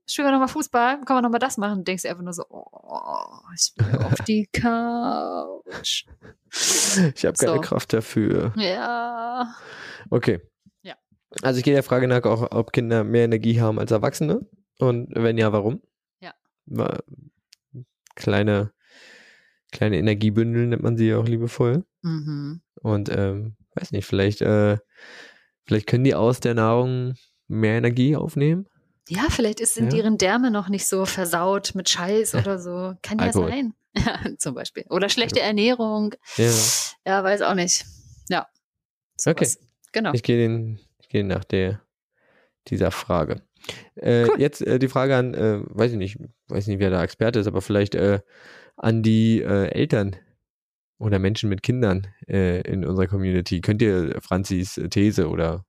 Spielen 0.07 0.27
wir 0.27 0.31
nochmal 0.31 0.47
Fußball? 0.47 1.01
Können 1.05 1.17
wir 1.19 1.21
nochmal 1.21 1.39
das 1.39 1.57
machen? 1.57 1.79
Und 1.79 1.87
denkst 1.87 2.01
du 2.03 2.09
einfach 2.09 2.23
nur 2.23 2.33
so, 2.33 2.43
oh, 2.49 3.23
ich 3.55 3.73
will 3.77 3.99
auf 4.05 4.15
die 4.27 4.47
Couch. 4.53 6.05
Ich 6.51 7.25
habe 7.25 7.37
keine 7.37 7.55
So. 7.55 7.61
Kraft 7.61 7.93
dafür. 7.93 8.53
Ja. 8.55 9.53
Okay. 10.09 10.39
Ja. 10.81 10.95
Also 11.43 11.59
ich 11.59 11.63
gehe 11.63 11.73
der 11.75 11.83
Frage 11.83 12.07
nach, 12.07 12.23
auch, 12.23 12.51
ob 12.51 12.73
Kinder 12.73 13.03
mehr 13.03 13.25
Energie 13.25 13.61
haben 13.61 13.77
als 13.79 13.91
Erwachsene. 13.91 14.47
Und 14.79 15.09
wenn 15.13 15.37
ja, 15.37 15.51
warum? 15.53 15.81
Ja. 16.21 16.33
Wa- 16.65 16.99
Kleine, 18.19 18.71
kleine 19.71 19.97
Energiebündel 19.97 20.67
nennt 20.67 20.83
man 20.83 20.97
sie 20.97 21.07
ja 21.07 21.17
auch 21.17 21.25
liebevoll. 21.27 21.83
Mhm. 22.03 22.61
Und 22.81 23.09
ähm, 23.09 23.55
weiß 23.75 23.91
nicht, 23.91 24.05
vielleicht, 24.05 24.41
äh, 24.41 24.77
vielleicht 25.65 25.87
können 25.87 26.03
die 26.03 26.15
aus 26.15 26.39
der 26.39 26.53
Nahrung 26.53 27.15
mehr 27.47 27.77
Energie 27.77 28.15
aufnehmen. 28.15 28.67
Ja, 29.07 29.23
vielleicht 29.29 29.59
ist, 29.59 29.73
sind 29.73 29.85
Ja. 29.91 29.97
deren 30.01 30.17
Därme 30.19 30.51
noch 30.51 30.69
nicht 30.69 30.85
so 30.87 31.05
versaut 31.05 31.73
mit 31.73 31.89
Scheiß 31.89 32.35
oder 32.35 32.59
so. 32.59 32.93
Kann 33.01 33.17
ja 33.17 33.25
Alkohol. 33.25 33.49
sein. 33.49 33.73
Ja, 33.97 34.19
zum 34.37 34.53
Beispiel. 34.53 34.85
Oder 34.89 35.09
schlechte 35.09 35.39
Ernährung. 35.39 36.13
Ja. 36.37 36.51
Ja, 37.07 37.23
weiß 37.23 37.41
auch 37.41 37.55
nicht. 37.55 37.85
Ja. 38.29 38.47
Okay. 39.25 39.45
Sowas. 39.45 39.59
Genau. 39.91 40.13
Ich 40.13 40.21
gehe 40.21 40.37
den, 40.37 40.79
ich 40.99 41.09
gehe 41.09 41.23
nach 41.23 41.43
der 41.43 41.81
dieser 42.67 42.91
Frage. 42.91 43.41
Äh, 43.95 44.25
Cool. 44.27 44.39
Jetzt 44.39 44.61
äh, 44.61 44.79
die 44.79 44.87
Frage 44.87 45.15
an, 45.15 45.33
äh, 45.33 45.59
weiß 45.65 45.91
ich 45.91 45.97
nicht, 45.97 46.17
weiß 46.47 46.67
nicht, 46.67 46.79
wer 46.79 46.89
da 46.89 47.03
Experte 47.03 47.39
ist, 47.39 47.47
aber 47.47 47.61
vielleicht 47.61 47.95
äh, 47.95 48.19
an 48.75 49.03
die 49.03 49.41
äh, 49.41 49.67
Eltern 49.67 50.15
oder 50.97 51.19
Menschen 51.19 51.49
mit 51.49 51.63
Kindern 51.63 52.07
in 52.27 52.83
unserer 52.83 53.07
Community. 53.07 53.61
Könnt 53.61 53.81
ihr 53.81 54.19
Franzis 54.21 54.77
These 54.89 55.29
oder 55.29 55.63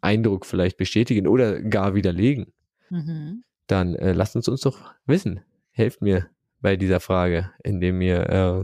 Eindruck 0.00 0.46
vielleicht 0.46 0.76
bestätigen 0.76 1.26
oder 1.26 1.60
gar 1.60 1.96
widerlegen? 1.96 2.52
Mhm. 2.90 3.42
Dann 3.66 3.94
lasst 3.94 4.36
uns 4.36 4.46
uns 4.46 4.60
doch 4.60 4.94
wissen. 5.04 5.40
Helft 5.72 6.02
mir 6.02 6.30
bei 6.60 6.76
dieser 6.76 7.00
Frage, 7.00 7.50
indem 7.64 8.00
ihr 8.00 8.62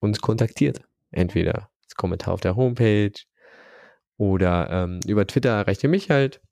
uns 0.00 0.20
kontaktiert. 0.20 0.82
Entweder 1.10 1.70
als 1.84 1.94
Kommentar 1.94 2.34
auf 2.34 2.40
der 2.40 2.54
Homepage 2.54 3.14
oder 4.18 4.68
ähm, 4.70 5.00
über 5.06 5.26
Twitter 5.26 5.50
erreicht 5.50 5.82
ihr 5.82 5.88
mich 5.88 6.10
halt 6.10 6.42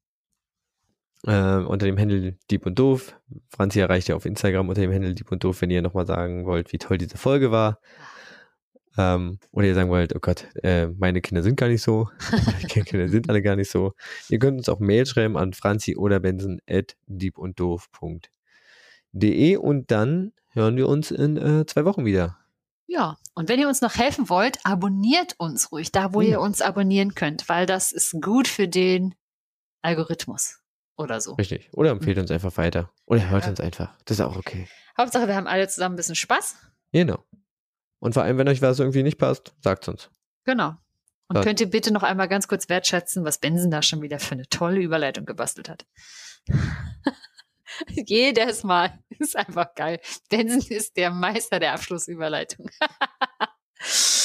äh, 1.27 1.57
unter 1.57 1.87
dem 1.87 1.99
Handle 1.99 2.37
Dieb 2.51 2.67
und 2.67 2.79
Doof. 2.79 3.19
Franzi 3.49 3.81
erreicht 3.81 4.09
ihr 4.09 4.17
auf 4.17 4.27
Instagram 4.27 4.69
unter 4.69 4.81
dem 4.81 4.93
Handle 4.93 5.15
Dieb 5.15 5.31
und 5.33 5.43
Doof, 5.45 5.61
wenn 5.63 5.71
ihr 5.71 5.83
nochmal 5.83 6.07
sagen 6.07 6.45
wollt, 6.47 6.73
wie 6.73 6.79
toll 6.79 6.99
diese 6.99 7.19
Folge 7.19 7.51
war. 7.51 7.81
Ähm, 8.97 9.41
oder 9.51 9.67
ihr 9.67 9.75
sagen 9.75 9.91
wollt, 9.91 10.15
oh 10.15 10.21
Gott, 10.21 10.47
äh, 10.63 10.87
meine 10.87 11.21
Kinder 11.21 11.43
sind 11.43 11.57
gar 11.57 11.67
nicht 11.69 11.83
so. 11.83 12.09
Meine 12.47 12.85
Kinder 12.85 13.09
sind 13.09 13.29
alle 13.29 13.43
gar 13.43 13.57
nicht 13.57 13.69
so. 13.71 13.95
Ihr 14.29 14.39
könnt 14.39 14.59
uns 14.59 14.69
auch 14.69 14.79
Mail 14.79 15.05
schreiben 15.07 15.37
an 15.37 15.53
franzi 15.53 15.97
oder 15.97 16.21
benson 16.21 16.61
at 16.69 16.97
diebunddoof.de 17.07 19.57
und 19.57 19.91
dann 19.91 20.33
hören 20.51 20.77
wir 20.77 20.89
uns 20.89 21.11
in 21.11 21.37
äh, 21.37 21.67
zwei 21.67 21.85
Wochen 21.85 22.05
wieder. 22.05 22.39
Ja, 22.87 23.17
und 23.35 23.49
wenn 23.49 23.59
ihr 23.59 23.67
uns 23.67 23.81
noch 23.81 23.97
helfen 23.97 24.29
wollt, 24.29 24.59
abonniert 24.65 25.35
uns 25.39 25.73
ruhig 25.73 25.91
da, 25.91 26.15
wo 26.15 26.21
Ja. 26.21 26.29
ihr 26.29 26.41
uns 26.41 26.61
abonnieren 26.61 27.17
könnt, 27.17 27.49
weil 27.49 27.67
das 27.67 27.91
ist 27.91 28.21
gut 28.21 28.47
für 28.47 28.69
den 28.69 29.17
Algorithmus 29.83 30.61
oder 30.97 31.21
so. 31.21 31.35
Richtig. 31.35 31.69
Oder 31.73 31.91
empfehlt 31.91 32.19
uns 32.19 32.31
einfach 32.31 32.57
weiter. 32.57 32.91
Oder 33.07 33.29
hört 33.31 33.45
Ja. 33.45 33.51
uns 33.51 33.61
einfach. 33.61 33.97
Das 34.05 34.19
ist 34.19 34.25
auch 34.25 34.37
okay. 34.37 34.69
Hauptsache, 34.99 35.27
wir 35.27 35.35
haben 35.37 35.47
alle 35.47 35.67
zusammen 35.69 35.95
ein 35.95 35.97
bisschen 35.97 36.15
Spaß. 36.15 36.57
Genau. 36.93 37.25
Und 37.99 38.13
vor 38.15 38.23
allem, 38.23 38.39
wenn 38.39 38.49
euch 38.49 38.63
was 38.63 38.79
irgendwie 38.79 39.03
nicht 39.03 39.19
passt, 39.19 39.55
sagt 39.61 39.89
uns. 39.89 40.11
Genau. 40.45 40.75
Und 41.29 41.43
könnt 41.43 41.61
ihr 41.61 41.71
bitte 41.71 41.93
noch 41.93 42.03
einmal 42.03 42.29
ganz 42.29 42.47
kurz 42.49 42.69
wertschätzen, 42.69 43.25
was 43.25 43.39
Benson 43.39 43.71
da 43.71 43.81
schon 43.83 44.03
wieder 44.03 44.19
für 44.21 44.33
eine 44.35 44.47
tolle 44.49 44.81
Überleitung 44.81 45.25
gebastelt 45.25 45.69
hat. 45.71 45.87
Jedes 47.89 48.63
Mal. 48.63 48.99
Ist 49.19 49.37
einfach 49.37 49.75
geil. 49.75 50.01
Benson 50.29 50.61
ist 50.71 50.97
der 50.97 51.11
Meister 51.11 51.59
der 51.59 51.73
Abschlussüberleitung. 51.73 52.69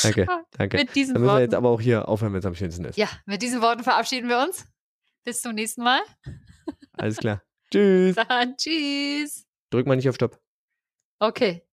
Danke, 0.03 0.27
danke. 0.51 0.77
Mit 0.77 0.95
diesen 0.95 1.13
Dann 1.15 1.23
müssen 1.23 1.35
wir 1.35 1.41
jetzt 1.41 1.51
Worten. 1.51 1.55
aber 1.65 1.69
auch 1.71 1.81
hier 1.81 2.07
aufhören, 2.07 2.31
wenn 2.31 2.39
es 2.39 2.45
am 2.45 2.55
schönsten 2.55 2.85
ist. 2.85 2.97
Ja, 2.97 3.09
mit 3.25 3.41
diesen 3.41 3.61
Worten 3.61 3.83
verabschieden 3.83 4.29
wir 4.29 4.39
uns. 4.39 4.65
Bis 5.25 5.41
zum 5.41 5.53
nächsten 5.55 5.83
Mal. 5.83 5.99
Alles 6.99 7.17
klar. 7.17 7.41
Tschüss. 7.71 8.15
Dann 8.15 8.57
tschüss. 8.57 9.45
Drück 9.69 9.85
mal 9.87 9.95
nicht 9.95 10.09
auf 10.09 10.15
Stopp. 10.15 10.39
Okay. 11.19 11.63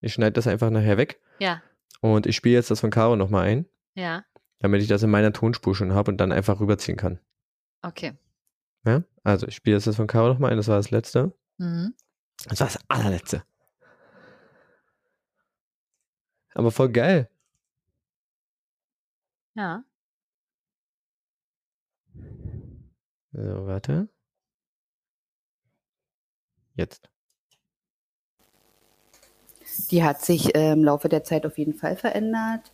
Ich 0.00 0.12
schneide 0.14 0.32
das 0.32 0.46
einfach 0.46 0.70
nachher 0.70 0.96
weg. 0.98 1.20
Ja, 1.38 1.62
Und 2.00 2.26
ich 2.26 2.36
spiele 2.36 2.54
jetzt 2.56 2.70
das 2.70 2.80
von 2.80 2.90
Caro 2.90 3.16
nochmal 3.16 3.46
ein, 3.48 3.66
ja, 3.94 4.24
damit 4.58 4.82
ich 4.82 4.88
das 4.88 5.02
in 5.02 5.10
meiner 5.10 5.32
Tonspur 5.32 5.74
schon 5.74 5.92
habe 5.92 6.10
und 6.10 6.18
dann 6.18 6.32
einfach 6.32 6.60
rüberziehen 6.60 6.96
kann. 6.96 7.18
okay. 7.82 8.12
Ja? 8.84 9.04
Also 9.22 9.46
ich 9.46 9.54
spiele 9.54 9.76
jetzt 9.76 9.86
das 9.86 9.94
von 9.96 10.08
Caro 10.08 10.28
nochmal 10.28 10.50
ein, 10.50 10.56
das 10.56 10.66
war 10.68 10.76
das 10.76 10.90
letzte. 10.90 11.32
Mhm. 11.58 11.94
Das 12.46 12.58
war 12.60 12.66
das 12.66 12.78
allerletzte. 12.88 13.44
Aber 16.54 16.70
voll 16.72 16.90
geil. 16.90 17.28
Ja. 19.54 19.84
So, 23.32 23.66
warte. 23.66 24.08
Jetzt. 26.74 27.08
Die 29.90 30.04
hat 30.04 30.22
sich 30.22 30.54
äh, 30.54 30.72
im 30.72 30.84
Laufe 30.84 31.08
der 31.08 31.24
Zeit 31.24 31.46
auf 31.46 31.56
jeden 31.58 31.74
Fall 31.74 31.96
verändert. 31.96 32.72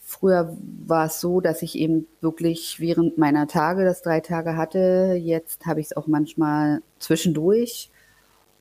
Früher 0.00 0.56
war 0.86 1.06
es 1.06 1.20
so, 1.20 1.40
dass 1.40 1.62
ich 1.62 1.76
eben 1.76 2.06
wirklich 2.20 2.80
während 2.80 3.18
meiner 3.18 3.46
Tage 3.46 3.84
das 3.84 4.02
drei 4.02 4.20
Tage 4.20 4.56
hatte. 4.56 5.14
Jetzt 5.18 5.64
habe 5.64 5.80
ich 5.80 5.86
es 5.86 5.96
auch 5.96 6.06
manchmal 6.06 6.82
zwischendurch. 6.98 7.88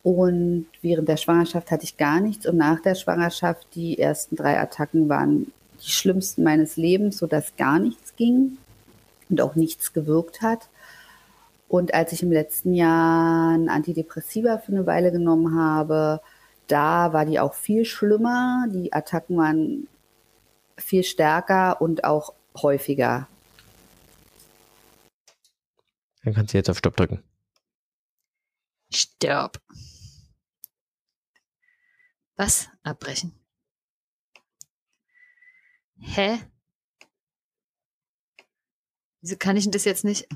Und 0.04 0.68
während 0.82 1.10
der 1.10 1.18
Schwangerschaft 1.18 1.72
hatte 1.72 1.84
ich 1.84 1.98
gar 1.98 2.22
nichts. 2.22 2.46
Und 2.46 2.58
nach 2.58 2.80
der 2.82 2.96
Schwangerschaft, 2.96 3.68
die 3.76 4.00
ersten 4.00 4.36
drei 4.36 4.60
Attacken 4.60 5.10
waren 5.10 5.52
die 5.84 5.90
schlimmsten 5.90 6.44
meines 6.44 6.78
Lebens, 6.78 7.18
sodass 7.18 7.56
gar 7.58 7.80
nichts 7.80 8.16
ging 8.16 8.58
und 9.30 9.42
auch 9.42 9.56
nichts 9.56 9.94
gewirkt 9.94 10.42
hat. 10.42 10.70
Und 11.72 11.94
als 11.94 12.12
ich 12.12 12.22
im 12.22 12.34
letzten 12.34 12.74
Jahr 12.74 13.52
ein 13.52 13.70
Antidepressiva 13.70 14.58
für 14.58 14.74
eine 14.74 14.86
Weile 14.86 15.10
genommen 15.10 15.56
habe, 15.58 16.20
da 16.68 17.14
war 17.14 17.24
die 17.24 17.40
auch 17.40 17.54
viel 17.54 17.86
schlimmer. 17.86 18.66
Die 18.68 18.92
Attacken 18.92 19.38
waren 19.38 19.88
viel 20.78 21.06
stärker 21.06 21.80
und 21.80 22.04
auch 22.04 22.34
häufiger. 22.62 23.30
Dann 26.26 26.34
kannst 26.34 26.54
du 26.54 26.58
jetzt 26.58 26.70
auf 26.70 26.78
Stopp 26.78 26.98
drücken. 26.98 27.24
Stirb. 28.94 29.58
Was? 32.36 32.68
Abbrechen. 32.84 33.32
Hä? 36.00 36.38
Wieso 39.22 39.38
kann 39.38 39.56
ich 39.56 39.64
denn 39.64 39.72
das 39.72 39.86
jetzt 39.86 40.04
nicht? 40.04 40.28